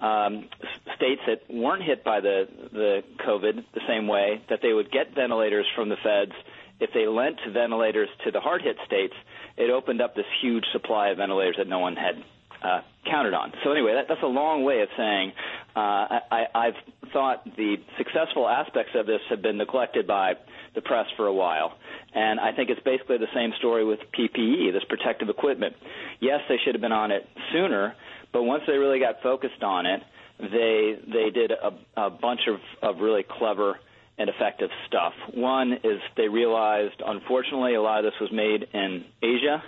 um, 0.00 0.48
states 0.96 1.22
that 1.26 1.42
weren't 1.48 1.82
hit 1.82 2.04
by 2.04 2.20
the 2.20 2.48
the 2.72 3.04
COVID 3.26 3.64
the 3.74 3.80
same 3.88 4.06
way 4.06 4.42
that 4.48 4.60
they 4.62 4.72
would 4.72 4.90
get 4.90 5.14
ventilators 5.14 5.66
from 5.74 5.88
the 5.88 5.96
feds. 5.96 6.32
If 6.80 6.90
they 6.92 7.06
lent 7.06 7.38
ventilators 7.52 8.08
to 8.24 8.30
the 8.30 8.40
hard 8.40 8.62
hit 8.62 8.76
states, 8.86 9.14
it 9.56 9.70
opened 9.70 10.02
up 10.02 10.14
this 10.14 10.26
huge 10.42 10.64
supply 10.72 11.08
of 11.08 11.18
ventilators 11.18 11.56
that 11.58 11.68
no 11.68 11.78
one 11.78 11.96
had 11.96 12.22
uh, 12.64 12.80
counted 13.08 13.34
on. 13.34 13.52
So 13.62 13.72
anyway, 13.72 13.94
that, 13.94 14.06
that's 14.08 14.22
a 14.22 14.26
long 14.26 14.64
way 14.64 14.80
of 14.80 14.88
saying 14.96 15.32
uh, 15.76 16.20
I, 16.30 16.44
I've 16.54 17.10
thought 17.12 17.44
the 17.56 17.76
successful 17.98 18.48
aspects 18.48 18.92
of 18.94 19.06
this 19.06 19.20
have 19.28 19.42
been 19.42 19.58
neglected 19.58 20.06
by 20.06 20.34
the 20.74 20.80
press 20.80 21.06
for 21.16 21.26
a 21.26 21.32
while. 21.32 21.72
And 22.14 22.40
I 22.40 22.52
think 22.52 22.70
it's 22.70 22.80
basically 22.84 23.18
the 23.18 23.32
same 23.34 23.52
story 23.58 23.84
with 23.84 24.00
PPE, 24.18 24.72
this 24.72 24.84
protective 24.88 25.28
equipment. 25.28 25.74
Yes, 26.20 26.40
they 26.48 26.56
should 26.64 26.74
have 26.74 26.82
been 26.82 26.92
on 26.92 27.10
it 27.10 27.28
sooner, 27.52 27.94
but 28.32 28.42
once 28.44 28.62
they 28.66 28.74
really 28.74 28.98
got 28.98 29.22
focused 29.22 29.62
on 29.62 29.86
it, 29.86 30.00
they 30.38 30.94
they 31.06 31.30
did 31.30 31.52
a, 31.52 32.00
a 32.00 32.10
bunch 32.10 32.40
of, 32.48 32.58
of 32.82 33.00
really 33.00 33.24
clever 33.38 33.78
and 34.18 34.28
effective 34.28 34.70
stuff. 34.86 35.12
One 35.32 35.72
is 35.72 36.00
they 36.16 36.28
realized, 36.28 37.02
unfortunately, 37.04 37.74
a 37.74 37.82
lot 37.82 38.04
of 38.04 38.12
this 38.12 38.20
was 38.20 38.30
made 38.32 38.66
in 38.72 39.04
Asia 39.22 39.62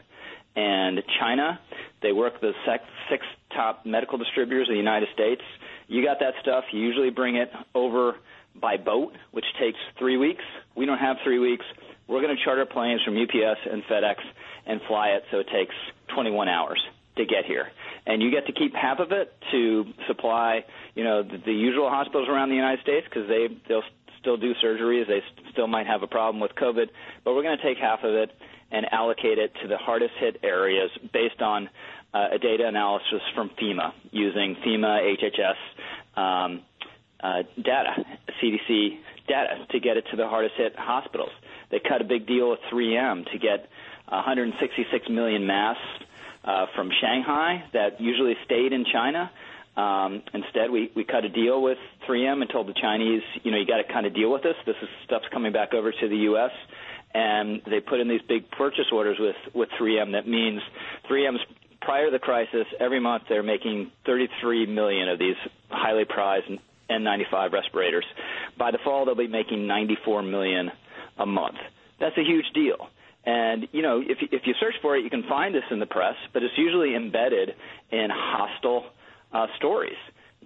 and 0.57 1.03
China. 1.21 1.61
They 2.03 2.13
work 2.13 2.41
the 2.41 2.53
six, 3.09 3.25
top 3.55 3.87
medical 3.87 4.19
distributors 4.19 4.67
in 4.69 4.75
the 4.75 4.79
United 4.79 5.09
States. 5.15 5.43
You 5.87 6.05
got 6.05 6.19
that 6.21 6.35
stuff. 6.43 6.65
You 6.73 6.81
usually 6.81 7.11
bring 7.11 7.37
it 7.37 7.51
over 7.75 8.17
by 8.61 8.77
boat, 8.77 9.13
which 9.31 9.45
takes 9.61 9.79
three 9.99 10.17
weeks. 10.17 10.43
We 10.75 10.87
don't 10.87 10.99
have 10.99 11.19
three 11.23 11.39
weeks. 11.39 11.65
We're 12.09 12.23
going 12.23 12.37
to 12.37 12.43
charter 12.43 12.67
planes 12.67 13.03
from 13.05 13.17
UPS 13.17 13.61
and 13.71 13.83
FedEx 13.85 14.17
and 14.67 14.81
fly 14.89 15.09
it 15.11 15.25
so 15.31 15.39
it 15.39 15.49
takes 15.53 15.75
21 16.15 16.49
hours 16.49 16.83
to 17.17 17.25
get 17.25 17.45
here 17.47 17.69
and 18.07 18.23
you 18.23 18.31
get 18.31 18.47
to 18.47 18.53
keep 18.53 18.75
half 18.75 19.01
of 19.01 19.13
it 19.13 19.35
to 19.51 19.85
supply, 20.07 20.65
you 20.95 21.05
know, 21.05 21.23
the, 21.23 21.39
the 21.45 21.53
usual 21.53 21.91
hospitals 21.91 22.29
around 22.29 22.49
the 22.49 22.55
United 22.55 22.81
States 22.83 23.07
because 23.09 23.29
they 23.29 23.49
they'll 23.69 23.83
still 24.21 24.37
do 24.37 24.55
surgeries. 24.63 25.07
They 25.09 25.23
still 25.53 25.67
might 25.67 25.87
have 25.87 26.03
a 26.03 26.07
problem 26.07 26.41
with 26.41 26.53
COVID, 26.55 26.87
but 27.25 27.35
we're 27.35 27.43
going 27.43 27.59
to 27.59 27.63
take 27.63 27.79
half 27.79 28.05
of 28.05 28.15
it 28.15 28.31
and 28.71 28.87
allocate 28.93 29.39
it 29.39 29.53
to 29.63 29.69
the 29.69 29.77
hardest 29.77 30.15
hit 30.19 30.41
areas 30.43 30.91
based 31.13 31.41
on 31.41 31.69
uh, 32.13 32.29
a 32.33 32.39
data 32.39 32.67
analysis 32.67 33.21
from 33.35 33.51
FEMA 33.61 33.93
using 34.11 34.57
FEMA 34.57 35.17
HHS 35.17 36.21
um, 36.21 36.63
uh, 37.21 37.43
data, 37.57 38.05
CDC 38.43 38.99
data 39.29 39.67
to 39.71 39.81
get 39.81 39.97
it 39.97 40.05
to 40.11 40.17
the 40.17 40.27
hardest 40.29 40.55
hit 40.57 40.75
hospitals. 40.77 41.31
They 41.71 41.81
cut 41.81 42.01
a 42.01 42.05
big 42.05 42.27
deal 42.27 42.51
with 42.51 42.61
3M 42.73 43.31
to 43.33 43.39
get 43.39 43.69
166 44.09 45.09
million 45.09 45.47
masks 45.47 45.83
uh, 46.45 46.67
from 46.75 46.91
Shanghai 47.01 47.65
that 47.73 48.01
usually 48.01 48.35
stayed 48.45 48.73
in 48.73 48.85
China. 48.85 49.31
Um, 49.77 50.23
instead, 50.33 50.71
we, 50.71 50.91
we 50.95 51.05
cut 51.05 51.25
a 51.25 51.29
deal 51.29 51.61
with 51.61 51.79
3M 52.09 52.41
and 52.41 52.51
told 52.51 52.69
the 52.69 52.75
Chinese, 52.81 53.23
you 53.43 53.51
know, 53.51 53.59
you 53.59 53.67
got 53.67 53.79
to 53.79 53.93
kind 53.93 54.07
of 54.07 54.15
deal 54.15 54.33
with 54.33 54.43
this. 54.43 54.55
This 54.65 54.77
is 54.81 54.89
stuff's 55.05 55.27
coming 55.33 55.53
back 55.53 55.75
over 55.75 55.93
to 55.93 56.09
the 56.09 56.17
U.S. 56.31 56.53
And 57.17 57.63
they 57.65 57.81
put 57.81 57.99
in 58.01 58.09
these 58.09 58.21
big 58.29 58.51
purchase 58.51 58.85
orders 58.93 59.17
with 59.19 59.37
with 59.55 59.71
3M. 59.81 60.13
That 60.13 60.29
means 60.29 60.61
3M's 61.11 61.41
prior 61.81 62.07
to 62.07 62.11
the 62.11 62.19
crisis, 62.19 62.67
every 62.79 63.01
month 63.01 63.23
they're 63.29 63.43
making 63.43 63.91
33 64.05 64.67
million 64.67 65.09
of 65.09 65.19
these 65.19 65.37
highly 65.71 66.05
prized 66.05 66.45
N95 66.91 67.53
respirators. 67.53 68.05
By 68.59 68.71
the 68.71 68.79
fall, 68.85 69.07
they'll 69.07 69.15
be 69.15 69.29
making 69.29 69.67
94 69.67 70.23
million 70.25 70.71
a 71.17 71.25
month. 71.25 71.57
That's 71.99 72.19
a 72.19 72.23
huge 72.23 72.45
deal. 72.55 72.89
And 73.25 73.67
you 73.73 73.81
know, 73.81 74.03
if 74.05 74.19
if 74.31 74.43
you 74.45 74.55
search 74.61 74.75
for 74.83 74.95
it, 74.97 75.03
you 75.03 75.11
can 75.11 75.25
find 75.27 75.55
this 75.55 75.65
in 75.71 75.79
the 75.79 75.87
press, 75.87 76.17
but 76.35 76.43
it's 76.43 76.55
usually 76.59 76.95
embedded 76.95 77.55
in 77.91 78.09
hostile 78.13 78.85
uh, 79.33 79.47
stories 79.57 79.97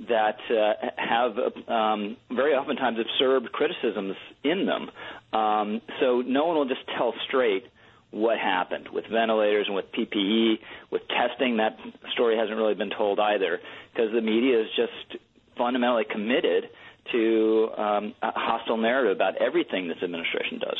that 0.09 0.39
uh, 0.51 0.73
have 0.97 1.33
um, 1.69 2.17
very 2.31 2.55
oftentimes 2.55 2.99
absurd 2.99 3.53
criticisms 3.53 4.17
in 4.43 4.67
them. 4.67 4.91
Um, 5.39 5.81
so 6.01 6.23
no 6.27 6.47
one 6.47 6.57
will 6.57 6.69
just 6.69 6.87
tell 6.97 7.13
straight 7.29 7.65
what 8.11 8.39
happened 8.39 8.89
with 8.93 9.05
ventilators 9.11 9.67
and 9.67 9.77
with 9.77 9.87
PPE, 9.93 10.55
with 10.91 11.03
testing. 11.09 11.59
That 11.59 11.77
story 12.13 12.37
hasn't 12.37 12.57
really 12.57 12.75
been 12.75 12.91
told 12.91 13.21
either 13.21 13.61
because 13.93 14.13
the 14.13 14.21
media 14.21 14.63
is 14.63 14.69
just 14.77 15.21
fundamentally 15.57 16.05
committed 16.11 16.65
to 17.13 17.69
um, 17.77 18.15
a 18.23 18.33
hostile 18.35 18.77
narrative 18.77 19.17
about 19.17 19.37
everything 19.37 19.89
this 19.89 19.99
administration 20.03 20.59
does. 20.59 20.79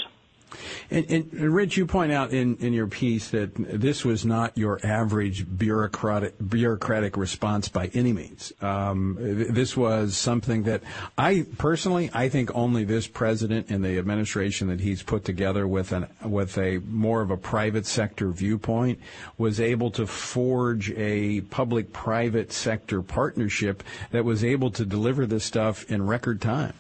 And, 0.91 1.11
and, 1.11 1.33
Rich, 1.33 1.77
you 1.77 1.87
point 1.87 2.13
out 2.13 2.33
in, 2.33 2.57
in 2.57 2.73
your 2.73 2.87
piece 2.87 3.31
that 3.31 3.55
this 3.55 4.05
was 4.05 4.25
not 4.25 4.57
your 4.57 4.81
average 4.85 5.47
bureaucratic 5.57 6.35
bureaucratic 6.49 7.17
response 7.17 7.69
by 7.69 7.89
any 7.95 8.13
means. 8.13 8.53
Um, 8.61 9.17
this 9.19 9.77
was 9.77 10.17
something 10.17 10.65
that 10.65 10.83
I 11.17 11.47
personally, 11.59 12.11
I 12.13 12.29
think 12.29 12.55
only 12.55 12.85
this 12.85 13.07
president 13.07 13.71
and 13.71 13.85
the 13.85 13.99
administration 13.99 14.69
that 14.69 14.81
he's 14.81 15.03
put 15.03 15.25
together 15.25 15.67
with 15.67 15.93
an 15.93 16.07
with 16.25 16.59
a 16.59 16.79
more 16.79 17.23
of 17.23 17.31
a 17.31 17.37
private 17.37 17.87
sector 17.87 18.31
viewpoint 18.31 18.99
was 19.39 19.61
able 19.61 19.91
to 19.93 20.07
forge 20.07 20.91
a 20.93 21.41
public-private 21.43 22.53
sector 22.53 23.03
partnership 23.03 23.83
that 24.11 24.25
was 24.25 24.45
able 24.45 24.71
to 24.71 24.85
deliver 24.85 25.27
this 25.27 25.45
stuff 25.45 25.91
in 25.91 26.07
record 26.07 26.41
time. 26.41 26.75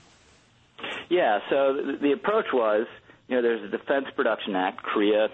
Yeah. 1.08 1.40
So 1.50 1.96
the 2.00 2.12
approach 2.12 2.46
was 2.52 2.86
you 3.30 3.36
know, 3.36 3.42
there's 3.42 3.70
the 3.70 3.78
Defense 3.78 4.06
Production 4.16 4.56
Act, 4.56 4.82
Korea 4.82 5.28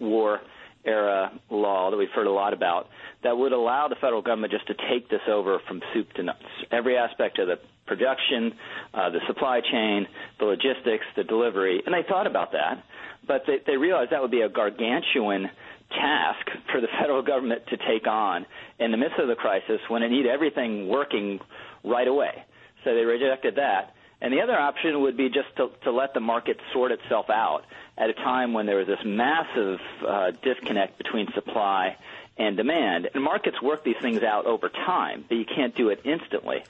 War 0.00 0.40
era 0.84 1.30
law 1.50 1.90
that 1.90 1.96
we've 1.96 2.10
heard 2.14 2.26
a 2.26 2.32
lot 2.32 2.52
about 2.52 2.88
that 3.22 3.36
would 3.36 3.52
allow 3.52 3.86
the 3.88 3.94
federal 4.00 4.22
government 4.22 4.52
just 4.52 4.66
to 4.66 4.74
take 4.90 5.08
this 5.10 5.20
over 5.30 5.60
from 5.68 5.80
soup 5.94 6.10
to 6.14 6.22
nuts. 6.22 6.42
Every 6.72 6.96
aspect 6.96 7.38
of 7.38 7.46
the 7.46 7.56
production, 7.86 8.52
uh, 8.94 9.10
the 9.10 9.20
supply 9.28 9.60
chain, 9.60 10.06
the 10.40 10.46
logistics, 10.46 11.04
the 11.14 11.24
delivery, 11.24 11.82
and 11.84 11.94
they 11.94 12.08
thought 12.08 12.26
about 12.26 12.52
that, 12.52 12.82
but 13.28 13.42
they, 13.46 13.58
they 13.66 13.76
realized 13.76 14.10
that 14.10 14.22
would 14.22 14.30
be 14.30 14.40
a 14.40 14.48
gargantuan 14.48 15.50
task 15.90 16.46
for 16.72 16.80
the 16.80 16.88
federal 17.00 17.22
government 17.22 17.62
to 17.68 17.76
take 17.76 18.06
on 18.08 18.46
in 18.80 18.90
the 18.90 18.96
midst 18.96 19.18
of 19.20 19.28
the 19.28 19.36
crisis 19.36 19.78
when 19.88 20.02
it 20.02 20.08
needed 20.08 20.30
everything 20.32 20.88
working 20.88 21.38
right 21.84 22.08
away. 22.08 22.44
So 22.82 22.94
they 22.94 23.02
rejected 23.02 23.56
that. 23.56 23.94
And 24.22 24.32
the 24.32 24.40
other 24.40 24.56
option 24.56 25.00
would 25.00 25.16
be 25.16 25.28
just 25.28 25.54
to, 25.56 25.70
to 25.82 25.90
let 25.90 26.14
the 26.14 26.20
market 26.20 26.56
sort 26.72 26.92
itself 26.92 27.28
out 27.28 27.64
at 27.98 28.08
a 28.08 28.14
time 28.14 28.52
when 28.52 28.66
there 28.66 28.76
was 28.76 28.86
this 28.86 29.00
massive 29.04 29.80
uh, 30.06 30.30
disconnect 30.42 30.96
between 30.96 31.26
supply 31.34 31.96
and 32.38 32.56
demand. 32.56 33.10
And 33.12 33.22
markets 33.24 33.60
work 33.60 33.82
these 33.82 33.96
things 34.00 34.22
out 34.22 34.46
over 34.46 34.68
time, 34.68 35.24
but 35.28 35.36
you 35.36 35.44
can't 35.44 35.74
do 35.74 35.88
it 35.88 36.02
instantly. 36.04 36.62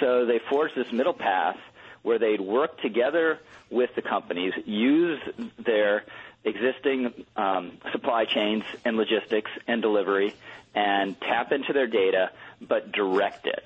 So 0.00 0.26
they 0.26 0.38
forged 0.50 0.76
this 0.76 0.92
middle 0.92 1.14
path 1.14 1.56
where 2.02 2.18
they'd 2.18 2.42
work 2.42 2.78
together 2.82 3.40
with 3.70 3.88
the 3.96 4.02
companies, 4.02 4.52
use 4.66 5.18
their 5.58 6.04
existing 6.44 7.24
um, 7.36 7.78
supply 7.90 8.26
chains 8.26 8.64
and 8.84 8.98
logistics 8.98 9.50
and 9.66 9.80
delivery, 9.80 10.34
and 10.74 11.18
tap 11.22 11.52
into 11.52 11.72
their 11.72 11.86
data, 11.86 12.30
but 12.60 12.92
direct 12.92 13.46
it. 13.46 13.64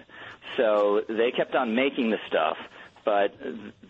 So 0.56 1.02
they 1.08 1.32
kept 1.32 1.56
on 1.56 1.74
making 1.74 2.10
the 2.10 2.18
stuff 2.28 2.56
but 3.04 3.34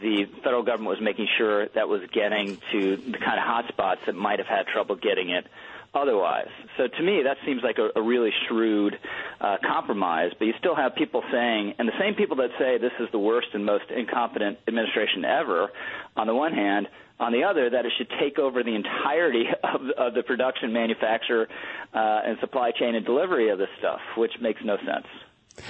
the 0.00 0.26
federal 0.42 0.62
government 0.62 0.90
was 0.90 1.00
making 1.00 1.28
sure 1.38 1.68
that 1.68 1.88
was 1.88 2.02
getting 2.12 2.58
to 2.72 2.96
the 2.96 3.18
kind 3.18 3.38
of 3.38 3.44
hotspots 3.44 4.04
that 4.06 4.14
might 4.14 4.38
have 4.38 4.48
had 4.48 4.66
trouble 4.66 4.96
getting 4.96 5.30
it 5.30 5.46
otherwise. 5.94 6.48
So 6.76 6.88
to 6.88 7.02
me, 7.02 7.22
that 7.24 7.36
seems 7.44 7.62
like 7.62 7.76
a, 7.78 7.98
a 7.98 8.02
really 8.02 8.30
shrewd 8.48 8.98
uh, 9.40 9.58
compromise. 9.62 10.32
But 10.38 10.46
you 10.46 10.54
still 10.58 10.74
have 10.74 10.94
people 10.94 11.22
saying, 11.30 11.74
and 11.78 11.86
the 11.86 11.98
same 12.00 12.14
people 12.14 12.36
that 12.36 12.50
say 12.58 12.78
this 12.78 12.92
is 12.98 13.08
the 13.12 13.18
worst 13.18 13.48
and 13.52 13.64
most 13.64 13.84
incompetent 13.90 14.58
administration 14.66 15.24
ever, 15.24 15.70
on 16.16 16.26
the 16.26 16.34
one 16.34 16.52
hand, 16.54 16.88
on 17.20 17.32
the 17.32 17.44
other, 17.44 17.70
that 17.70 17.84
it 17.84 17.92
should 17.98 18.10
take 18.18 18.38
over 18.38 18.62
the 18.62 18.74
entirety 18.74 19.44
of, 19.64 19.80
of 19.98 20.14
the 20.14 20.22
production, 20.22 20.72
manufacture, 20.72 21.48
uh, 21.94 22.20
and 22.24 22.38
supply 22.40 22.70
chain 22.72 22.94
and 22.94 23.04
delivery 23.04 23.50
of 23.50 23.58
this 23.58 23.68
stuff, 23.78 24.00
which 24.16 24.32
makes 24.40 24.60
no 24.64 24.76
sense. 24.78 25.06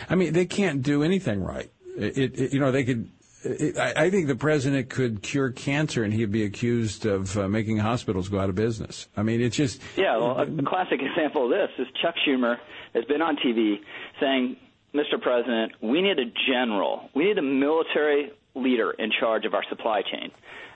I 0.08 0.14
mean, 0.14 0.32
they 0.32 0.46
can't 0.46 0.82
do 0.82 1.02
anything 1.02 1.42
right. 1.42 1.70
It, 1.96 2.38
it, 2.38 2.52
you 2.52 2.60
know, 2.60 2.70
they 2.70 2.84
could 2.84 3.10
I 3.44 4.08
think 4.10 4.28
the 4.28 4.36
president 4.36 4.88
could 4.88 5.22
cure 5.22 5.50
cancer 5.50 6.04
and 6.04 6.12
he'd 6.12 6.30
be 6.30 6.44
accused 6.44 7.06
of 7.06 7.36
uh, 7.36 7.48
making 7.48 7.78
hospitals 7.78 8.28
go 8.28 8.38
out 8.38 8.48
of 8.48 8.54
business. 8.54 9.08
I 9.16 9.22
mean, 9.22 9.40
it's 9.40 9.56
just. 9.56 9.80
Yeah, 9.96 10.16
well, 10.16 10.40
a 10.40 10.62
classic 10.62 11.00
example 11.02 11.44
of 11.44 11.50
this 11.50 11.70
is 11.78 11.86
Chuck 12.00 12.14
Schumer 12.26 12.58
has 12.94 13.04
been 13.06 13.20
on 13.20 13.36
TV 13.36 13.80
saying, 14.20 14.56
Mr. 14.94 15.20
President, 15.20 15.72
we 15.80 16.02
need 16.02 16.18
a 16.18 16.30
general, 16.48 17.08
we 17.14 17.24
need 17.24 17.38
a 17.38 17.42
military 17.42 18.30
leader 18.54 18.90
in 18.92 19.10
charge 19.18 19.44
of 19.44 19.54
our 19.54 19.64
supply 19.68 20.02
chain. 20.02 20.30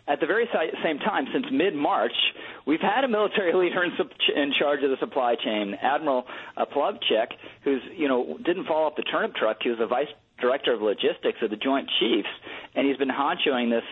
At 0.08 0.20
the 0.20 0.26
very 0.26 0.48
same 0.82 0.98
time, 0.98 1.26
since 1.32 1.46
mid 1.50 1.74
March, 1.74 2.14
we've 2.64 2.80
had 2.80 3.04
a 3.04 3.08
military 3.08 3.52
leader 3.54 3.84
in, 3.84 3.92
in 4.34 4.52
charge 4.58 4.82
of 4.82 4.90
the 4.90 4.96
supply 4.98 5.34
chain, 5.34 5.76
Admiral 5.80 6.26
Polowczyk, 6.56 7.32
who's 7.62 7.82
you 7.94 8.08
know 8.08 8.38
didn't 8.44 8.66
fall 8.66 8.86
off 8.86 8.96
the 8.96 9.02
turnip 9.02 9.34
truck. 9.34 9.58
He 9.62 9.68
was 9.68 9.78
the 9.78 9.86
vice 9.86 10.08
director 10.40 10.72
of 10.72 10.82
logistics 10.82 11.38
of 11.42 11.50
the 11.50 11.56
Joint 11.56 11.88
Chiefs, 11.98 12.28
and 12.74 12.86
he's 12.86 12.96
been 12.96 13.10
honchoing 13.10 13.70
this 13.70 13.84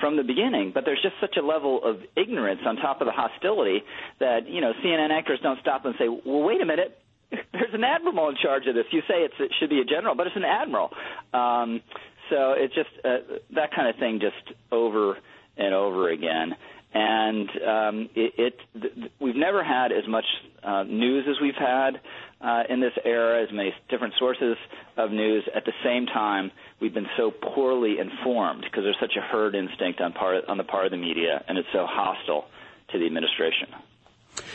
from 0.00 0.16
the 0.16 0.24
beginning. 0.24 0.72
But 0.74 0.84
there's 0.84 1.02
just 1.02 1.14
such 1.20 1.36
a 1.36 1.44
level 1.44 1.80
of 1.84 1.98
ignorance 2.16 2.60
on 2.66 2.76
top 2.76 3.00
of 3.00 3.06
the 3.06 3.12
hostility 3.12 3.82
that 4.18 4.48
you 4.48 4.60
know 4.60 4.72
CNN 4.84 5.10
anchors 5.10 5.40
don't 5.42 5.60
stop 5.60 5.84
and 5.84 5.94
say, 5.98 6.08
"Well, 6.08 6.42
wait 6.42 6.60
a 6.60 6.66
minute." 6.66 6.98
There's 7.52 7.72
an 7.74 7.84
admiral 7.84 8.28
in 8.28 8.34
charge 8.42 8.66
of 8.66 8.74
this. 8.74 8.86
You 8.90 9.02
say 9.02 9.22
it 9.22 9.32
should 9.60 9.70
be 9.70 9.80
a 9.80 9.84
general, 9.84 10.16
but 10.16 10.26
it's 10.26 10.34
an 10.34 10.44
admiral. 10.44 10.90
Um, 11.32 11.80
so 12.28 12.54
it's 12.56 12.74
just 12.74 12.88
uh, 13.04 13.38
that 13.54 13.70
kind 13.72 13.88
of 13.88 13.96
thing, 14.00 14.20
just 14.20 14.56
over 14.72 15.16
and 15.56 15.72
over 15.74 16.10
again. 16.10 16.56
And 16.92 17.48
um, 17.50 18.08
it, 18.16 18.34
it 18.36 18.54
th- 18.80 19.12
we've 19.20 19.36
never 19.36 19.62
had 19.62 19.92
as 19.92 20.08
much 20.08 20.24
uh, 20.64 20.82
news 20.82 21.24
as 21.28 21.36
we've 21.40 21.54
had 21.54 22.00
uh, 22.40 22.62
in 22.68 22.80
this 22.80 22.92
era, 23.04 23.42
as 23.42 23.52
many 23.52 23.74
different 23.88 24.14
sources 24.18 24.56
of 24.96 25.10
news. 25.10 25.44
At 25.54 25.64
the 25.64 25.72
same 25.84 26.06
time, 26.06 26.50
we've 26.80 26.94
been 26.94 27.08
so 27.16 27.30
poorly 27.30 27.98
informed 27.98 28.62
because 28.62 28.84
there's 28.84 28.96
such 29.00 29.16
a 29.16 29.20
herd 29.20 29.54
instinct 29.54 30.00
on 30.00 30.12
part 30.12 30.44
on 30.46 30.56
the 30.56 30.64
part 30.64 30.86
of 30.86 30.90
the 30.90 30.96
media, 30.96 31.44
and 31.48 31.58
it's 31.58 31.68
so 31.72 31.86
hostile 31.86 32.46
to 32.92 32.98
the 32.98 33.06
administration. 33.06 33.68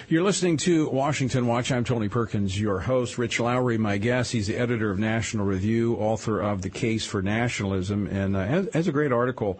You're 0.08 0.24
listening 0.24 0.58
to 0.58 0.90
Washington 0.90 1.48
Watch. 1.48 1.72
I'm 1.72 1.84
Tony 1.84 2.10
Perkins, 2.10 2.60
your 2.60 2.80
host. 2.80 3.18
Rich 3.18 3.40
Lowry, 3.40 3.78
my 3.78 3.98
guest. 3.98 4.32
He's 4.32 4.48
the 4.48 4.56
editor 4.56 4.90
of 4.90 5.00
National 5.00 5.46
Review, 5.46 5.96
author 5.96 6.40
of 6.40 6.62
The 6.62 6.70
Case 6.70 7.06
for 7.06 7.22
Nationalism, 7.22 8.08
and 8.08 8.36
uh, 8.36 8.46
has, 8.46 8.70
has, 8.74 8.88
a 8.88 8.92
great 8.92 9.12
article. 9.12 9.60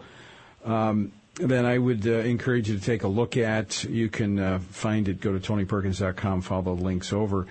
Um, 0.64 1.12
then 1.34 1.66
I 1.66 1.76
would 1.76 2.06
uh, 2.06 2.12
encourage 2.20 2.68
you 2.70 2.78
to 2.78 2.84
take 2.84 3.02
a 3.02 3.08
look 3.08 3.36
at. 3.36 3.84
You 3.84 4.08
can 4.08 4.38
uh, 4.38 4.58
find 4.58 5.06
it. 5.08 5.20
Go 5.20 5.36
to 5.36 5.40
tonyperkins.com. 5.40 6.40
Follow 6.40 6.62
the 6.62 6.82
links 6.82 7.12
over. 7.12 7.46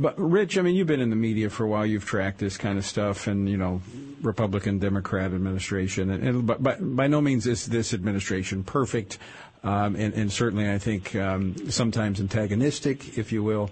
But 0.00 0.14
Rich, 0.16 0.56
I 0.56 0.62
mean, 0.62 0.76
you've 0.76 0.86
been 0.86 1.00
in 1.00 1.10
the 1.10 1.16
media 1.16 1.50
for 1.50 1.64
a 1.64 1.68
while. 1.68 1.84
You've 1.84 2.04
tracked 2.04 2.38
this 2.38 2.56
kind 2.56 2.78
of 2.78 2.86
stuff, 2.86 3.26
and 3.26 3.48
you 3.48 3.56
know, 3.56 3.82
Republican, 4.22 4.78
Democrat 4.78 5.32
administration, 5.32 6.10
and, 6.10 6.22
and 6.22 6.46
but, 6.46 6.62
but 6.62 6.78
by 6.96 7.08
no 7.08 7.20
means 7.20 7.48
is 7.48 7.66
this 7.66 7.92
administration 7.92 8.62
perfect, 8.62 9.18
um, 9.64 9.96
and, 9.96 10.14
and, 10.14 10.30
certainly 10.30 10.70
I 10.70 10.78
think 10.78 11.16
um, 11.16 11.68
sometimes 11.68 12.20
antagonistic, 12.20 13.18
if 13.18 13.32
you 13.32 13.42
will. 13.42 13.70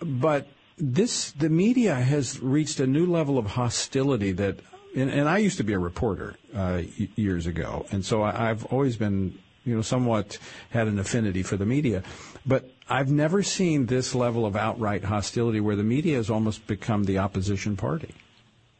But 0.00 0.48
this, 0.78 1.32
the 1.32 1.50
media 1.50 1.94
has 1.94 2.40
reached 2.40 2.80
a 2.80 2.86
new 2.86 3.04
level 3.04 3.36
of 3.36 3.44
hostility 3.44 4.32
that, 4.32 4.60
and, 4.96 5.10
and 5.10 5.28
I 5.28 5.38
used 5.38 5.58
to 5.58 5.64
be 5.64 5.74
a 5.74 5.78
reporter 5.78 6.36
uh, 6.54 6.82
years 7.16 7.46
ago, 7.46 7.84
and 7.90 8.02
so 8.02 8.22
I, 8.22 8.48
I've 8.48 8.64
always 8.66 8.96
been, 8.96 9.38
you 9.66 9.76
know, 9.76 9.82
somewhat 9.82 10.38
had 10.70 10.88
an 10.88 10.98
affinity 10.98 11.42
for 11.42 11.58
the 11.58 11.66
media, 11.66 12.02
but 12.46 12.70
I've 12.88 13.10
never 13.10 13.42
seen 13.42 13.86
this 13.86 14.14
level 14.14 14.46
of 14.46 14.54
outright 14.54 15.04
hostility 15.04 15.60
where 15.60 15.74
the 15.76 15.82
media 15.82 16.16
has 16.16 16.30
almost 16.30 16.66
become 16.66 17.04
the 17.04 17.18
opposition 17.18 17.76
party. 17.76 18.14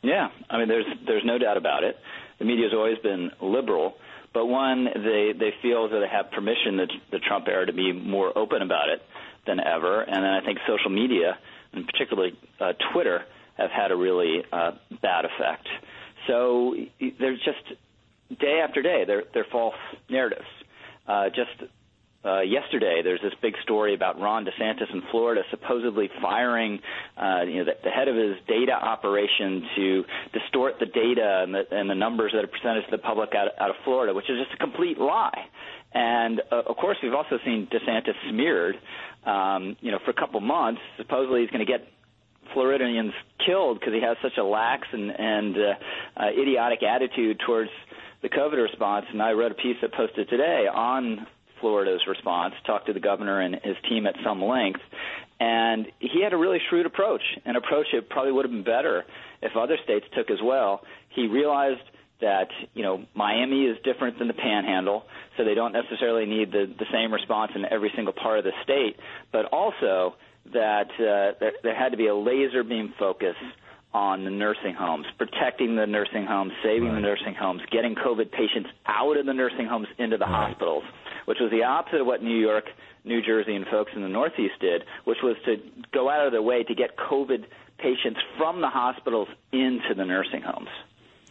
Yeah, 0.02 0.28
I 0.48 0.58
mean, 0.58 0.68
there's 0.68 0.86
there's 1.06 1.24
no 1.24 1.38
doubt 1.38 1.56
about 1.56 1.82
it. 1.82 1.96
The 2.38 2.44
media 2.44 2.66
has 2.66 2.72
always 2.74 2.98
been 2.98 3.30
liberal, 3.40 3.94
but 4.32 4.46
one 4.46 4.84
they 4.84 5.32
they 5.36 5.52
feel 5.60 5.88
that 5.88 5.98
they 5.98 6.08
have 6.08 6.30
permission 6.30 6.76
the, 6.76 6.86
the 7.10 7.18
Trump 7.18 7.48
era 7.48 7.66
to 7.66 7.72
be 7.72 7.92
more 7.92 8.36
open 8.38 8.62
about 8.62 8.88
it 8.88 9.02
than 9.46 9.58
ever, 9.58 10.02
and 10.02 10.22
then 10.24 10.32
I 10.32 10.40
think 10.44 10.58
social 10.68 10.90
media, 10.90 11.38
and 11.72 11.86
particularly 11.86 12.38
uh, 12.60 12.74
Twitter, 12.92 13.24
have 13.56 13.70
had 13.70 13.90
a 13.90 13.96
really 13.96 14.44
uh, 14.52 14.72
bad 15.02 15.24
effect. 15.24 15.66
So 16.28 16.76
there's 17.18 17.40
just 17.44 17.78
day 18.40 18.60
after 18.62 18.82
day, 18.82 19.04
they're 19.04 19.24
they're 19.34 19.46
false 19.50 19.74
narratives. 20.08 20.46
Uh, 21.08 21.28
just 21.28 21.70
uh, 22.24 22.40
yesterday, 22.40 23.02
there's 23.04 23.20
this 23.20 23.34
big 23.40 23.54
story 23.62 23.94
about 23.94 24.20
Ron 24.20 24.44
DeSantis 24.44 24.92
in 24.92 25.02
Florida 25.10 25.42
supposedly 25.50 26.10
firing 26.20 26.80
uh, 27.16 27.42
you 27.42 27.58
know, 27.58 27.64
the, 27.64 27.76
the 27.84 27.90
head 27.90 28.08
of 28.08 28.16
his 28.16 28.36
data 28.48 28.72
operation 28.72 29.62
to 29.76 30.04
distort 30.32 30.74
the 30.80 30.86
data 30.86 31.42
and 31.44 31.54
the, 31.54 31.62
and 31.70 31.88
the 31.88 31.94
numbers 31.94 32.32
that 32.34 32.42
are 32.42 32.48
presented 32.48 32.82
to 32.82 32.90
the 32.90 32.98
public 32.98 33.34
out, 33.34 33.48
out 33.60 33.70
of 33.70 33.76
Florida, 33.84 34.12
which 34.12 34.28
is 34.28 34.38
just 34.38 34.54
a 34.54 34.56
complete 34.58 34.98
lie. 34.98 35.46
And 35.94 36.42
uh, 36.50 36.62
of 36.66 36.76
course, 36.76 36.98
we've 37.02 37.14
also 37.14 37.38
seen 37.44 37.68
DeSantis 37.72 38.14
smeared, 38.28 38.76
um, 39.24 39.76
you 39.80 39.92
know, 39.92 39.98
for 40.04 40.10
a 40.10 40.14
couple 40.14 40.40
months. 40.40 40.80
Supposedly, 40.96 41.42
he's 41.42 41.50
going 41.50 41.64
to 41.64 41.70
get 41.70 41.86
Floridians 42.52 43.12
killed 43.44 43.78
because 43.78 43.94
he 43.94 44.00
has 44.00 44.16
such 44.22 44.36
a 44.38 44.44
lax 44.44 44.88
and, 44.92 45.10
and 45.10 45.56
uh, 45.56 46.20
uh, 46.22 46.30
idiotic 46.30 46.82
attitude 46.82 47.40
towards 47.46 47.70
the 48.22 48.28
COVID 48.28 48.62
response. 48.62 49.06
And 49.12 49.22
I 49.22 49.30
read 49.32 49.52
a 49.52 49.54
piece 49.54 49.76
that 49.82 49.92
posted 49.92 50.28
today 50.28 50.66
on 50.72 51.26
Florida's 51.60 52.02
response, 52.06 52.54
talked 52.66 52.86
to 52.86 52.92
the 52.92 53.00
governor 53.00 53.40
and 53.40 53.54
his 53.62 53.76
team 53.88 54.06
at 54.06 54.14
some 54.24 54.42
length, 54.42 54.80
and 55.38 55.86
he 55.98 56.22
had 56.22 56.32
a 56.32 56.36
really 56.36 56.58
shrewd 56.70 56.86
approach, 56.86 57.22
an 57.44 57.56
approach 57.56 57.86
that 57.92 58.08
probably 58.08 58.32
would 58.32 58.44
have 58.44 58.52
been 58.52 58.64
better 58.64 59.04
if 59.42 59.56
other 59.56 59.76
states 59.84 60.06
took 60.16 60.30
as 60.30 60.38
well. 60.42 60.80
He 61.10 61.26
realized 61.26 61.82
that 62.20 62.48
you 62.74 62.82
know 62.82 63.04
Miami 63.14 63.64
is 63.64 63.76
different 63.84 64.18
than 64.18 64.28
the 64.28 64.34
Panhandle, 64.34 65.04
so 65.36 65.44
they 65.44 65.54
don't 65.54 65.72
necessarily 65.72 66.26
need 66.26 66.52
the 66.52 66.72
the 66.78 66.86
same 66.92 67.12
response 67.12 67.52
in 67.54 67.64
every 67.70 67.92
single 67.94 68.14
part 68.14 68.38
of 68.38 68.44
the 68.44 68.52
state, 68.62 68.96
but 69.32 69.46
also 69.46 70.14
that 70.52 70.88
uh, 70.92 71.36
there, 71.38 71.52
there 71.62 71.74
had 71.74 71.90
to 71.90 71.98
be 71.98 72.06
a 72.06 72.14
laser 72.14 72.64
beam 72.64 72.94
focus 72.98 73.36
on 73.92 74.24
the 74.24 74.30
nursing 74.30 74.74
homes, 74.74 75.06
protecting 75.18 75.76
the 75.76 75.86
nursing 75.86 76.24
homes, 76.26 76.52
saving 76.62 76.88
right. 76.88 76.94
the 76.96 77.00
nursing 77.00 77.34
homes, 77.34 77.62
getting 77.70 77.94
COVID 77.94 78.30
patients 78.30 78.68
out 78.86 79.16
of 79.16 79.26
the 79.26 79.32
nursing 79.32 79.66
homes 79.66 79.88
into 79.98 80.16
the 80.16 80.24
right. 80.24 80.48
hospitals 80.48 80.84
which 81.26 81.38
was 81.40 81.50
the 81.50 81.62
opposite 81.62 82.00
of 82.00 82.06
what 82.06 82.22
New 82.22 82.38
York, 82.38 82.64
New 83.04 83.22
Jersey, 83.22 83.54
and 83.54 83.66
folks 83.66 83.92
in 83.94 84.02
the 84.02 84.08
Northeast 84.08 84.54
did, 84.60 84.82
which 85.04 85.18
was 85.22 85.36
to 85.44 85.56
go 85.92 86.10
out 86.10 86.26
of 86.26 86.32
their 86.32 86.42
way 86.42 86.64
to 86.64 86.74
get 86.74 86.96
COVID 86.96 87.44
patients 87.78 88.20
from 88.38 88.60
the 88.60 88.68
hospitals 88.68 89.28
into 89.52 89.94
the 89.94 90.04
nursing 90.04 90.42
homes. 90.42 90.70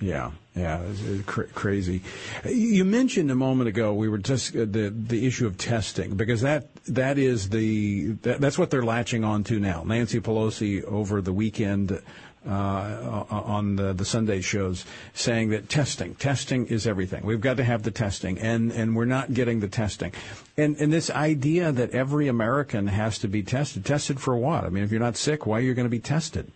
Yeah, 0.01 0.31
yeah, 0.55 0.81
cr- 1.25 1.43
crazy. 1.43 2.01
You 2.43 2.83
mentioned 2.83 3.31
a 3.31 3.35
moment 3.35 3.69
ago 3.69 3.93
we 3.93 4.09
were 4.09 4.17
just 4.17 4.53
uh, 4.53 4.59
the 4.59 4.89
the 4.89 5.25
issue 5.25 5.47
of 5.47 5.57
testing 5.57 6.15
because 6.15 6.41
that 6.41 6.67
that 6.85 7.17
is 7.17 7.49
the 7.49 8.11
that, 8.23 8.41
that's 8.41 8.57
what 8.57 8.71
they're 8.71 8.83
latching 8.83 9.23
on 9.23 9.45
to 9.45 9.57
now. 9.57 9.83
Nancy 9.85 10.19
Pelosi 10.19 10.83
over 10.83 11.21
the 11.21 11.31
weekend 11.31 12.01
on 12.47 13.75
the, 13.75 13.93
the 13.93 14.05
Sunday 14.05 14.41
shows 14.41 14.85
saying 15.13 15.49
that 15.49 15.69
testing, 15.69 16.15
testing 16.15 16.67
is 16.67 16.87
everything. 16.87 17.25
We've 17.25 17.41
got 17.41 17.57
to 17.57 17.63
have 17.63 17.83
the 17.83 17.91
testing, 17.91 18.39
and, 18.39 18.71
and 18.71 18.95
we're 18.95 19.05
not 19.05 19.33
getting 19.33 19.59
the 19.59 19.67
testing. 19.67 20.11
And, 20.57 20.77
and 20.77 20.91
this 20.91 21.09
idea 21.09 21.71
that 21.71 21.91
every 21.91 22.27
American 22.27 22.87
has 22.87 23.19
to 23.19 23.27
be 23.27 23.43
tested, 23.43 23.85
tested 23.85 24.19
for 24.19 24.35
what? 24.37 24.63
I 24.63 24.69
mean, 24.69 24.83
if 24.83 24.91
you're 24.91 24.99
not 24.99 25.17
sick, 25.17 25.45
why 25.45 25.57
are 25.57 25.61
you 25.61 25.73
going 25.73 25.85
to 25.87 25.89
be 25.89 25.99
tested? 25.99 26.51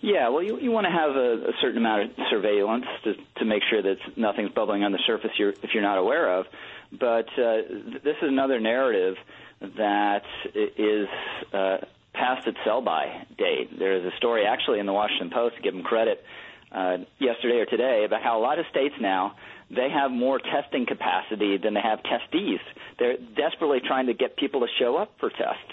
Yeah, 0.00 0.28
well, 0.28 0.42
you, 0.42 0.58
you 0.60 0.70
want 0.70 0.86
to 0.86 0.92
have 0.92 1.16
a, 1.16 1.48
a 1.48 1.52
certain 1.62 1.78
amount 1.78 2.02
of 2.02 2.10
surveillance 2.30 2.84
to, 3.04 3.14
to 3.38 3.44
make 3.46 3.62
sure 3.70 3.80
that 3.80 3.96
nothing's 4.16 4.50
bubbling 4.50 4.82
on 4.82 4.92
the 4.92 4.98
surface 5.06 5.30
you're, 5.38 5.54
if 5.62 5.70
you're 5.72 5.82
not 5.82 5.96
aware 5.96 6.38
of. 6.38 6.46
But 6.92 7.26
uh, 7.38 7.62
this 8.04 8.16
is 8.20 8.28
another 8.28 8.60
narrative 8.60 9.16
that 9.78 10.24
is 10.54 11.08
uh, 11.52 11.78
past 12.14 12.46
its 12.46 12.58
sell 12.64 12.80
by 12.80 13.26
date. 13.36 13.78
There 13.78 13.96
is 13.96 14.04
a 14.04 14.16
story 14.16 14.46
actually 14.46 14.78
in 14.80 14.86
the 14.86 14.92
Washington 14.92 15.30
Post, 15.30 15.56
to 15.56 15.62
give 15.62 15.74
them 15.74 15.82
credit, 15.82 16.24
uh, 16.72 16.98
yesterday 17.18 17.58
or 17.58 17.66
today 17.66 18.04
about 18.04 18.22
how 18.22 18.38
a 18.38 18.42
lot 18.42 18.58
of 18.58 18.66
states 18.70 18.94
now 19.00 19.36
they 19.70 19.88
have 19.90 20.10
more 20.10 20.38
testing 20.38 20.86
capacity 20.86 21.56
than 21.56 21.74
they 21.74 21.80
have 21.80 22.00
testees. 22.00 22.60
They're 22.98 23.16
desperately 23.36 23.80
trying 23.84 24.06
to 24.06 24.14
get 24.14 24.36
people 24.36 24.60
to 24.60 24.66
show 24.78 24.96
up 24.96 25.12
for 25.18 25.30
tests. 25.30 25.72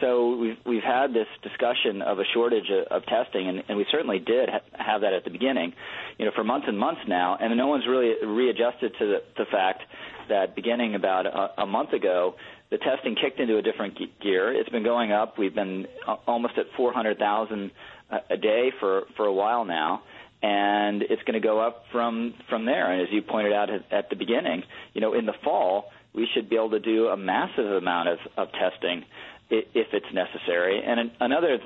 So 0.00 0.36
we've 0.36 0.56
we've 0.64 0.82
had 0.82 1.12
this 1.12 1.26
discussion 1.42 2.02
of 2.02 2.18
a 2.18 2.24
shortage 2.32 2.70
of, 2.70 3.02
of 3.02 3.06
testing, 3.06 3.48
and, 3.48 3.62
and 3.68 3.76
we 3.76 3.86
certainly 3.90 4.18
did 4.18 4.48
ha- 4.48 4.60
have 4.72 5.02
that 5.02 5.12
at 5.12 5.24
the 5.24 5.30
beginning, 5.30 5.72
you 6.18 6.24
know, 6.24 6.32
for 6.34 6.44
months 6.44 6.66
and 6.68 6.78
months 6.78 7.02
now, 7.06 7.36
and 7.40 7.56
no 7.56 7.66
one's 7.66 7.86
really 7.86 8.14
readjusted 8.24 8.92
to 8.98 9.06
the, 9.06 9.22
the 9.36 9.44
fact 9.50 9.82
that 10.28 10.54
beginning 10.54 10.94
about 10.94 11.26
a, 11.26 11.62
a 11.62 11.66
month 11.66 11.92
ago, 11.92 12.34
the 12.70 12.78
testing 12.78 13.14
kicked 13.14 13.40
into 13.40 13.58
a 13.58 13.62
different 13.62 13.98
gear. 14.22 14.52
It's 14.52 14.70
been 14.70 14.84
going 14.84 15.12
up. 15.12 15.38
We've 15.38 15.54
been 15.54 15.86
almost 16.26 16.54
at 16.56 16.66
400,000 16.76 17.70
uh, 18.10 18.18
a 18.30 18.36
day 18.36 18.72
for 18.80 19.02
for 19.16 19.26
a 19.26 19.32
while 19.32 19.64
now, 19.64 20.02
and 20.42 21.02
it's 21.02 21.22
going 21.22 21.40
to 21.40 21.46
go 21.46 21.60
up 21.60 21.84
from 21.92 22.34
from 22.48 22.64
there. 22.64 22.90
And 22.90 23.02
as 23.02 23.08
you 23.12 23.20
pointed 23.22 23.52
out 23.52 23.68
at, 23.90 24.08
the 24.08 24.16
beginning, 24.16 24.62
you 24.94 25.00
know, 25.00 25.14
in 25.14 25.26
the 25.26 25.34
fall 25.44 25.90
we 26.12 26.26
should 26.34 26.50
be 26.50 26.56
able 26.56 26.70
to 26.70 26.80
do 26.80 27.06
a 27.06 27.16
massive 27.16 27.66
amount 27.66 28.08
of, 28.08 28.18
of 28.36 28.48
testing 28.52 29.04
if 29.50 29.88
it's 29.92 30.12
necessary. 30.12 30.82
And 30.84 31.10
another 31.20 31.58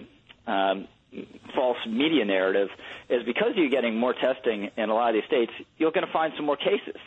um, 0.47 0.89
false 1.55 1.79
media 1.87 2.25
narrative 2.25 2.69
is 3.09 3.23
because 3.25 3.53
you're 3.57 3.71
getting 3.71 3.97
more 3.97 4.15
testing 4.15 4.71
in 4.77 4.91
a 4.91 4.95
lot 4.95 5.11
of 5.11 5.15
these 5.15 5.27
states, 5.27 5.53
you're 5.79 5.93
going 5.93 6.07
to 6.07 6.13
find 6.13 6.33
some 6.37 6.47
more 6.47 6.57
cases. 6.57 7.01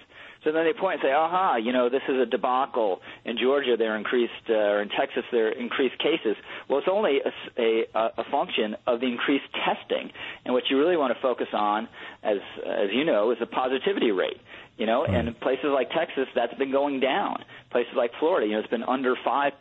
So 0.43 0.51
then 0.51 0.65
they 0.65 0.80
point 0.80 1.01
and 1.01 1.09
say, 1.09 1.11
aha, 1.11 1.57
you 1.57 1.73
know, 1.73 1.89
this 1.89 2.03
is 2.07 2.15
a 2.15 2.25
debacle. 2.25 3.01
In 3.25 3.38
Georgia, 3.38 3.75
they're 3.78 3.97
increased, 3.97 4.32
uh, 4.49 4.53
or 4.53 4.82
in 4.82 4.89
Texas, 4.89 5.23
they're 5.32 5.51
increased 5.51 5.97
cases. 5.97 6.38
Well, 6.69 6.80
it's 6.80 6.88
only 6.89 7.19
a, 7.19 7.86
a, 7.93 8.11
a 8.19 8.23
function 8.32 8.78
of 8.86 8.99
the 9.01 9.07
increased 9.07 9.49
testing. 9.65 10.11
And 10.45 10.53
what 10.53 10.63
you 10.69 10.80
really 10.80 10.95
want 10.95 11.13
to 11.13 11.21
focus 11.21 11.47
on, 11.53 11.89
as, 12.23 12.38
as 12.65 12.89
you 12.93 13.03
know, 13.03 13.32
is 13.32 13.39
the 13.39 13.47
positivity 13.47 14.11
rate. 14.11 14.38
You 14.78 14.86
know, 14.86 15.05
right. 15.05 15.25
and 15.25 15.39
places 15.39 15.65
like 15.73 15.89
Texas, 15.89 16.28
that's 16.36 16.53
been 16.53 16.71
going 16.71 16.99
down. 16.99 17.43
Places 17.71 17.93
like 17.95 18.11
Florida, 18.19 18.45
you 18.45 18.53
know, 18.53 18.59
it's 18.59 18.69
been 18.69 18.84
under 18.84 19.15
5%. 19.15 19.51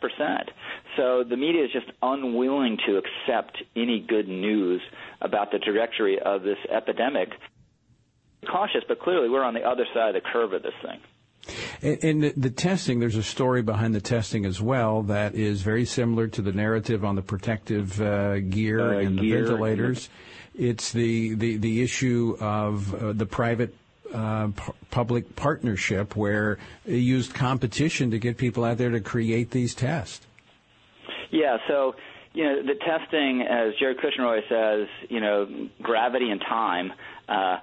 So 0.95 1.23
the 1.23 1.35
media 1.35 1.65
is 1.65 1.71
just 1.71 1.87
unwilling 2.03 2.77
to 2.85 2.97
accept 2.97 3.57
any 3.75 3.99
good 3.99 4.27
news 4.27 4.81
about 5.19 5.51
the 5.51 5.57
trajectory 5.57 6.19
of 6.19 6.43
this 6.43 6.59
epidemic 6.69 7.29
cautious, 8.45 8.83
but 8.87 8.99
clearly 8.99 9.29
we're 9.29 9.43
on 9.43 9.53
the 9.53 9.63
other 9.63 9.85
side 9.93 10.15
of 10.15 10.23
the 10.23 10.29
curve 10.29 10.53
of 10.53 10.63
this 10.63 10.73
thing. 10.81 10.99
And, 11.81 12.23
the, 12.23 12.33
the, 12.35 12.49
testing, 12.49 12.99
there's 12.99 13.15
a 13.15 13.23
story 13.23 13.61
behind 13.61 13.95
the 13.95 14.01
testing 14.01 14.45
as 14.45 14.61
well 14.61 15.03
that 15.03 15.35
is 15.35 15.61
very 15.61 15.85
similar 15.85 16.27
to 16.27 16.41
the 16.41 16.51
narrative 16.51 17.05
on 17.05 17.15
the 17.15 17.21
protective 17.21 18.01
uh, 18.01 18.39
gear 18.39 18.95
uh, 18.95 18.99
and 18.99 19.19
gear. 19.19 19.43
the 19.43 19.51
ventilators. 19.51 20.09
It's 20.55 20.91
the, 20.91 21.35
the, 21.35 21.57
the 21.57 21.81
issue 21.81 22.35
of 22.41 22.93
uh, 22.93 23.13
the 23.13 23.25
private 23.25 23.73
uh, 24.13 24.47
p- 24.47 24.73
public 24.91 25.35
partnership 25.35 26.15
where 26.15 26.57
it 26.85 26.95
used 26.95 27.33
competition 27.33 28.11
to 28.11 28.19
get 28.19 28.37
people 28.37 28.63
out 28.63 28.77
there 28.77 28.89
to 28.89 28.99
create 28.99 29.51
these 29.51 29.73
tests. 29.73 30.25
Yeah, 31.31 31.57
so 31.67 31.95
you 32.33 32.43
know 32.43 32.63
the 32.63 32.75
testing, 32.75 33.41
as 33.41 33.73
Jared 33.79 33.97
Kushner 33.97 34.41
says, 34.49 34.87
you 35.09 35.19
know 35.19 35.69
gravity 35.81 36.29
and 36.29 36.41
time. 36.41 36.93
Uh, 37.27 37.57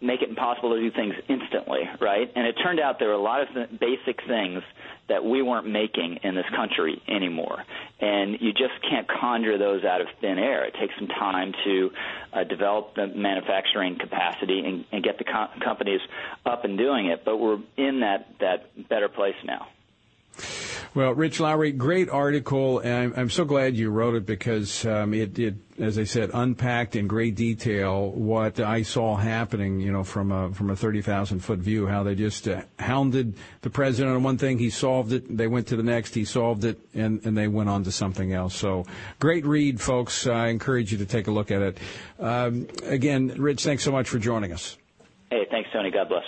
make 0.00 0.22
it 0.22 0.28
impossible 0.28 0.74
to 0.74 0.80
do 0.80 0.90
things 0.90 1.14
instantly, 1.28 1.80
right? 2.00 2.30
And 2.34 2.46
it 2.46 2.54
turned 2.54 2.80
out 2.80 2.98
there 2.98 3.08
were 3.08 3.14
a 3.14 3.20
lot 3.20 3.42
of 3.42 3.78
basic 3.78 4.20
things 4.26 4.62
that 5.08 5.24
we 5.24 5.42
weren't 5.42 5.68
making 5.68 6.18
in 6.22 6.34
this 6.34 6.46
country 6.54 7.00
anymore. 7.08 7.64
And 8.00 8.40
you 8.40 8.52
just 8.52 8.80
can't 8.88 9.08
conjure 9.08 9.58
those 9.58 9.84
out 9.84 10.00
of 10.00 10.06
thin 10.20 10.38
air. 10.38 10.64
It 10.64 10.74
takes 10.80 10.94
some 10.98 11.08
time 11.08 11.52
to 11.64 11.90
uh, 12.32 12.44
develop 12.44 12.94
the 12.94 13.08
manufacturing 13.08 13.98
capacity 13.98 14.60
and, 14.64 14.84
and 14.92 15.02
get 15.02 15.18
the 15.18 15.24
co- 15.24 15.48
companies 15.64 16.00
up 16.46 16.64
and 16.64 16.78
doing 16.78 17.06
it. 17.06 17.24
But 17.24 17.38
we're 17.38 17.58
in 17.76 18.00
that, 18.00 18.28
that 18.38 18.88
better 18.88 19.08
place 19.08 19.34
now. 19.44 19.66
Well, 20.98 21.14
Rich 21.14 21.38
Lowry, 21.38 21.70
great 21.70 22.08
article, 22.10 22.80
and 22.80 22.92
I'm, 22.92 23.14
I'm 23.16 23.30
so 23.30 23.44
glad 23.44 23.76
you 23.76 23.88
wrote 23.88 24.16
it 24.16 24.26
because 24.26 24.84
um, 24.84 25.14
it, 25.14 25.38
it, 25.38 25.54
as 25.78 25.96
I 25.96 26.02
said, 26.02 26.32
unpacked 26.34 26.96
in 26.96 27.06
great 27.06 27.36
detail 27.36 28.10
what 28.10 28.58
I 28.58 28.82
saw 28.82 29.14
happening. 29.14 29.78
You 29.78 29.92
know, 29.92 30.02
from 30.02 30.32
a 30.32 30.52
from 30.52 30.70
a 30.70 30.74
thirty 30.74 31.00
thousand 31.00 31.38
foot 31.38 31.60
view, 31.60 31.86
how 31.86 32.02
they 32.02 32.16
just 32.16 32.48
uh, 32.48 32.62
hounded 32.80 33.36
the 33.60 33.70
president 33.70 34.16
on 34.16 34.24
one 34.24 34.38
thing, 34.38 34.58
he 34.58 34.70
solved 34.70 35.12
it. 35.12 35.36
They 35.36 35.46
went 35.46 35.68
to 35.68 35.76
the 35.76 35.84
next, 35.84 36.16
he 36.16 36.24
solved 36.24 36.64
it, 36.64 36.80
and 36.94 37.24
and 37.24 37.38
they 37.38 37.46
went 37.46 37.68
on 37.68 37.84
to 37.84 37.92
something 37.92 38.32
else. 38.32 38.56
So, 38.56 38.84
great 39.20 39.46
read, 39.46 39.80
folks. 39.80 40.26
I 40.26 40.48
encourage 40.48 40.90
you 40.90 40.98
to 40.98 41.06
take 41.06 41.28
a 41.28 41.30
look 41.30 41.52
at 41.52 41.62
it. 41.62 41.78
Um, 42.18 42.66
again, 42.82 43.28
Rich, 43.38 43.62
thanks 43.62 43.84
so 43.84 43.92
much 43.92 44.08
for 44.08 44.18
joining 44.18 44.50
us. 44.50 44.76
Hey, 45.30 45.46
thanks, 45.48 45.70
Tony. 45.72 45.92
God 45.92 46.08
bless. 46.08 46.24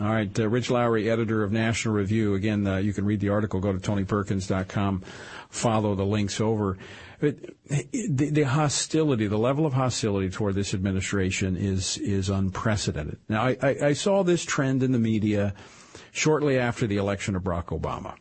All 0.00 0.06
right, 0.06 0.38
uh, 0.38 0.48
Rich 0.48 0.70
Lowry, 0.70 1.10
editor 1.10 1.42
of 1.42 1.50
National 1.50 1.92
Review. 1.92 2.34
Again, 2.34 2.64
uh, 2.66 2.76
you 2.76 2.92
can 2.92 3.04
read 3.04 3.18
the 3.18 3.30
article. 3.30 3.58
Go 3.58 3.72
to 3.72 3.80
tonyperkins.com. 3.80 5.02
Follow 5.50 5.96
the 5.96 6.06
links 6.06 6.40
over. 6.40 6.78
But 7.20 7.36
the, 7.68 8.30
the, 8.30 8.42
hostility, 8.42 9.26
the 9.26 9.38
level 9.38 9.66
of 9.66 9.72
hostility 9.72 10.30
toward 10.30 10.54
this 10.54 10.72
administration 10.72 11.56
is 11.56 11.98
is 11.98 12.28
unprecedented. 12.28 13.18
Now, 13.28 13.42
I, 13.42 13.56
I, 13.60 13.76
I 13.86 13.92
saw 13.92 14.22
this 14.22 14.44
trend 14.44 14.84
in 14.84 14.92
the 14.92 15.00
media 15.00 15.52
shortly 16.12 16.58
after 16.58 16.86
the 16.86 16.96
election 16.96 17.34
of 17.34 17.42
Barack 17.42 17.66
Obama. 17.66 18.14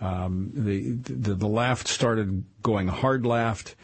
Um, 0.00 0.52
the, 0.54 0.92
the 0.92 1.34
the 1.34 1.48
left 1.48 1.88
started 1.88 2.44
going 2.62 2.86
hard 2.86 3.26
left 3.26 3.74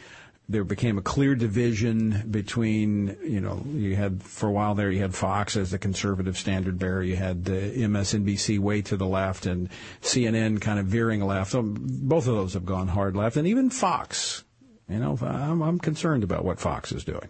there 0.49 0.65
became 0.65 0.99
a 0.99 1.03
clear 1.03 1.35
division 1.35 2.25
between, 2.31 3.17
you 3.23 3.41
know, 3.41 3.63
you 3.75 3.97
had 3.97 4.23
for 4.23 4.49
a 4.49 4.53
while 4.53 4.75
there, 4.75 4.91
you 4.91 5.01
had 5.01 5.15
Fox 5.15 5.57
as 5.57 5.71
the 5.71 5.79
conservative 5.79 6.37
standard 6.37 6.79
bearer, 6.79 7.03
you 7.03 7.17
had 7.17 7.45
the 7.45 7.53
MSNBC 7.53 8.59
way 8.59 8.83
to 8.83 8.97
the 8.97 9.07
left, 9.07 9.47
and 9.47 9.69
CNN 10.03 10.61
kind 10.61 10.79
of 10.79 10.87
veering 10.87 11.25
left. 11.25 11.53
So 11.53 11.63
both 11.63 12.27
of 12.27 12.35
those 12.35 12.55
have 12.55 12.67
gone 12.67 12.89
hard 12.89 13.17
left, 13.17 13.37
and 13.37 13.47
even 13.47 13.71
Fox. 13.71 14.45
You 14.89 14.99
know, 14.99 15.17
I'm, 15.21 15.63
I'm 15.63 15.79
concerned 15.79 16.25
about 16.25 16.45
what 16.45 16.61
Fox 16.61 16.93
is 16.93 17.05
doing. 17.05 17.29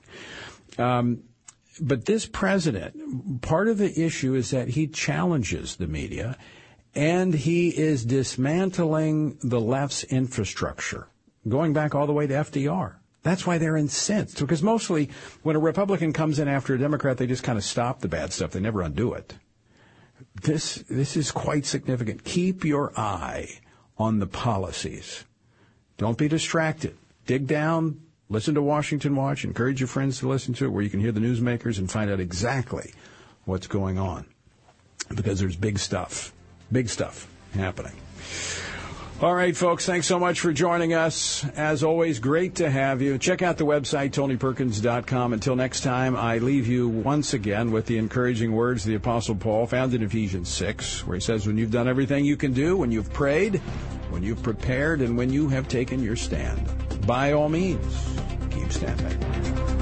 Um, 0.79 1.23
but 1.81 2.07
this 2.07 2.27
president, 2.27 3.43
part 3.43 3.69
of 3.69 3.79
the 3.79 4.01
issue 4.05 4.35
is 4.35 4.51
that 4.51 4.69
he 4.69 4.89
challenges 4.89 5.77
the 5.77 5.87
media, 5.87 6.37
and 6.95 7.33
he 7.33 7.69
is 7.69 8.05
dismantling 8.05 9.39
the 9.43 9.61
left's 9.61 10.05
infrastructure, 10.05 11.09
going 11.49 11.73
back 11.73 11.95
all 11.95 12.07
the 12.07 12.13
way 12.13 12.27
to 12.27 12.35
FDR. 12.35 12.97
That's 13.23 13.47
why 13.47 13.59
they're 13.59 13.77
incensed. 13.77 14.39
Because 14.39 14.63
mostly 14.63 15.11
when 15.43 15.57
a 15.57 15.61
Republican 15.61 16.13
comes 16.13 16.39
in 16.39 16.49
after 16.49 16.75
a 16.75 16.79
Democrat, 16.79 17.19
they 17.19 17.27
just 17.27 17.45
kind 17.45 17.59
of 17.59 17.65
stop 17.65 18.01
the 18.01 18.09
bad 18.09 18.33
stuff. 18.33 18.51
They 18.51 18.61
never 18.61 18.83
undo 18.83 19.13
it. 19.13 19.35
This, 20.41 20.77
this 20.89 21.17
is 21.17 21.31
quite 21.31 21.67
significant. 21.67 22.25
Keep 22.25 22.65
your 22.65 22.93
eye 22.99 23.61
on 23.99 24.19
the 24.19 24.27
policies. 24.27 25.25
Don't 25.99 26.19
be 26.19 26.29
distracted. 26.29 26.97
Dig 27.27 27.47
down, 27.47 28.01
listen 28.29 28.55
to 28.55 28.63
Washington 28.63 29.15
Watch, 29.15 29.45
encourage 29.45 29.81
your 29.81 29.87
friends 29.87 30.19
to 30.19 30.29
listen 30.29 30.55
to 30.55 30.65
it 30.65 30.69
where 30.69 30.83
you 30.83 30.91
can 30.91 31.01
hear 31.01 31.13
the 31.13 31.21
newsmakers 31.21 31.79
and 31.79 31.91
find 31.91 32.11
out 32.11 32.19
exactly 32.19 32.93
what's 33.45 33.69
going 33.69 33.99
on. 33.99 34.27
Because 35.15 35.39
there's 35.39 35.57
big 35.57 35.79
stuff, 35.79 36.33
big 36.73 36.89
stuff 36.89 37.29
happening. 37.55 37.93
All 39.23 39.37
right, 39.37 39.57
folks, 39.57 39.87
thanks 39.87 40.09
so 40.09 40.19
much 40.19 40.41
for 40.41 40.53
joining 40.53 40.95
us. 40.95 41.45
As 41.55 41.85
always, 41.85 42.19
great 42.19 42.57
to 42.57 42.69
have 42.69 43.01
you. 43.01 43.19
Check 43.19 43.41
out 43.41 43.57
the 43.57 43.65
website, 43.65 44.11
tonyperkins.com. 44.11 45.33
Until 45.33 45.55
next 45.55 45.83
time, 45.83 46.17
I 46.17 46.39
leave 46.39 46.67
you 46.67 46.89
once 46.89 47.33
again 47.33 47.71
with 47.71 47.87
the 47.87 47.99
encouraging 47.99 48.51
words 48.51 48.83
of 48.83 48.89
the 48.89 48.97
Apostle 48.97 49.37
Paul 49.37 49.69
found 49.69 49.95
in 49.95 50.03
Ephesians 50.03 50.49
6, 50.49 51.07
where 51.07 51.15
he 51.15 51.21
says, 51.21 51.47
When 51.47 51.57
you've 51.57 51.71
done 51.71 51.87
everything 51.87 52.25
you 52.25 52.37
can 52.37 52.53
do, 52.53 52.77
when 52.77 52.91
you've 52.91 53.13
prayed, 53.13 53.59
when 54.11 54.25
you've 54.25 54.43
prepared, 54.43 55.01
and 55.01 55.17
when 55.17 55.33
you 55.33 55.49
have 55.51 55.69
taken 55.69 56.03
your 56.03 56.17
stand, 56.17 56.69
by 57.07 57.31
all 57.31 57.49
means, 57.49 58.19
keep 58.51 58.73
standing. 58.73 59.82